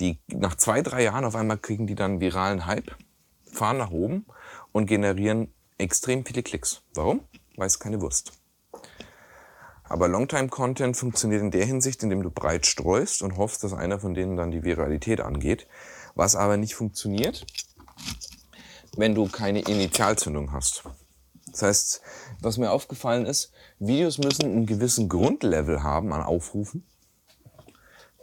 die 0.00 0.18
nach 0.28 0.56
zwei, 0.56 0.82
drei 0.82 1.04
Jahren 1.04 1.24
auf 1.24 1.34
einmal 1.34 1.58
kriegen 1.58 1.86
die 1.86 1.94
dann 1.94 2.20
viralen 2.20 2.66
Hype, 2.66 2.96
fahren 3.44 3.78
nach 3.78 3.90
oben 3.90 4.26
und 4.72 4.86
generieren 4.86 5.52
extrem 5.78 6.24
viele 6.24 6.42
Klicks. 6.42 6.82
Warum? 6.94 7.20
Weiß 7.56 7.78
keine 7.78 8.00
Wurst. 8.00 8.32
Aber 9.84 10.06
Longtime-Content 10.06 10.96
funktioniert 10.96 11.40
in 11.40 11.50
der 11.50 11.64
Hinsicht, 11.64 12.02
indem 12.02 12.22
du 12.22 12.30
breit 12.30 12.66
streust 12.66 13.22
und 13.22 13.38
hoffst, 13.38 13.64
dass 13.64 13.72
einer 13.72 13.98
von 13.98 14.14
denen 14.14 14.36
dann 14.36 14.50
die 14.50 14.62
Viralität 14.62 15.20
angeht. 15.20 15.66
Was 16.14 16.36
aber 16.36 16.56
nicht 16.58 16.74
funktioniert, 16.74 17.46
wenn 18.96 19.14
du 19.14 19.28
keine 19.28 19.60
Initialzündung 19.60 20.52
hast. 20.52 20.84
Das 21.58 21.62
heißt, 21.68 22.02
was 22.40 22.56
mir 22.56 22.70
aufgefallen 22.70 23.26
ist, 23.26 23.50
Videos 23.80 24.18
müssen 24.18 24.44
einen 24.44 24.66
gewissen 24.66 25.08
Grundlevel 25.08 25.82
haben 25.82 26.12
an 26.12 26.22
Aufrufen, 26.22 26.86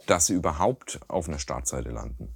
dass 0.06 0.24
sie 0.26 0.32
überhaupt 0.32 1.00
auf 1.08 1.28
einer 1.28 1.38
Startseite 1.38 1.90
landen. 1.90 2.34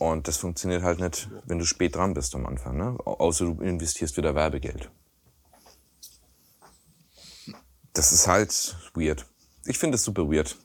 Und 0.00 0.26
das 0.26 0.38
funktioniert 0.38 0.82
halt 0.82 0.98
nicht, 0.98 1.30
wenn 1.44 1.58
du 1.60 1.64
spät 1.64 1.94
dran 1.94 2.14
bist 2.14 2.34
am 2.34 2.44
Anfang. 2.46 2.76
Ne? 2.76 2.98
Au- 3.04 3.18
Außer 3.20 3.44
du 3.44 3.60
investierst 3.62 4.16
wieder 4.16 4.34
Werbegeld. 4.34 4.90
Das 7.92 8.10
ist 8.10 8.26
halt 8.26 8.76
weird. 8.94 9.26
Ich 9.64 9.78
finde 9.78 9.94
es 9.96 10.02
super 10.02 10.28
weird. 10.28 10.56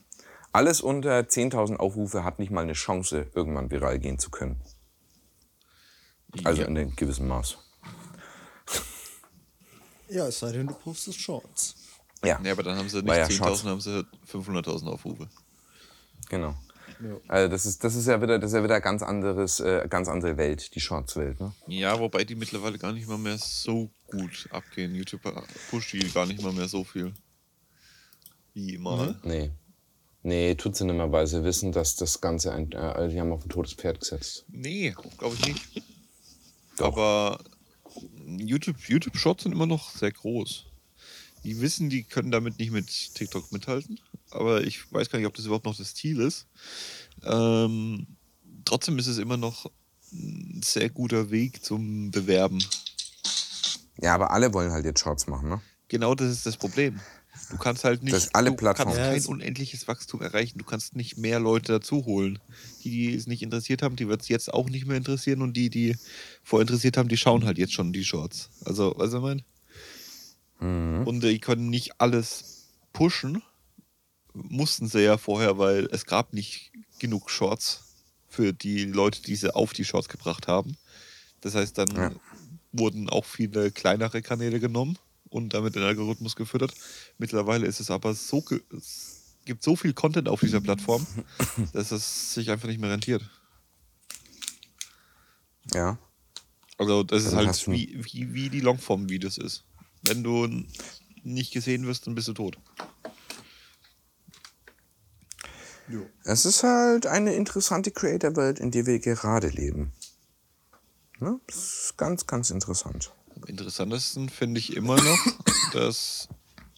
Alles 0.53 0.81
unter 0.81 1.19
10.000 1.19 1.75
Aufrufe 1.75 2.23
hat 2.23 2.39
nicht 2.39 2.49
mal 2.51 2.61
eine 2.63 2.73
Chance, 2.73 3.27
irgendwann 3.35 3.69
viral 3.69 3.99
gehen 3.99 4.17
zu 4.17 4.31
können. 4.31 4.59
Also 6.43 6.61
Ja. 6.63 6.67
in 6.67 6.77
einem 6.77 6.95
gewissen 6.95 7.27
Maß. 7.27 7.57
Ja, 10.09 10.27
es 10.27 10.39
sei 10.39 10.51
denn, 10.51 10.67
du 10.67 10.73
postest 10.73 11.19
Shorts. 11.19 11.75
Ja, 12.23 12.39
Ja, 12.43 12.51
aber 12.51 12.63
dann 12.63 12.77
haben 12.77 12.89
sie 12.89 13.01
nicht 13.01 13.07
ja 13.15 13.25
10.000, 13.25 13.31
Shorts. 13.37 13.63
haben 13.63 13.81
sie 13.81 14.05
500.000 14.31 14.87
Aufrufe. 14.87 15.27
genau. 16.29 16.55
Ja. 17.01 17.17
Also 17.27 17.49
das 17.51 17.65
ist, 17.65 17.83
das 17.83 17.93
ist 17.95 18.07
ja 18.07 18.21
wieder, 18.21 18.39
das 18.39 18.51
ist 18.51 18.55
ja 18.55 18.63
wieder 18.63 18.79
ganz 18.79 19.03
anderes, 19.03 19.59
äh, 19.59 19.85
ganz 19.89 20.07
andere 20.07 20.37
Welt, 20.37 20.73
die 20.75 20.79
Shorts-Welt. 20.79 21.41
Ne? 21.41 21.51
Ja, 21.67 21.99
wobei 21.99 22.23
die 22.23 22.35
mittlerweile 22.35 22.77
gar 22.77 22.93
nicht 22.93 23.05
mal 23.09 23.17
mehr 23.17 23.37
so 23.37 23.89
gut 24.07 24.47
abgehen. 24.51 24.95
YouTube 24.95 25.21
pusht 25.69 25.91
die 25.91 26.09
gar 26.09 26.25
nicht 26.25 26.41
mal 26.41 26.53
mehr 26.53 26.69
so 26.69 26.85
viel. 26.85 27.13
Wie 28.53 28.77
mal. 28.77 29.19
Nee. 29.23 29.51
Nee, 30.23 30.55
tut 30.55 30.77
sie 30.77 30.85
nicht 30.85 30.95
mehr, 30.95 31.11
weil 31.11 31.27
sie 31.27 31.43
wissen, 31.43 31.73
dass 31.73 31.97
das 31.97 32.21
Ganze, 32.21 32.53
ein, 32.53 32.71
äh, 32.71 33.09
die 33.09 33.19
haben 33.19 33.33
auf 33.33 33.45
ein 33.45 33.49
totes 33.49 33.73
Pferd 33.73 33.99
gesetzt. 33.99 34.45
Nee, 34.47 34.95
glaube 35.17 35.35
ich 35.35 35.45
nicht. 35.47 35.83
Doch. 36.77 36.87
Aber 36.87 37.43
YouTube, 38.25 38.77
YouTube 38.87 39.17
Shorts 39.17 39.43
sind 39.43 39.51
immer 39.51 39.65
noch 39.65 39.91
sehr 39.91 40.11
groß. 40.11 40.65
Die 41.43 41.61
wissen, 41.61 41.89
die 41.89 42.03
können 42.03 42.31
damit 42.31 42.57
nicht 42.57 42.71
mit 42.71 42.87
TikTok 43.15 43.51
mithalten. 43.51 43.99
Aber 44.31 44.63
ich 44.63 44.91
weiß 44.91 45.09
gar 45.09 45.19
nicht, 45.19 45.27
ob 45.27 45.35
das 45.35 45.45
überhaupt 45.45 45.65
noch 45.65 45.77
das 45.77 45.93
Ziel 45.93 46.19
ist. 46.19 46.47
Ähm, 47.23 48.07
trotzdem 48.65 48.97
ist 48.97 49.07
es 49.07 49.19
immer 49.19 49.37
noch 49.37 49.69
ein 50.11 50.61
sehr 50.63 50.89
guter 50.89 51.29
Weg 51.29 51.63
zum 51.63 52.09
Bewerben. 52.11 52.63
Ja, 54.01 54.15
aber 54.15 54.31
alle 54.31 54.53
wollen 54.53 54.71
halt 54.71 54.85
jetzt 54.85 55.01
Shorts 55.01 55.27
machen, 55.27 55.49
ne? 55.49 55.61
Genau 55.87 56.15
das 56.15 56.31
ist 56.31 56.45
das 56.45 56.57
Problem. 56.57 56.99
Du 57.49 57.57
kannst 57.57 57.83
halt 57.83 58.01
nicht, 58.03 58.15
Das 58.15 58.33
alle 58.33 58.49
du 58.49 58.55
Plattformen. 58.55 58.93
kannst 58.93 59.05
Ja, 59.05 59.09
kein 59.11 59.19
es- 59.19 59.27
unendliches 59.27 59.87
Wachstum 59.87 60.21
erreichen. 60.21 60.57
Du 60.57 60.65
kannst 60.65 60.95
nicht 60.95 61.17
mehr 61.17 61.39
Leute 61.39 61.73
dazu 61.73 62.05
holen. 62.05 62.39
Die, 62.83 62.89
die 62.89 63.15
es 63.15 63.27
nicht 63.27 63.43
interessiert 63.43 63.81
haben, 63.81 63.95
die 63.95 64.07
wird 64.07 64.21
es 64.23 64.27
jetzt 64.29 64.53
auch 64.53 64.69
nicht 64.69 64.85
mehr 64.87 64.97
interessieren 64.97 65.41
und 65.41 65.53
die, 65.53 65.69
die 65.69 65.95
vorher 66.43 66.61
interessiert 66.63 66.97
haben, 66.97 67.07
die 67.09 67.17
schauen 67.17 67.45
halt 67.45 67.57
jetzt 67.57 67.73
schon 67.73 67.93
die 67.93 68.03
Shorts. 68.03 68.49
Also, 68.65 68.95
weißt 68.97 69.13
du, 69.13 69.21
was 69.21 69.35
ich 69.35 69.43
meine? 70.61 70.99
Mhm. 70.99 71.07
Und 71.07 71.23
die 71.23 71.39
können 71.39 71.69
nicht 71.69 71.99
alles 72.01 72.67
pushen. 72.93 73.41
Mussten 74.33 74.87
sie 74.87 75.01
ja 75.03 75.17
vorher, 75.17 75.57
weil 75.57 75.87
es 75.91 76.05
gab 76.05 76.33
nicht 76.33 76.71
genug 76.99 77.29
Shorts 77.29 77.83
für 78.27 78.53
die 78.53 78.85
Leute, 78.85 79.21
die 79.21 79.35
sie 79.35 79.53
auf 79.55 79.71
die 79.73 79.85
Shorts 79.85 80.09
gebracht 80.09 80.47
haben. 80.47 80.77
Das 81.41 81.55
heißt, 81.55 81.77
dann 81.77 81.95
Ja. 81.95 82.11
wurden 82.71 83.09
auch 83.09 83.23
viele 83.25 83.71
kleinere 83.71 84.21
Kanäle 84.21 84.59
genommen 84.59 84.97
und 85.35 85.53
damit 85.53 85.75
den 85.75 85.83
Algorithmus 85.83 86.35
gefüttert. 86.35 86.73
Mittlerweile 87.17 87.67
ist 87.67 87.81
es 87.81 87.91
aber 87.91 88.13
so, 88.13 88.43
es 88.75 89.35
gibt 89.43 89.63
so 89.63 89.75
viel 89.75 89.93
Content 89.93 90.29
auf 90.29 90.39
dieser 90.39 90.61
Plattform, 90.61 91.05
dass 91.73 91.91
es 91.91 92.33
sich 92.33 92.49
einfach 92.49 92.69
nicht 92.69 92.79
mehr 92.79 92.89
rentiert. 92.89 93.29
Ja. 95.73 95.97
Also 96.77 97.03
das 97.03 97.25
ist 97.25 97.33
Also 97.33 97.47
halt 97.47 97.67
wie, 97.67 98.03
wie, 98.05 98.33
wie 98.33 98.49
die 98.49 98.61
Longform-Videos 98.61 99.37
ist. 99.37 99.65
Wenn 100.03 100.23
du 100.23 100.47
nicht 101.23 101.51
gesehen 101.51 101.85
wirst, 101.85 102.07
dann 102.07 102.15
bist 102.15 102.27
du 102.29 102.33
tot. 102.33 102.57
Jo. 105.87 106.05
Es 106.23 106.45
ist 106.45 106.63
halt 106.63 107.07
eine 107.07 107.33
interessante 107.35 107.91
Creator-Welt, 107.91 108.59
in 108.59 108.71
der 108.71 108.85
wir 108.85 108.99
gerade 108.99 109.49
leben. 109.49 109.91
Ne? 111.19 111.39
Das 111.47 111.57
ist 111.57 111.97
ganz, 111.97 112.25
ganz 112.25 112.49
interessant. 112.51 113.13
Interessantesten 113.45 114.29
finde 114.29 114.59
ich 114.59 114.75
immer 114.75 114.95
noch, 114.95 115.19
dass 115.73 116.27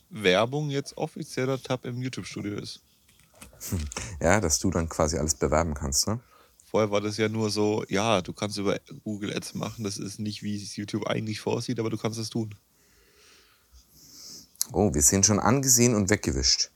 Werbung 0.09 0.69
jetzt 0.69 0.97
offizieller 0.97 1.61
Tab 1.61 1.85
im 1.85 2.01
YouTube-Studio 2.01 2.55
ist. 2.57 2.81
Ja, 4.21 4.39
dass 4.39 4.59
du 4.59 4.69
dann 4.69 4.87
quasi 4.87 5.17
alles 5.17 5.35
bewerben 5.35 5.73
kannst, 5.73 6.07
ne? 6.07 6.19
Vorher 6.69 6.91
war 6.91 7.01
das 7.01 7.17
ja 7.17 7.29
nur 7.29 7.49
so, 7.49 7.85
ja, 7.87 8.21
du 8.21 8.33
kannst 8.33 8.57
über 8.57 8.79
Google 9.03 9.33
Ads 9.33 9.55
machen, 9.55 9.83
das 9.83 9.97
ist 9.97 10.19
nicht, 10.19 10.43
wie 10.43 10.61
es 10.61 10.75
YouTube 10.75 11.07
eigentlich 11.07 11.39
vorsieht, 11.39 11.79
aber 11.79 11.89
du 11.89 11.97
kannst 11.97 12.19
es 12.19 12.29
tun. 12.29 12.53
Oh, 14.73 14.93
wir 14.93 15.01
sind 15.01 15.25
schon 15.25 15.39
angesehen 15.39 15.95
und 15.95 16.09
weggewischt. 16.09 16.71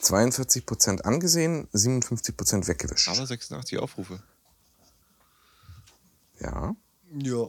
42% 0.00 1.02
angesehen, 1.02 1.68
57% 1.72 2.68
weggewischt. 2.68 3.08
Aber 3.08 3.26
86 3.26 3.78
Aufrufe. 3.78 4.22
ja. 6.40 6.74
Ja. 7.18 7.48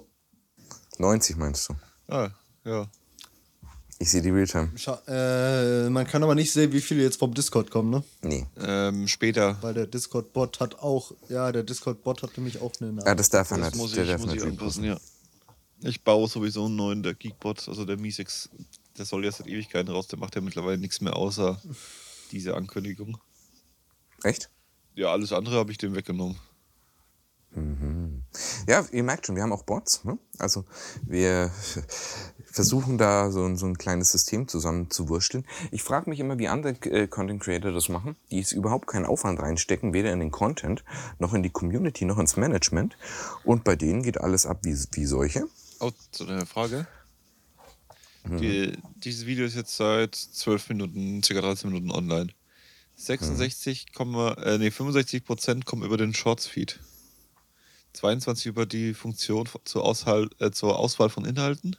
90 1.01 1.35
meinst 1.35 1.67
du? 1.69 1.75
Ah, 2.07 2.29
ja. 2.63 2.87
Ich 3.99 4.09
sehe 4.09 4.21
die 4.21 4.29
Realtime. 4.31 4.71
Äh, 5.07 5.89
man 5.89 6.07
kann 6.07 6.23
aber 6.23 6.33
nicht 6.33 6.51
sehen, 6.51 6.71
wie 6.73 6.81
viele 6.81 7.03
jetzt 7.03 7.19
vom 7.19 7.33
Discord 7.35 7.69
kommen, 7.69 7.91
ne? 7.91 8.03
Nee. 8.23 8.47
Ähm, 8.59 9.07
später. 9.07 9.61
Weil 9.61 9.75
der 9.75 9.85
Discord-Bot 9.85 10.59
hat 10.59 10.79
auch, 10.79 11.11
ja, 11.29 11.51
der 11.51 11.61
Discord-Bot 11.63 12.23
hat 12.23 12.35
nämlich 12.37 12.59
auch 12.61 12.71
eine 12.79 12.99
Ja, 13.05 13.13
das 13.13 13.29
darf 13.29 13.51
er 13.51 13.57
nicht. 13.57 13.75
muss 13.75 13.91
Der 13.91 14.05
ich, 14.05 14.09
darf 14.09 14.21
muss 14.21 14.33
ich 14.33 14.41
anpassen, 14.41 14.85
ja. 14.85 14.97
Ich 15.81 16.03
baue 16.03 16.27
sowieso 16.27 16.65
einen 16.65 16.75
neuen, 16.77 17.03
der 17.03 17.13
Geekbot, 17.13 17.67
also 17.67 17.85
der 17.85 17.97
Mi6, 17.97 18.49
der 18.97 19.05
soll 19.05 19.23
ja 19.25 19.31
seit 19.31 19.47
Ewigkeiten 19.47 19.91
raus, 19.91 20.07
der 20.07 20.17
macht 20.19 20.35
ja 20.35 20.41
mittlerweile 20.41 20.77
nichts 20.77 21.01
mehr 21.01 21.15
außer 21.15 21.61
diese 22.31 22.55
Ankündigung. 22.55 23.17
Echt? 24.23 24.49
Ja, 24.95 25.11
alles 25.11 25.31
andere 25.31 25.57
habe 25.57 25.71
ich 25.71 25.77
dem 25.77 25.95
weggenommen. 25.95 26.37
Ja, 28.67 28.85
ihr 28.91 29.03
merkt 29.03 29.25
schon, 29.25 29.35
wir 29.35 29.43
haben 29.43 29.51
auch 29.53 29.63
Bots. 29.63 30.03
Ne? 30.05 30.17
Also 30.39 30.63
wir 31.05 31.51
versuchen 32.45 32.97
da 32.97 33.29
so, 33.31 33.43
ein- 33.45 33.57
so 33.57 33.65
ein 33.65 33.77
kleines 33.77 34.11
System 34.11 34.47
zusammen 34.47 34.89
zu 34.89 35.09
wursteln. 35.09 35.45
Ich 35.71 35.83
frage 35.83 36.09
mich 36.09 36.19
immer, 36.19 36.37
wie 36.39 36.47
andere 36.47 36.73
äh, 36.89 37.07
Content 37.07 37.41
Creator 37.41 37.71
das 37.71 37.89
machen, 37.89 38.15
die 38.29 38.39
es 38.39 38.51
überhaupt 38.51 38.87
keinen 38.87 39.05
Aufwand 39.05 39.39
reinstecken, 39.41 39.93
weder 39.93 40.11
in 40.13 40.19
den 40.19 40.31
Content, 40.31 40.83
noch 41.19 41.33
in 41.33 41.43
die 41.43 41.49
Community, 41.49 42.05
noch 42.05 42.19
ins 42.19 42.37
Management. 42.37 42.97
Und 43.43 43.63
bei 43.63 43.75
denen 43.75 44.03
geht 44.03 44.19
alles 44.19 44.45
ab 44.45 44.59
wie, 44.63 44.77
wie 44.93 45.05
solche. 45.05 45.45
Oh, 45.79 45.91
zu 46.11 46.25
deiner 46.25 46.45
Frage. 46.45 46.87
Die, 48.23 48.77
dieses 48.97 49.25
Video 49.25 49.45
ist 49.45 49.55
jetzt 49.55 49.75
seit 49.75 50.13
12 50.15 50.69
Minuten, 50.69 51.21
ca. 51.21 51.41
13 51.41 51.71
Minuten 51.71 51.91
online. 51.91 52.31
66, 52.95 53.87
äh, 53.97 54.57
nee, 54.59 54.69
65 54.69 55.25
Prozent 55.25 55.65
kommen 55.65 55.83
über 55.83 55.97
den 55.97 56.13
Shorts-Feed. 56.13 56.79
22 57.93 58.45
über 58.45 58.65
die 58.65 58.93
Funktion 58.93 59.47
zur 59.65 59.83
Auswahl, 59.83 60.29
äh, 60.39 60.51
zur 60.51 60.77
Auswahl 60.77 61.09
von 61.09 61.25
Inhalten. 61.25 61.75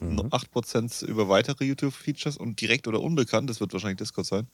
Noch 0.00 0.24
8% 0.30 1.04
über 1.04 1.28
weitere 1.28 1.64
YouTube-Features 1.64 2.36
und 2.36 2.60
direkt 2.60 2.88
oder 2.88 3.00
unbekannt, 3.00 3.48
das 3.48 3.60
wird 3.60 3.72
wahrscheinlich 3.72 3.98
Discord 3.98 4.26
sein, 4.26 4.48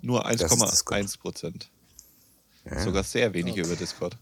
nur 0.00 0.28
ist 0.28 0.40
Discord. 0.40 0.70
1,1%. 0.70 1.68
Ja. 2.64 2.82
Sogar 2.82 3.04
sehr 3.04 3.34
wenig 3.34 3.56
über 3.56 3.76
Discord. 3.76 4.16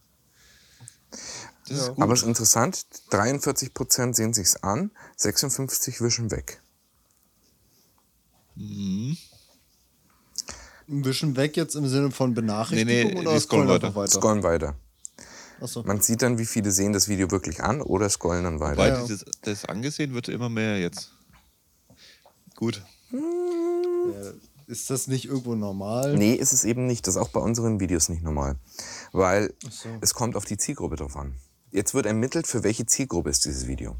Das 1.68 1.78
ist 1.78 1.88
gut. 1.90 2.00
Aber 2.00 2.12
es 2.12 2.22
ist 2.22 2.26
interessant, 2.28 2.84
43% 3.10 4.14
sehen 4.14 4.34
sich's 4.34 4.56
an, 4.56 4.90
56 5.16 6.00
wischen 6.00 6.30
weg. 6.30 6.60
Ein 8.56 9.16
bisschen 10.88 11.36
weg 11.36 11.56
jetzt 11.56 11.76
im 11.76 11.86
Sinne 11.86 12.10
von 12.10 12.34
Benachrichtigung 12.34 12.86
Nee, 12.86 13.14
nee, 13.14 13.20
oder 13.20 13.40
scrollen 13.40 13.68
weiter. 13.68 13.94
weiter? 13.94 14.10
Scrollen 14.10 14.42
weiter. 14.42 14.74
Achso. 15.62 15.82
Man 15.84 16.00
sieht 16.00 16.22
dann, 16.22 16.38
wie 16.38 16.46
viele 16.46 16.70
sehen 16.72 16.92
das 16.92 17.08
Video 17.08 17.30
wirklich 17.30 17.62
an 17.62 17.80
oder 17.80 18.08
scrollen 18.10 18.44
dann 18.44 18.60
weiter. 18.60 18.78
Weil 18.78 18.92
Ja. 18.92 19.02
dieses, 19.02 19.24
das 19.42 19.64
angesehen 19.64 20.12
wird 20.14 20.28
immer 20.28 20.48
mehr 20.48 20.78
jetzt. 20.80 21.12
Gut. 22.56 22.82
Ist 24.66 24.90
das 24.90 25.06
nicht 25.06 25.26
irgendwo 25.26 25.54
normal? 25.54 26.16
Nee, 26.16 26.34
ist 26.34 26.52
es 26.52 26.64
eben 26.64 26.86
nicht. 26.86 27.06
Das 27.06 27.16
ist 27.16 27.20
auch 27.20 27.28
bei 27.28 27.40
unseren 27.40 27.78
Videos 27.80 28.08
nicht 28.08 28.22
normal. 28.22 28.56
Weil 29.12 29.54
so. 29.70 29.88
es 30.00 30.14
kommt 30.14 30.34
auf 30.36 30.44
die 30.44 30.56
Zielgruppe 30.56 30.96
drauf 30.96 31.16
an. 31.16 31.34
Jetzt 31.70 31.94
wird 31.94 32.06
ermittelt, 32.06 32.46
für 32.46 32.62
welche 32.64 32.86
Zielgruppe 32.86 33.30
ist 33.30 33.44
dieses 33.44 33.66
Video. 33.66 33.96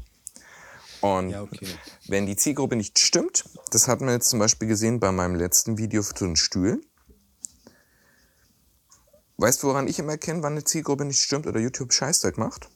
Und 1.01 1.29
Ja, 1.31 1.43
okay. 1.43 1.67
wenn 2.07 2.25
die 2.25 2.35
Zielgruppe 2.35 2.75
nicht 2.75 2.97
stimmt, 2.99 3.45
das 3.71 3.87
hat 3.87 3.99
man 4.01 4.09
jetzt 4.09 4.29
zum 4.29 4.39
Beispiel 4.39 4.67
gesehen 4.67 4.99
bei 4.99 5.11
meinem 5.11 5.35
letzten 5.35 5.77
Video 5.77 6.01
zu 6.01 6.13
den 6.25 6.35
Stühlen. 6.35 6.81
Weißt 9.43 9.61
du, 9.61 9.67
woran 9.67 9.89
ich 9.89 9.99
immer 9.99 10.13
erkenne, 10.13 10.41
wann 10.41 10.53
eine 10.53 10.63
Zielgruppe 10.63 11.03
nicht 11.03 11.21
stimmt 11.21 11.47
oder 11.47 11.59
YouTube 11.59 11.91
Scheißdreck 11.91 12.37
macht? 12.37 12.69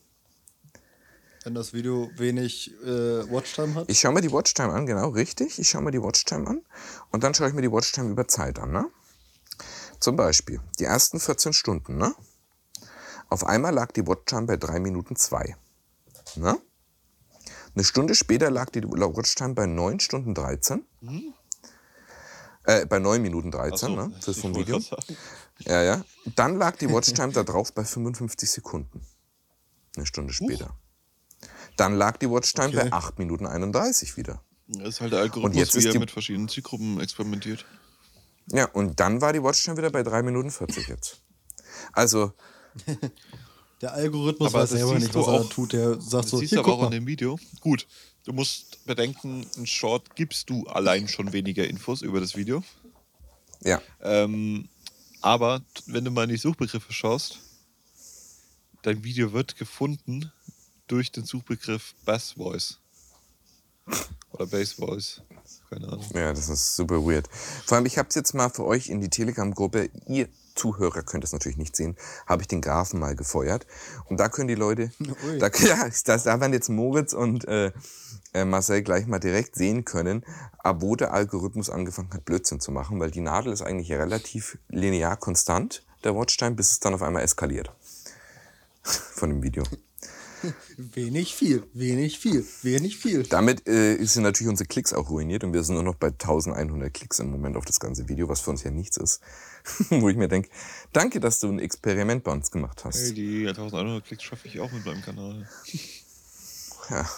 Wenn 1.42 1.54
das 1.54 1.72
Video 1.72 2.10
wenig 2.18 2.74
äh, 2.84 3.30
Watchtime 3.32 3.74
hat? 3.74 3.90
Ich 3.90 4.00
schaue 4.00 4.12
mir 4.12 4.20
die 4.20 4.30
Watchtime 4.30 4.74
an, 4.74 4.84
genau, 4.84 5.08
richtig. 5.08 5.58
Ich 5.58 5.70
schaue 5.70 5.80
mir 5.80 5.92
die 5.92 6.02
Watchtime 6.02 6.46
an 6.46 6.60
und 7.10 7.24
dann 7.24 7.32
schaue 7.32 7.48
ich 7.48 7.54
mir 7.54 7.62
die 7.62 7.72
Watchtime 7.72 8.10
über 8.10 8.28
Zeit 8.28 8.58
an. 8.58 8.72
Ne? 8.72 8.84
Zum 9.98 10.16
Beispiel 10.16 10.60
die 10.78 10.84
ersten 10.84 11.20
14 11.20 11.54
Stunden. 11.54 11.96
Ne? 11.96 12.14
Auf 13.30 13.46
einmal 13.46 13.72
lag 13.72 13.90
die 13.92 14.06
Watchtime 14.06 14.42
bei 14.42 14.58
3 14.58 14.78
Minuten 14.80 15.16
2. 15.16 15.56
Ne? 16.36 16.60
Eine 17.74 17.84
Stunde 17.84 18.14
später 18.14 18.50
lag 18.50 18.68
die 18.68 18.82
Watchtime 18.82 19.54
bei 19.54 19.64
9 19.64 20.00
Stunden 20.00 20.34
13. 20.34 20.84
Äh, 22.64 22.84
bei 22.84 22.98
9 22.98 23.22
Minuten 23.22 23.50
13, 23.50 23.72
Ach 23.72 23.78
so, 23.78 23.88
ne? 23.88 24.14
Ich 24.26 24.40
vom 24.42 24.54
Video. 24.54 24.78
Ja, 25.64 25.82
ja. 25.82 26.04
Dann 26.36 26.56
lag 26.56 26.76
die 26.76 26.88
Watchtime 26.90 27.32
da 27.32 27.42
drauf 27.42 27.72
bei 27.74 27.84
55 27.84 28.50
Sekunden. 28.50 29.00
Eine 29.96 30.06
Stunde 30.06 30.32
später. 30.32 30.76
Dann 31.76 31.94
lag 31.96 32.16
die 32.18 32.30
Watchtime 32.30 32.68
Okay. 32.68 32.76
bei 32.90 32.92
8 32.92 33.18
Minuten 33.18 33.46
31 33.46 34.16
wieder. 34.16 34.42
Das 34.68 34.88
ist 34.88 35.00
halt 35.00 35.12
der 35.12 35.20
Algorithmus, 35.20 35.56
jetzt 35.58 35.74
wie 35.74 35.78
ist 35.78 35.94
er 35.94 35.98
mit 36.00 36.10
verschiedenen 36.10 36.48
Zielgruppen 36.48 37.00
experimentiert. 37.00 37.64
Ja, 38.52 38.66
und 38.66 39.00
dann 39.00 39.20
war 39.20 39.32
die 39.32 39.42
Watchtime 39.42 39.76
wieder 39.76 39.90
bei 39.90 40.02
3 40.02 40.22
Minuten 40.22 40.50
40 40.50 40.88
jetzt. 40.88 41.22
Also, 41.92 42.32
Der 43.80 43.92
Algorithmus 43.92 44.52
Aber 44.52 44.62
weiß 44.64 44.70
selber 44.70 44.98
nicht, 44.98 45.14
was 45.14 45.26
auch- 45.26 45.44
er 45.44 45.48
tut. 45.48 45.72
Der 45.72 46.00
sagt 46.00 46.24
Das 46.24 46.30
so, 46.30 46.38
siehst 46.38 46.50
hier, 46.50 46.62
du 46.62 46.64
aber 46.64 46.72
auch 46.74 46.78
in 46.78 46.84
mal. 46.86 46.90
dem 46.90 47.06
Video. 47.06 47.38
Gut, 47.60 47.86
du 48.24 48.32
musst 48.32 48.84
bedenken, 48.86 49.46
ein 49.56 49.66
Short 49.66 50.16
gibst 50.16 50.50
du 50.50 50.66
allein 50.66 51.06
schon 51.08 51.32
weniger 51.32 51.66
Infos 51.66 52.02
über 52.02 52.18
das 52.20 52.36
Video. 52.36 52.62
ja. 53.62 53.80
Ähm, 54.02 54.68
aber 55.28 55.60
wenn 55.84 56.06
du 56.06 56.10
mal 56.10 56.22
in 56.22 56.30
die 56.30 56.38
Suchbegriffe 56.38 56.90
schaust, 56.90 57.40
dein 58.80 59.04
Video 59.04 59.34
wird 59.34 59.56
gefunden 59.56 60.32
durch 60.86 61.12
den 61.12 61.26
Suchbegriff 61.26 61.94
Bass 62.06 62.32
Voice. 62.32 62.78
Oder 64.30 64.46
Bass 64.46 64.72
Voice. 64.72 65.20
Keine 65.68 65.88
Ahnung. 65.88 66.06
Ja, 66.14 66.32
das 66.32 66.48
ist 66.48 66.76
super 66.76 67.04
weird. 67.04 67.28
Vor 67.66 67.76
allem, 67.76 67.84
ich 67.84 67.98
habe 67.98 68.08
es 68.08 68.14
jetzt 68.14 68.32
mal 68.32 68.48
für 68.48 68.64
euch 68.64 68.88
in 68.88 69.02
die 69.02 69.10
Telegram-Gruppe, 69.10 69.90
ihr 70.06 70.30
Zuhörer 70.54 71.02
könnt 71.02 71.24
es 71.24 71.32
natürlich 71.32 71.58
nicht 71.58 71.76
sehen, 71.76 71.96
habe 72.26 72.40
ich 72.40 72.48
den 72.48 72.62
Graphen 72.62 72.98
mal 72.98 73.14
gefeuert. 73.14 73.66
Und 74.06 74.18
da 74.20 74.30
können 74.30 74.48
die 74.48 74.54
Leute, 74.54 74.90
Ui. 75.26 75.38
da, 75.38 75.50
ja, 75.58 75.90
das, 76.04 76.22
da 76.22 76.40
werden 76.40 76.54
jetzt 76.54 76.70
Moritz 76.70 77.12
und 77.12 77.44
äh, 77.44 77.70
Marcel 78.44 78.82
gleich 78.82 79.06
mal 79.06 79.18
direkt 79.18 79.56
sehen 79.56 79.84
können, 79.84 80.24
ab 80.58 80.78
wo 80.80 80.96
der 80.96 81.12
Algorithmus 81.12 81.70
angefangen 81.70 82.12
hat, 82.12 82.24
Blödsinn 82.24 82.60
zu 82.60 82.72
machen, 82.72 83.00
weil 83.00 83.10
die 83.10 83.20
Nadel 83.20 83.52
ist 83.52 83.62
eigentlich 83.62 83.92
relativ 83.92 84.58
linear 84.68 85.16
konstant, 85.16 85.84
der 86.04 86.14
Watchtime, 86.14 86.52
bis 86.52 86.72
es 86.72 86.80
dann 86.80 86.94
auf 86.94 87.02
einmal 87.02 87.22
eskaliert. 87.22 87.72
Von 88.82 89.30
dem 89.30 89.42
Video. 89.42 89.64
Wenig 90.76 91.34
viel, 91.34 91.64
wenig 91.72 92.18
viel, 92.18 92.44
wenig 92.62 92.96
viel. 92.96 93.24
Damit 93.24 93.68
äh, 93.68 94.02
sind 94.04 94.22
natürlich 94.22 94.48
unsere 94.48 94.68
Klicks 94.68 94.92
auch 94.92 95.10
ruiniert 95.10 95.44
und 95.44 95.52
wir 95.52 95.62
sind 95.62 95.74
nur 95.74 95.82
noch 95.82 95.96
bei 95.96 96.08
1100 96.08 96.92
Klicks 96.92 97.18
im 97.18 97.30
Moment 97.30 97.56
auf 97.56 97.64
das 97.64 97.80
ganze 97.80 98.08
Video, 98.08 98.28
was 98.28 98.40
für 98.40 98.50
uns 98.50 98.62
ja 98.62 98.70
nichts 98.70 98.96
ist. 98.96 99.20
Wo 99.90 100.08
ich 100.08 100.16
mir 100.16 100.28
denke, 100.28 100.48
danke, 100.92 101.20
dass 101.20 101.40
du 101.40 101.48
ein 101.48 101.58
Experiment 101.58 102.24
bei 102.24 102.32
uns 102.32 102.50
gemacht 102.50 102.84
hast. 102.84 103.00
Hey, 103.00 103.14
die 103.14 103.48
1100 103.48 104.04
Klicks 104.04 104.22
schaffe 104.22 104.46
ich 104.48 104.60
auch 104.60 104.70
mit 104.70 104.84
meinem 104.86 105.02
Kanal. 105.02 105.48
Ja. 106.90 107.08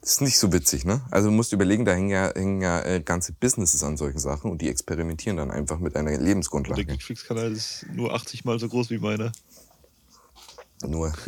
Das 0.00 0.12
ist 0.12 0.20
nicht 0.20 0.38
so 0.38 0.52
witzig, 0.52 0.84
ne? 0.84 1.02
Also 1.10 1.28
du 1.28 1.34
musst 1.34 1.52
überlegen, 1.52 1.84
da 1.84 1.92
hängen 1.92 2.10
ja, 2.10 2.32
hängen 2.34 2.60
ja 2.60 2.82
äh, 2.82 3.00
ganze 3.00 3.32
Businesses 3.32 3.82
an 3.82 3.96
solchen 3.96 4.18
Sachen 4.18 4.50
und 4.50 4.62
die 4.62 4.68
experimentieren 4.68 5.36
dann 5.36 5.50
einfach 5.50 5.78
mit 5.78 5.96
einer 5.96 6.10
Der 6.10 6.20
Lebensgrundlage. 6.20 6.84
Geekflix-Kanal 6.84 7.52
ist 7.52 7.86
nur 7.92 8.14
80 8.14 8.44
mal 8.44 8.58
so 8.58 8.68
groß 8.68 8.90
wie 8.90 8.98
meiner. 8.98 9.32
Nur. 10.82 11.12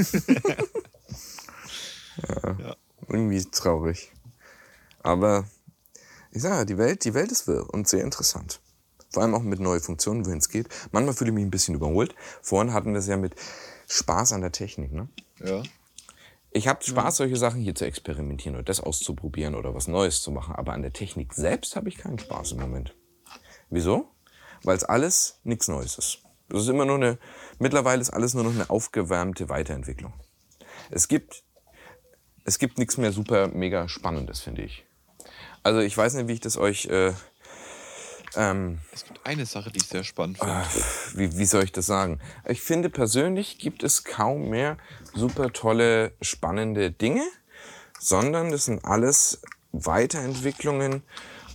Ja. 2.59 2.77
Irgendwie 3.09 3.45
traurig. 3.45 4.13
Aber 5.03 5.47
ich 6.31 6.43
sage, 6.43 6.57
ja, 6.57 6.65
die 6.65 6.79
Welt, 6.79 7.05
die 7.05 7.15
Welt 7.15 7.33
ist 7.33 7.47
wirr 7.47 7.73
und 7.73 7.89
sehr 7.89 8.05
interessant. 8.05 8.61
Vor 9.11 9.23
allem 9.23 9.35
auch 9.35 9.43
mit 9.43 9.61
neuen 9.61 9.81
Funktionen, 9.81 10.27
wohin 10.27 10.39
es 10.39 10.49
geht. 10.49 10.69
Manchmal 10.93 11.15
fühle 11.15 11.31
ich 11.31 11.35
mich 11.35 11.45
ein 11.45 11.51
bisschen 11.51 11.75
überholt. 11.75 12.15
Vorhin 12.43 12.75
hatten 12.75 12.93
wir 12.93 12.99
es 12.99 13.07
ja 13.07 13.17
mit 13.17 13.35
Spaß 13.87 14.33
an 14.33 14.43
der 14.43 14.53
Technik. 14.53 14.93
Ne? 14.93 15.09
Ja. 15.43 15.63
Ich 16.51 16.67
habe 16.67 16.83
Spaß, 16.83 17.19
solche 17.19 17.37
Sachen 17.37 17.61
hier 17.61 17.75
zu 17.75 17.85
experimentieren 17.85 18.57
oder 18.57 18.65
das 18.65 18.81
auszuprobieren 18.81 19.55
oder 19.55 19.75
was 19.75 19.87
Neues 19.87 20.23
zu 20.23 20.31
machen. 20.31 20.55
Aber 20.55 20.73
an 20.73 20.83
der 20.83 20.93
Technik 20.93 21.35
selbst 21.35 21.77
habe 21.77 21.89
ich 21.89 21.99
keinen 21.99 22.19
Spaß 22.19 22.53
im 22.53 22.61
Moment. 22.61 22.97
Wieso? 23.71 24.11
Weil 24.63 24.77
es 24.77 24.85
alles 24.85 25.41
nichts 25.45 25.69
Neues 25.69 25.99
ist. 25.99 26.23
Das 26.49 26.63
ist 26.63 26.69
immer 26.69 26.87
nur 26.87 26.97
eine, 26.97 27.19
mittlerweile 27.59 28.01
ist 28.01 28.11
alles 28.11 28.33
nur 28.33 28.45
noch 28.45 28.55
eine 28.55 28.71
aufgewärmte 28.71 29.51
Weiterentwicklung. 29.51 30.15
Es 30.91 31.09
gibt, 31.09 31.45
es 32.45 32.59
gibt 32.59 32.79
nichts 32.79 32.97
mehr 32.97 33.13
super 33.13 33.49
mega 33.49 33.89
Spannendes, 33.89 34.41
finde 34.41 34.63
ich. 34.63 34.87
Also 35.63 35.81
ich 35.81 35.97
weiß 35.97 36.15
nicht, 36.15 36.29
wie 36.29 36.33
ich 36.33 36.41
das 36.41 36.57
euch, 36.57 36.87
äh, 36.87 37.13
ähm, 38.39 38.79
Es 38.93 39.05
gibt 39.05 39.21
eine 39.27 39.45
Sache, 39.45 39.71
die 39.71 39.79
ich 39.79 39.87
sehr 39.87 40.05
spannend 40.05 40.39
finde. 40.39 40.65
wie, 41.15 41.37
wie 41.39 41.45
soll 41.45 41.65
ich 41.65 41.73
das 41.73 41.87
sagen? 41.87 42.21
Ich 42.47 42.63
finde 42.63 42.89
persönlich 42.89 43.59
gibt 43.59 43.83
es 43.83 44.05
kaum 44.05 44.49
mehr 44.49 44.79
super 45.15 45.53
tolle, 45.53 46.13
spannende 46.23 46.91
Dinge, 46.91 47.25
sondern 47.99 48.51
das 48.51 48.67
sind 48.67 48.85
alles 48.85 49.43
Weiterentwicklungen 49.73 51.03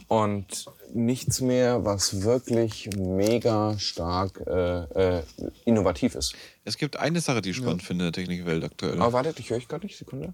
und 0.07 0.65
nichts 0.93 1.41
mehr, 1.41 1.85
was 1.85 2.21
wirklich 2.21 2.89
mega 2.95 3.79
stark 3.79 4.41
äh, 4.45 5.17
äh, 5.19 5.23
innovativ 5.65 6.15
ist. 6.15 6.35
Es 6.65 6.77
gibt 6.77 6.97
eine 6.97 7.21
Sache, 7.21 7.41
die 7.41 7.51
ich 7.51 7.55
spannend 7.57 7.81
finde 7.81 8.05
in 8.05 8.11
der 8.11 8.21
Technikwelt 8.23 8.63
aktuell. 8.63 9.01
Aber 9.01 9.13
wartet, 9.13 9.39
ich 9.39 9.49
höre 9.49 9.57
euch 9.57 9.67
gerade 9.67 9.85
nicht, 9.85 9.97
Sekunde. 9.97 10.33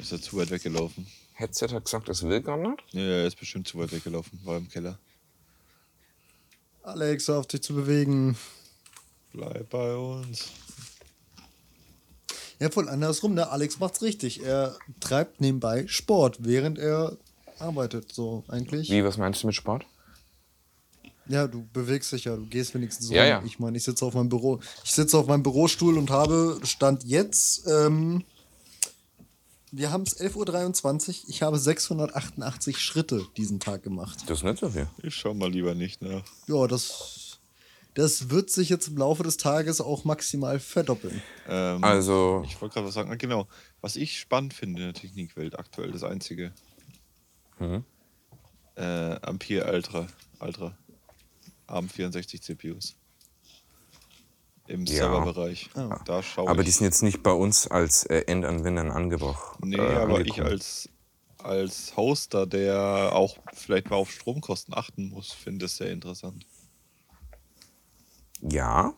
Ist 0.00 0.12
er 0.12 0.20
zu 0.20 0.36
weit 0.38 0.50
weggelaufen? 0.50 1.06
Headset 1.34 1.68
hat 1.72 1.84
gesagt, 1.84 2.08
es 2.08 2.22
will 2.22 2.40
gar 2.40 2.56
nicht. 2.56 2.82
Ja, 2.92 3.02
er 3.02 3.26
ist 3.26 3.36
bestimmt 3.38 3.68
zu 3.68 3.78
weit 3.78 3.92
weggelaufen. 3.92 4.40
War 4.44 4.56
im 4.56 4.68
Keller. 4.68 4.98
Alex, 6.84 7.28
hör 7.28 7.38
auf 7.38 7.46
dich 7.46 7.62
zu 7.62 7.74
bewegen. 7.74 8.36
Bleib 9.32 9.70
bei 9.70 9.96
uns. 9.96 10.50
Ja, 12.60 12.70
voll 12.70 12.90
andersrum, 12.90 13.32
ne? 13.32 13.48
Alex 13.48 13.80
macht's 13.80 14.02
richtig. 14.02 14.44
Er 14.44 14.76
treibt 15.00 15.40
nebenbei 15.40 15.86
Sport, 15.88 16.38
während 16.40 16.78
er 16.78 17.16
arbeitet, 17.58 18.12
so 18.12 18.44
eigentlich. 18.48 18.90
Wie, 18.90 19.02
was 19.02 19.16
meinst 19.16 19.42
du 19.42 19.46
mit 19.46 19.56
Sport? 19.56 19.86
Ja, 21.26 21.46
du 21.46 21.66
bewegst 21.72 22.12
dich 22.12 22.24
ja, 22.24 22.36
du 22.36 22.44
gehst 22.44 22.74
wenigstens 22.74 23.08
so. 23.08 23.14
Ja, 23.14 23.24
ja. 23.24 23.42
Ich 23.46 23.58
meine, 23.58 23.78
ich 23.78 23.84
sitze 23.84 24.04
auf 24.04 24.12
meinem 24.12 24.28
Büro. 24.28 24.60
Ich 24.84 24.92
sitze 24.92 25.16
auf 25.16 25.26
meinem 25.26 25.42
Bürostuhl 25.42 25.96
und 25.96 26.10
habe 26.10 26.60
Stand 26.64 27.02
jetzt, 27.04 27.66
ähm, 27.66 28.24
wir 29.76 29.90
haben 29.90 30.02
es 30.02 30.18
11.23 30.20 31.08
Uhr, 31.24 31.28
ich 31.28 31.42
habe 31.42 31.58
688 31.58 32.78
Schritte 32.78 33.26
diesen 33.36 33.60
Tag 33.60 33.82
gemacht. 33.82 34.18
Das 34.26 34.38
ist 34.38 34.44
nicht 34.44 34.58
so 34.58 34.70
viel. 34.70 34.88
Ich 35.02 35.14
schau 35.14 35.34
mal 35.34 35.50
lieber 35.50 35.74
nicht 35.74 36.00
nach. 36.02 36.24
Ja, 36.46 36.66
das, 36.66 37.38
das 37.94 38.30
wird 38.30 38.50
sich 38.50 38.68
jetzt 38.68 38.88
im 38.88 38.96
Laufe 38.96 39.22
des 39.22 39.36
Tages 39.36 39.80
auch 39.80 40.04
maximal 40.04 40.60
verdoppeln. 40.60 41.20
Ähm, 41.48 41.82
Also, 41.82 42.44
Ich 42.46 42.60
wollte 42.60 42.74
gerade 42.74 42.86
was 42.86 42.94
sagen. 42.94 43.16
Genau. 43.18 43.48
Was 43.80 43.96
ich 43.96 44.18
spannend 44.18 44.54
finde 44.54 44.82
in 44.82 44.92
der 44.92 45.00
Technikwelt 45.00 45.58
aktuell, 45.58 45.90
das 45.92 46.04
einzige. 46.04 46.52
Mhm. 47.58 47.84
Äh, 48.76 48.82
Ampere 49.22 49.72
Ultra. 49.72 50.06
Ultra. 50.40 50.76
ARM 51.66 51.88
64 51.88 52.42
CPUs. 52.42 52.96
Im 54.66 54.86
Ja. 54.86 54.94
Serverbereich. 54.94 55.68
Da 56.06 56.22
schaue 56.22 56.48
aber 56.48 56.60
ich. 56.60 56.66
die 56.66 56.70
sind 56.72 56.84
jetzt 56.86 57.02
nicht 57.02 57.22
bei 57.22 57.32
uns 57.32 57.66
als 57.68 58.04
äh, 58.04 58.20
Endanwendern 58.26 58.90
angebracht. 58.90 59.58
Nee, 59.62 59.76
äh, 59.76 59.80
aber 59.96 60.20
ich 60.20 60.40
als, 60.42 60.88
als 61.38 61.94
Hoster, 61.96 62.46
der 62.46 63.10
auch 63.12 63.36
vielleicht 63.52 63.90
mal 63.90 63.96
auf 63.96 64.10
Stromkosten 64.10 64.72
achten 64.74 65.10
muss, 65.10 65.32
finde 65.32 65.66
es 65.66 65.76
sehr 65.76 65.90
interessant. 65.90 66.46
Ja, 68.40 68.94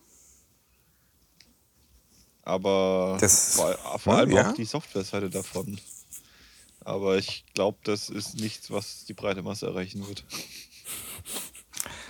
Aber 2.42 3.16
Das- 3.20 3.56
vor, 3.56 3.74
vor 3.98 4.12
Ja, 4.12 4.18
allem 4.20 4.30
ja. 4.30 4.50
auch 4.50 4.54
die 4.54 4.64
Softwareseite 4.64 5.28
davon. 5.30 5.80
Aber 6.84 7.18
ich 7.18 7.44
glaube, 7.54 7.78
das 7.82 8.08
ist 8.08 8.36
nichts, 8.36 8.70
was 8.70 9.04
die 9.04 9.14
breite 9.14 9.42
Masse 9.42 9.66
erreichen 9.66 10.06
wird. 10.06 10.24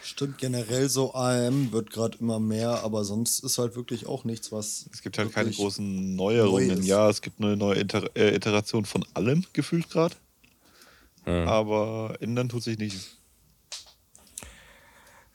Stimmt, 0.07 0.39
generell 0.39 0.89
so 0.89 1.15
AM 1.15 1.73
wird 1.73 1.91
gerade 1.91 2.19
immer 2.19 2.39
mehr, 2.39 2.85
aber 2.85 3.05
sonst 3.05 3.43
ist 3.43 3.59
halt 3.59 3.75
wirklich 3.75 4.07
auch 4.07 4.23
nichts, 4.23 4.53
was. 4.53 4.89
Es 4.93 5.03
gibt 5.03 5.19
halt 5.19 5.33
keine 5.33 5.51
großen 5.51 6.15
Neuerungen. 6.15 6.85
ja, 6.85 7.11
es 7.11 7.23
gibt 7.23 7.41
eine 7.41 7.57
neue 7.57 7.81
Iter 7.81 8.09
äh, 8.15 8.37
Iteration 8.37 8.85
von 8.85 9.05
allem 9.15 9.45
gefühlt 9.53 9.91
gerade. 9.91 10.15
Hm. 11.25 11.49
Aber 11.49 12.17
ändern 12.21 12.49
tut 12.49 12.63
sich 12.63 12.79
nichts. 12.79 13.17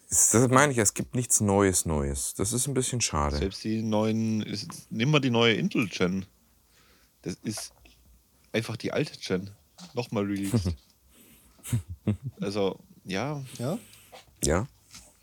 Das 0.09 0.33
meine 0.49 0.71
ich, 0.71 0.77
es 0.77 0.93
gibt 0.93 1.15
nichts 1.15 1.41
Neues, 1.41 1.85
Neues. 1.85 2.33
Das 2.35 2.53
ist 2.53 2.67
ein 2.67 2.73
bisschen 2.73 3.01
schade. 3.01 3.35
Selbst 3.35 3.65
die 3.65 3.81
neuen, 3.81 4.41
ist, 4.41 4.69
nimm 4.89 5.11
mal 5.11 5.19
die 5.19 5.31
neue 5.31 5.53
Intel-Gen. 5.53 6.25
Das 7.23 7.35
ist 7.43 7.73
einfach 8.53 8.77
die 8.77 8.93
alte 8.93 9.19
Gen. 9.19 9.49
Nochmal 9.93 10.23
released. 10.23 10.75
also, 12.39 12.79
ja, 13.03 13.43
Ja? 13.59 13.77
Ja, 14.43 14.67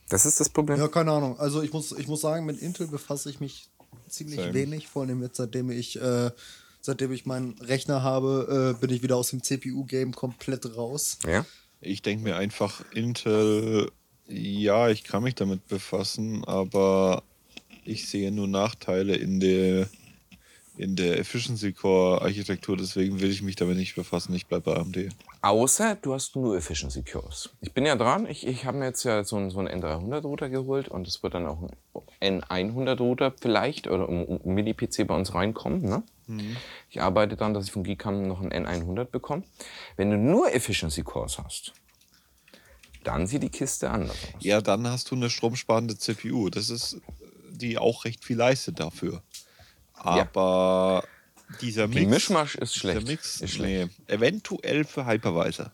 das 0.08 0.26
ist 0.26 0.40
das 0.40 0.48
Problem. 0.48 0.78
Ja, 0.78 0.88
keine 0.88 1.12
Ahnung. 1.12 1.38
Also 1.38 1.62
ich 1.62 1.72
muss, 1.72 1.92
ich 1.92 2.08
muss 2.08 2.20
sagen, 2.20 2.46
mit 2.46 2.60
Intel 2.60 2.86
befasse 2.86 3.30
ich 3.30 3.40
mich 3.40 3.68
ziemlich 4.08 4.40
Same. 4.40 4.54
wenig, 4.54 4.88
vor 4.88 5.02
allem 5.02 5.22
jetzt, 5.22 5.36
seitdem 5.36 5.70
ich, 5.70 6.00
äh, 6.00 6.30
seitdem 6.80 7.12
ich 7.12 7.26
meinen 7.26 7.58
Rechner 7.60 8.02
habe, 8.02 8.74
äh, 8.76 8.80
bin 8.80 8.94
ich 8.94 9.02
wieder 9.02 9.16
aus 9.16 9.30
dem 9.30 9.42
CPU-Game 9.42 10.14
komplett 10.14 10.76
raus. 10.76 11.18
Ja? 11.26 11.44
ich 11.80 12.02
denke 12.02 12.24
mir 12.24 12.36
einfach, 12.36 12.84
Intel, 12.92 13.90
ja, 14.26 14.88
ich 14.88 15.04
kann 15.04 15.22
mich 15.22 15.34
damit 15.34 15.66
befassen, 15.68 16.44
aber 16.44 17.22
ich 17.84 18.08
sehe 18.08 18.32
nur 18.32 18.48
Nachteile 18.48 19.16
in 19.16 19.40
der, 19.40 19.88
in 20.78 20.94
der 20.94 21.18
Efficiency 21.18 21.72
Core 21.72 22.22
Architektur, 22.22 22.76
deswegen 22.76 23.20
will 23.20 23.30
ich 23.30 23.42
mich 23.42 23.56
damit 23.56 23.76
nicht 23.76 23.96
befassen. 23.96 24.32
Ich 24.34 24.46
bleibe 24.46 24.70
bei 24.72 24.80
AMD. 24.80 25.08
Außer 25.42 25.96
du 25.96 26.14
hast 26.14 26.36
nur 26.36 26.56
Efficiency 26.56 27.02
Cores. 27.02 27.50
Ich 27.60 27.72
bin 27.72 27.84
ja 27.84 27.96
dran. 27.96 28.26
Ich, 28.26 28.46
ich 28.46 28.64
habe 28.64 28.78
mir 28.78 28.86
jetzt 28.86 29.02
ja 29.02 29.24
so 29.24 29.36
einen, 29.36 29.50
so 29.50 29.58
einen 29.58 29.82
N300 29.82 30.22
Router 30.22 30.48
geholt 30.48 30.88
und 30.88 31.08
es 31.08 31.22
wird 31.22 31.34
dann 31.34 31.46
auch 31.46 31.68
ein 32.20 32.42
N100 32.42 32.98
Router 32.98 33.34
vielleicht 33.40 33.88
oder 33.88 34.08
um 34.08 34.40
Mini-PC 34.44 35.06
bei 35.06 35.16
uns 35.16 35.34
reinkommen. 35.34 35.82
Ne? 35.82 36.02
Ich 36.90 37.02
arbeite 37.02 37.36
daran, 37.36 37.54
dass 37.54 37.64
ich 37.64 37.72
von 37.72 37.82
Geekam 37.82 38.28
noch 38.28 38.40
einen 38.40 38.66
N100 38.66 39.06
bekomme. 39.06 39.42
Wenn 39.96 40.10
du 40.10 40.16
nur 40.16 40.54
Efficiency 40.54 41.02
Cores 41.02 41.38
hast, 41.38 41.72
dann 43.02 43.26
sieht 43.26 43.42
die 43.42 43.48
Kiste 43.48 43.90
anders 43.90 44.16
aus. 44.34 44.44
Ja, 44.44 44.60
dann 44.60 44.86
hast 44.86 45.10
du 45.10 45.16
eine 45.16 45.28
stromsparende 45.28 45.96
CPU. 45.98 46.50
Das 46.50 46.70
ist, 46.70 47.00
die 47.50 47.78
auch 47.78 48.04
recht 48.04 48.24
viel 48.24 48.36
leistet 48.36 48.78
dafür. 48.78 49.22
Aber 50.00 51.04
dieser 51.60 51.86
Mix. 51.88 52.00
Die 52.00 52.06
Mischmasch 52.06 52.54
ist 52.56 52.74
dieser 52.74 52.80
schlecht. 52.92 53.06
Mix, 53.08 53.40
ist 53.40 53.54
schlecht. 53.54 53.90
nee, 54.08 54.14
eventuell 54.14 54.84
für 54.84 55.06
Hypervisor. 55.06 55.72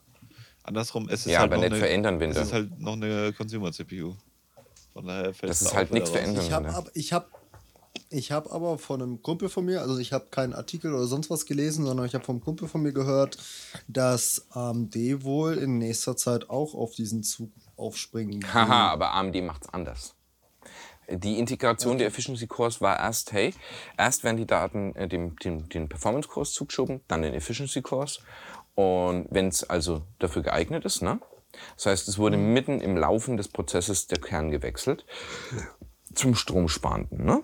Andersrum, 0.63 1.09
es 1.09 1.27
ist 1.27 1.33
Ja, 1.33 1.41
halt 1.41 1.53
aber 1.53 1.57
noch 1.57 1.63
nicht 1.71 1.73
eine, 1.73 1.81
für 1.83 1.89
Ändern 1.89 2.21
Es 2.23 2.37
ist 2.37 2.53
halt 2.53 2.81
noch 2.81 2.95
eine 2.95 3.33
Consumer-CPU. 3.35 4.15
Von 4.95 5.07
daher 5.07 5.35
fällt 5.35 5.51
Das 5.51 5.61
es 5.61 5.67
ist 5.67 5.73
da 5.73 5.77
halt 5.77 5.93
nichts 5.93 6.11
für. 6.11 6.21
Ändern. 6.21 6.45
Ich 6.45 6.53
habe 6.53 6.69
ab, 6.75 6.91
ich 6.95 7.13
hab, 7.13 7.29
ich 8.09 8.33
hab 8.33 8.51
aber 8.53 8.79
von 8.79 9.03
einem 9.03 9.23
Kumpel 9.23 9.49
von 9.49 9.65
mir, 9.65 9.83
also 9.83 9.99
ich 9.99 10.13
habe 10.13 10.27
keinen 10.31 10.55
Artikel 10.55 10.95
oder 10.95 11.07
sonst 11.07 11.29
was 11.31 11.45
gelesen, 11.47 11.85
sondern 11.85 12.07
ich 12.07 12.15
habe 12.15 12.25
vom 12.25 12.41
Kumpel 12.41 12.69
von 12.69 12.81
mir 12.83 12.93
gehört, 12.93 13.37
dass 13.89 14.47
AMD 14.51 14.95
wohl 15.25 15.59
in 15.59 15.79
nächster 15.79 16.17
Zeit 16.17 16.49
auch 16.49 16.75
auf 16.75 16.95
diesen 16.95 17.23
Zug 17.25 17.51
aufspringen 17.77 18.43
will. 18.43 18.55
Haha, 18.55 18.89
aber 18.91 19.13
AMD 19.15 19.43
macht's 19.43 19.69
anders. 19.69 20.15
Die 21.09 21.39
Integration 21.39 21.99
der 21.99 22.07
Efficiency 22.07 22.47
Cores 22.47 22.81
war 22.81 22.99
erst, 22.99 23.33
hey, 23.33 23.55
erst 23.99 24.25
werden 24.25 24.37
die 24.37 24.47
Daten 24.47 24.95
äh, 24.97 25.09
dem, 25.09 25.37
dem, 25.37 25.69
den 25.69 25.89
Performance 25.89 26.29
Cores 26.29 26.53
zugeschoben, 26.53 27.01
dann 27.09 27.23
den 27.23 27.35
Efficiency 27.35 27.83
Cores. 27.83 28.21
Und 28.75 29.27
wenn 29.31 29.49
es 29.49 29.65
also 29.65 30.03
dafür 30.19 30.43
geeignet 30.43 30.85
ist, 30.85 31.03
ne? 31.03 31.21
Das 31.77 31.87
heißt, 31.87 32.09
es 32.09 32.19
wurde 32.19 32.37
mitten 32.37 32.81
im 32.81 32.97
Laufen 32.97 33.37
des 33.37 33.49
Prozesses 33.49 34.09
der 34.09 34.19
Kern 34.19 34.51
gewechselt 34.51 35.07
zum 36.15 36.35
Stromsparenden, 36.35 37.25
ne? 37.25 37.43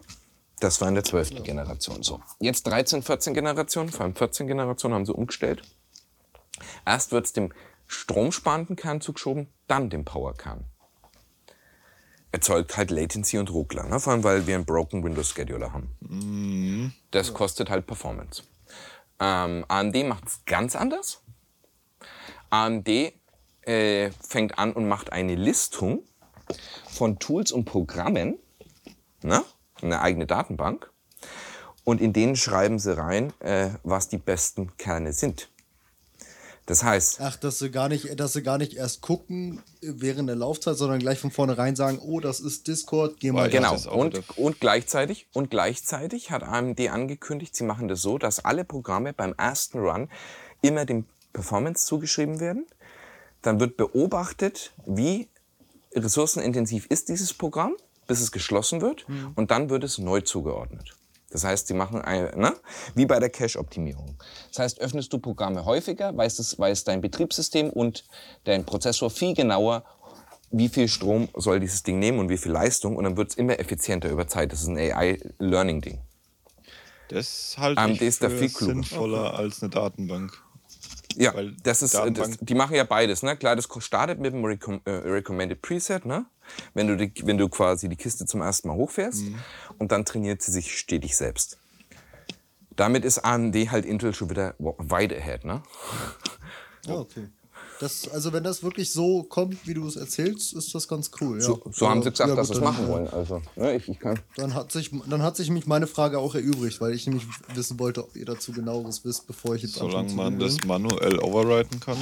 Das 0.58 0.80
war 0.80 0.88
in 0.88 0.94
der 0.94 1.04
12. 1.04 1.42
Generation 1.42 2.02
so. 2.02 2.20
Jetzt 2.38 2.66
13, 2.66 3.02
14 3.02 3.32
Generation, 3.32 3.88
vor 3.88 4.02
allem 4.02 4.14
14 4.14 4.46
Generation 4.46 4.92
haben 4.92 5.06
sie 5.06 5.14
umgestellt. 5.14 5.62
Erst 6.84 7.12
wird 7.12 7.26
es 7.26 7.32
dem 7.32 7.52
stromsparenden 7.86 8.76
Kern 8.76 9.00
zugeschoben, 9.00 9.48
dann 9.66 9.88
dem 9.88 10.04
Powerkern 10.04 10.69
erzeugt 12.32 12.76
halt 12.76 12.90
Latency 12.90 13.38
und 13.38 13.50
Ruckler. 13.50 13.84
Ne? 13.84 14.00
Vor 14.00 14.12
allem, 14.12 14.24
weil 14.24 14.46
wir 14.46 14.54
einen 14.54 14.64
Broken 14.64 15.02
Windows 15.04 15.30
Scheduler 15.30 15.72
haben. 15.72 16.94
Das 17.10 17.34
kostet 17.34 17.70
halt 17.70 17.86
Performance. 17.86 18.42
Ähm, 19.18 19.64
AMD 19.68 20.06
macht 20.06 20.26
es 20.26 20.44
ganz 20.46 20.76
anders. 20.76 21.22
AMD 22.50 22.88
äh, 23.62 24.10
fängt 24.26 24.58
an 24.58 24.72
und 24.72 24.88
macht 24.88 25.12
eine 25.12 25.34
Listung 25.34 26.02
von 26.88 27.18
Tools 27.18 27.52
und 27.52 27.64
Programmen, 27.64 28.38
ne? 29.22 29.44
eine 29.82 30.00
eigene 30.00 30.26
Datenbank. 30.26 30.90
Und 31.84 32.00
in 32.00 32.12
denen 32.12 32.36
schreiben 32.36 32.78
sie 32.78 32.96
rein, 32.96 33.32
äh, 33.40 33.70
was 33.82 34.08
die 34.08 34.18
besten 34.18 34.76
Kerne 34.76 35.12
sind. 35.12 35.50
Das 36.70 36.84
heißt, 36.84 37.20
Ach, 37.20 37.34
dass 37.34 37.58
sie 37.58 37.72
gar 37.72 37.88
nicht, 37.88 38.20
dass 38.20 38.32
sie 38.32 38.44
gar 38.44 38.56
nicht 38.56 38.74
erst 38.74 39.00
gucken 39.00 39.60
während 39.80 40.28
der 40.28 40.36
Laufzeit, 40.36 40.76
sondern 40.76 41.00
gleich 41.00 41.18
von 41.18 41.32
vornherein 41.32 41.74
sagen, 41.74 41.98
oh, 42.00 42.20
das 42.20 42.38
ist 42.38 42.68
Discord, 42.68 43.18
geh 43.18 43.32
mal. 43.32 43.50
Genau. 43.50 43.74
Und, 43.90 44.38
und, 44.38 44.60
gleichzeitig, 44.60 45.26
und 45.32 45.50
gleichzeitig 45.50 46.30
hat 46.30 46.44
AMD 46.44 46.78
angekündigt, 46.88 47.56
sie 47.56 47.64
machen 47.64 47.88
das 47.88 48.02
so, 48.02 48.18
dass 48.18 48.44
alle 48.44 48.64
Programme 48.64 49.12
beim 49.12 49.34
ersten 49.36 49.80
Run 49.80 50.08
immer 50.62 50.84
dem 50.84 51.06
Performance 51.32 51.86
zugeschrieben 51.86 52.38
werden. 52.38 52.66
Dann 53.42 53.58
wird 53.58 53.76
beobachtet, 53.76 54.70
wie 54.86 55.26
ressourcenintensiv 55.92 56.86
ist 56.86 57.08
dieses 57.08 57.34
Programm, 57.34 57.74
bis 58.06 58.20
es 58.20 58.30
geschlossen 58.30 58.80
wird. 58.80 59.06
Und 59.34 59.50
dann 59.50 59.70
wird 59.70 59.82
es 59.82 59.98
neu 59.98 60.20
zugeordnet. 60.20 60.94
Das 61.30 61.44
heißt, 61.44 61.68
sie 61.68 61.74
machen 61.74 62.00
ein, 62.02 62.30
ne? 62.36 62.54
wie 62.94 63.06
bei 63.06 63.18
der 63.18 63.30
Cache-Optimierung. 63.30 64.16
Das 64.48 64.58
heißt, 64.58 64.80
öffnest 64.80 65.12
du 65.12 65.18
Programme 65.18 65.64
häufiger, 65.64 66.16
weiß, 66.16 66.38
es, 66.40 66.58
weiß 66.58 66.84
dein 66.84 67.00
Betriebssystem 67.00 67.70
und 67.70 68.04
dein 68.44 68.64
Prozessor 68.64 69.10
viel 69.10 69.34
genauer, 69.34 69.84
wie 70.50 70.68
viel 70.68 70.88
Strom 70.88 71.28
soll 71.36 71.60
dieses 71.60 71.84
Ding 71.84 72.00
nehmen 72.00 72.18
und 72.18 72.28
wie 72.28 72.38
viel 72.38 72.52
Leistung. 72.52 72.96
Und 72.96 73.04
dann 73.04 73.16
wird 73.16 73.30
es 73.30 73.36
immer 73.36 73.58
effizienter 73.60 74.10
über 74.10 74.26
Zeit. 74.26 74.52
Das 74.52 74.62
ist 74.62 74.68
ein 74.68 74.76
AI-Learning-Ding. 74.76 76.00
Das 77.08 77.56
halte 77.58 77.80
AMD 77.80 78.02
ich 78.02 78.16
für 78.16 78.48
sinnvoller 78.48 79.34
als 79.34 79.62
eine 79.62 79.70
Datenbank. 79.70 80.32
Ja, 81.16 81.34
Weil 81.34 81.56
das 81.62 81.82
ist, 81.82 81.94
äh, 81.94 82.12
das, 82.12 82.38
die 82.40 82.54
machen 82.54 82.76
ja 82.76 82.84
beides. 82.84 83.22
Ne? 83.22 83.36
Klar, 83.36 83.56
das 83.56 83.68
startet 83.78 84.20
mit 84.20 84.32
dem 84.32 84.44
Recom 84.44 84.80
äh, 84.84 84.90
Recommended 84.90 85.60
Preset, 85.60 86.04
ne? 86.06 86.26
wenn, 86.74 86.86
du 86.86 86.96
die, 86.96 87.12
wenn 87.26 87.38
du 87.38 87.48
quasi 87.48 87.88
die 87.88 87.96
Kiste 87.96 88.26
zum 88.26 88.42
ersten 88.42 88.68
Mal 88.68 88.74
hochfährst 88.74 89.24
und 89.78 89.92
dann 89.92 90.04
trainiert 90.04 90.42
sie 90.42 90.52
sich 90.52 90.78
stetig 90.78 91.16
selbst. 91.16 91.58
Damit 92.76 93.04
ist 93.04 93.18
AMD 93.18 93.54
halt 93.70 93.84
Intel 93.84 94.14
schon 94.14 94.30
wieder 94.30 94.54
weit 94.58 95.12
ahead. 95.12 95.44
Ne? 95.44 95.62
Ja, 96.86 96.94
okay. 96.94 97.28
Das, 97.80 98.06
also 98.08 98.34
wenn 98.34 98.44
das 98.44 98.62
wirklich 98.62 98.92
so 98.92 99.22
kommt, 99.22 99.66
wie 99.66 99.72
du 99.72 99.86
es 99.86 99.96
erzählst, 99.96 100.52
ist 100.52 100.74
das 100.74 100.86
ganz 100.86 101.10
cool. 101.18 101.38
Ja. 101.38 101.44
So, 101.44 101.62
so 101.72 101.88
haben 101.88 102.02
sie 102.02 102.10
gesagt, 102.10 102.28
Ja, 102.28 102.36
dass 102.36 102.48
sie 102.48 102.52
es 102.52 102.60
machen 102.60 102.86
wollen. 102.88 103.08
Also, 103.08 103.40
ne, 103.56 103.74
ich, 103.74 103.88
ich 103.88 103.98
kann. 103.98 104.20
Dann 104.36 104.52
hat, 104.52 104.70
sich, 104.70 104.90
dann 105.06 105.22
hat 105.22 105.34
sich 105.36 105.48
mich 105.48 105.66
meine 105.66 105.86
Frage 105.86 106.18
auch 106.18 106.34
erübrigt, 106.34 106.78
weil 106.82 106.92
ich 106.92 107.06
nämlich 107.06 107.24
wissen 107.54 107.78
wollte, 107.80 108.04
ob 108.04 108.14
ihr 108.16 108.26
dazu 108.26 108.52
genaueres 108.52 109.02
wisst, 109.06 109.26
bevor 109.26 109.54
ich 109.54 109.62
jetzt 109.62 109.76
Solange 109.76 110.12
man 110.12 110.38
das 110.38 110.62
manuell 110.64 111.20
overriden 111.20 111.80
kann. 111.80 111.96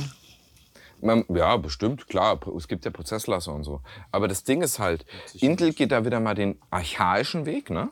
Man, 1.01 1.24
ja, 1.29 1.57
bestimmt, 1.57 2.09
klar. 2.09 2.41
Es 2.57 2.66
gibt 2.66 2.85
ja 2.85 2.91
Prozesslasser 2.91 3.55
und 3.55 3.62
so. 3.62 3.81
Aber 4.11 4.26
das 4.26 4.43
Ding 4.43 4.62
ist 4.62 4.81
halt, 4.81 5.07
Intel 5.35 5.72
geht 5.72 5.93
da 5.93 6.05
wieder 6.05 6.18
mal 6.18 6.35
den 6.35 6.59
archaischen 6.70 7.47
Weg. 7.47 7.70
Ne? 7.70 7.89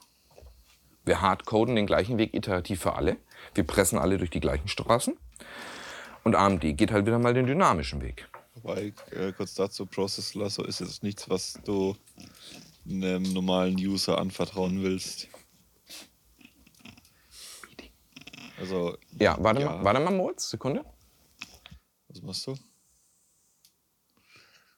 Wir 1.05 1.20
hardcoden 1.20 1.76
den 1.76 1.87
gleichen 1.87 2.18
Weg 2.18 2.34
iterativ 2.34 2.80
für 2.80 2.95
alle. 2.95 3.16
Wir 3.55 3.62
pressen 3.62 3.97
alle 3.97 4.18
durch 4.18 4.30
die 4.30 4.41
gleichen 4.41 4.66
Straßen. 4.66 5.16
Und 6.26 6.34
AMD 6.34 6.76
geht 6.76 6.90
halt 6.90 7.06
wieder 7.06 7.20
mal 7.20 7.34
den 7.34 7.46
dynamischen 7.46 8.02
Weg. 8.02 8.28
Wobei, 8.56 8.92
äh, 9.12 9.32
kurz 9.32 9.54
dazu, 9.54 9.86
Process 9.86 10.34
Lasso 10.34 10.64
ist 10.64 10.80
jetzt 10.80 11.04
nichts, 11.04 11.30
was 11.30 11.60
du 11.64 11.94
einem 12.84 13.22
normalen 13.32 13.76
User 13.76 14.18
anvertrauen 14.18 14.82
willst. 14.82 15.28
Also, 18.58 18.98
Ja, 19.20 19.36
warte, 19.38 19.60
Ja. 19.60 19.76
Mal, 19.76 19.84
warte 19.84 20.00
mal, 20.00 20.10
Moritz, 20.10 20.50
Sekunde. 20.50 20.84
was 22.08 22.20
machst 22.22 22.44
du? 22.48 22.54
Wir 22.54 22.60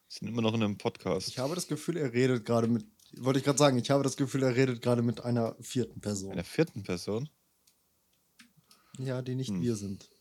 sind 0.07 0.27
immer 0.27 0.43
noch 0.43 0.53
in 0.53 0.61
einem 0.61 0.77
Podcast. 0.77 1.29
Ich 1.29 1.39
habe 1.39 1.55
das 1.55 1.67
Gefühl, 1.67 1.97
er 1.97 2.13
redet 2.13 2.45
gerade 2.45 2.67
mit. 2.67 2.85
Wollte 3.17 3.39
ich 3.39 3.45
gerade 3.45 3.57
sagen, 3.57 3.75
ich 3.79 3.89
habe 3.89 4.03
das 4.03 4.17
Gefühl, 4.17 4.43
er 4.43 4.55
redet 4.55 4.83
gerade 4.83 5.01
mit 5.01 5.21
einer 5.21 5.55
vierten 5.61 5.99
Person. 5.99 6.31
Einer 6.31 6.43
vierten 6.43 6.83
Person? 6.83 7.27
Ja, 8.99 9.23
die 9.23 9.31
Hm. 9.31 9.37
nicht 9.37 9.51
wir 9.61 9.75
sind. 9.75 10.11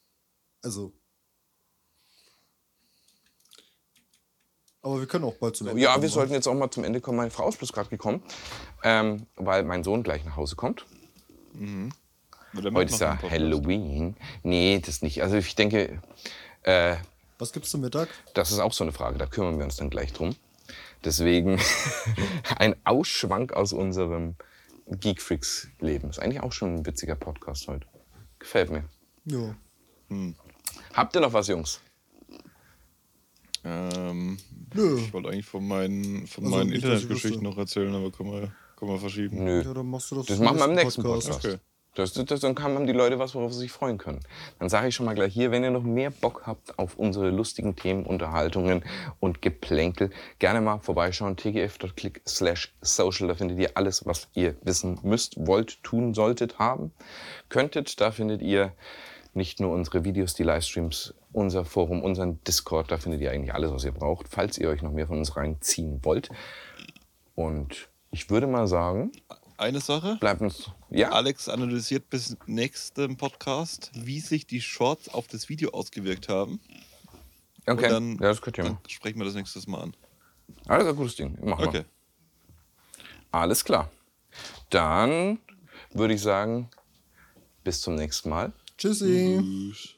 Also. 0.63 0.95
Aber 4.83 5.01
wir 5.01 5.07
können 5.07 5.25
auch 5.25 5.35
bald 5.35 5.57
zum 5.57 5.69
Ende 5.69 5.83
Ja, 5.83 5.93
kommen, 5.93 6.03
wir 6.03 6.09
wa? 6.09 6.13
sollten 6.15 6.33
jetzt 6.33 6.47
auch 6.47 6.55
mal 6.55 6.71
zum 6.71 6.85
Ende 6.85 7.01
kommen. 7.01 7.17
Meine 7.19 7.31
Frau 7.31 7.49
ist 7.49 7.59
bloß 7.59 7.73
gerade 7.73 7.89
gekommen, 7.91 8.23
ähm, 8.85 9.27
weil 9.37 9.65
mein 9.65 9.83
Sohn 9.85 10.03
gleich 10.03 10.25
nach 10.25 10.37
Hause 10.37 10.57
kommt. 10.57 10.87
Oder 12.57 12.73
Heute 12.73 12.93
ist 12.93 13.01
ja. 13.01 13.21
Halloween. 13.23 14.17
Nee, 14.43 14.81
das 14.85 15.03
nicht. 15.03 15.23
Also 15.23 15.37
ich 15.37 15.55
denke, 15.57 16.01
äh, 16.63 16.97
Was 17.39 17.53
gibt's 17.53 17.71
zum 17.71 17.81
Mittag? 17.81 18.09
das 18.35 18.53
ist 18.53 18.61
auch 18.61 18.73
so 18.73 18.85
eine 18.85 18.93
Frage. 18.93 19.19
Da 19.19 19.27
kümmern 19.27 19.59
wir 19.59 19.65
uns 19.65 19.77
dann 19.77 19.91
gleich 19.91 20.13
drum. 20.13 20.37
Deswegen 21.05 21.61
ein 22.59 22.75
Ausschwank 22.85 23.53
aus 23.53 23.73
unserem 23.73 24.37
Geekfreaks-Leben. 24.87 26.11
Ist 26.11 26.19
eigentlich 26.21 26.41
auch 26.43 26.53
schon 26.53 26.77
ein 26.77 26.87
witziger 26.87 27.15
Podcast 27.17 27.67
heute. 27.69 27.87
Gefällt 28.39 28.71
mir. 28.71 28.85
Ja. 29.25 29.55
Habt 30.95 31.15
ihr 31.17 31.21
noch 31.21 31.33
was, 31.33 31.49
Jungs? 31.49 31.81
Ähm, 33.65 34.39
Nö. 34.75 34.99
ich 34.99 35.13
wollte 35.13 35.29
eigentlich 35.31 35.47
von 35.47 35.67
meinen, 35.67 36.27
von 36.27 36.45
Also 36.45 36.57
meinen 36.57 36.73
Internetgeschichten 36.73 37.43
noch 37.43 37.59
erzählen, 37.59 37.95
aber 37.95 38.11
können 38.11 38.33
wir, 38.33 38.53
können 38.77 38.93
wir 38.93 38.99
verschieben. 38.99 39.45
Nö. 39.45 39.63
Ja, 39.63 39.75
dann 39.75 39.91
machst 39.91 40.11
du 40.11 40.17
das. 40.17 40.27
Das 40.27 40.39
im 40.39 40.45
machen 40.45 40.59
wir 40.59 40.65
im 40.67 40.75
nächsten 40.75 41.03
Podcast. 41.03 41.45
Okay. 41.45 41.59
Das, 41.99 42.13
das, 42.13 42.41
dann 42.41 42.57
haben 42.63 42.87
die 42.87 42.93
Leute 42.93 43.19
was, 43.19 43.35
worauf 43.35 43.53
sie 43.53 43.59
sich 43.59 43.73
freuen 43.73 43.99
können. 43.99 44.21
Dann 44.61 44.69
sage 44.69 44.87
ich 44.87 44.95
schon 44.95 45.05
mal 45.05 45.17
gleich 45.17 45.35
hier, 45.35 45.51
wenn 45.51 45.65
ihr 45.65 45.73
noch 45.73 45.83
mehr 45.83 46.11
Bock 46.11 46.43
habt 46.47 46.79
auf 46.79 46.97
unsere 46.97 47.31
lustigen 47.31 47.75
Themen, 47.75 48.07
Unterhaltungen 48.07 48.85
und 49.19 49.43
Geplänkel, 49.43 50.11
gerne 50.39 50.61
mal 50.61 50.79
vorbeischauen. 50.79 51.37
tgf.click 51.37 52.23
slash 52.25 52.73
social. 52.83 53.27
Da 53.27 53.35
findet 53.35 53.59
ihr 53.59 53.77
alles, 53.77 54.07
was 54.07 54.29
ihr 54.35 54.55
wissen 54.63 55.01
müsst, 55.03 55.45
wollt, 55.45 55.83
tun, 55.83 56.15
solltet, 56.15 56.61
haben, 56.61 56.93
könntet. 57.49 58.01
Da 58.01 58.13
findet 58.13 58.43
ihr 58.43 58.73
nicht 59.35 59.59
nur 59.59 59.73
unsere 59.73 60.05
Videos, 60.05 60.35
die 60.35 60.45
Livestreams, 60.45 61.15
unser 61.33 61.65
Forum, 61.65 62.03
unseren 62.03 62.43
Discord. 62.45 62.91
Da 62.91 62.99
findet 62.99 63.21
ihr 63.21 63.31
eigentlich 63.31 63.55
alles, 63.55 63.71
was 63.73 63.85
ihr 63.85 63.93
braucht, 63.93 64.29
falls 64.29 64.59
ihr 64.59 64.69
euch 64.69 64.83
noch 64.83 64.93
mehr 64.93 65.07
von 65.07 65.19
uns 65.19 65.37
reinziehen 65.37 66.05
wollt. 66.05 66.29
Und 67.35 67.89
ich 68.11 68.31
würde 68.31 68.47
mal 68.47 68.67
sagen, 68.67 69.13
Eine 69.57 69.81
Sache. 69.81 70.17
bleibt 70.21 70.41
uns... 70.41 70.71
Ja? 70.91 71.11
Alex 71.13 71.49
analysiert 71.49 72.09
bis 72.11 72.37
nächsten 72.47 73.17
Podcast, 73.17 73.91
wie 73.95 74.21
sich 74.21 74.47
die 74.47 74.61
Shorts 74.61 75.09
auf 75.09 75.27
das 75.29 75.49
Video 75.49 75.71
ausgewirkt 75.71 76.29
haben. 76.29 76.61
Okay, 77.67 77.85
Und 77.85 77.93
dann, 77.93 78.13
ja, 78.15 78.29
das 78.29 78.41
könnt 78.41 78.57
ihr 78.59 78.65
dann 78.65 78.73
machen. 78.75 78.89
sprechen 78.89 79.19
wir 79.19 79.27
das 79.27 79.35
nächstes 79.35 79.67
Mal 79.67 79.83
an. 79.83 79.97
Alles 80.67 80.87
ein 80.87 80.97
gutes 80.97 81.17
Ding. 81.17 81.37
Machen 81.45 81.61
wir. 81.65 81.69
Okay. 81.69 81.85
Alles 83.31 83.63
klar. 83.65 83.91
Dann 84.71 85.39
würde 85.93 86.15
ich 86.15 86.23
sagen, 86.23 86.71
bis 87.65 87.83
zum 87.83 87.95
nächsten 87.97 88.31
Mal. 88.31 88.53
Tschüssi. 88.79 89.39
Tschüss. 89.43 89.98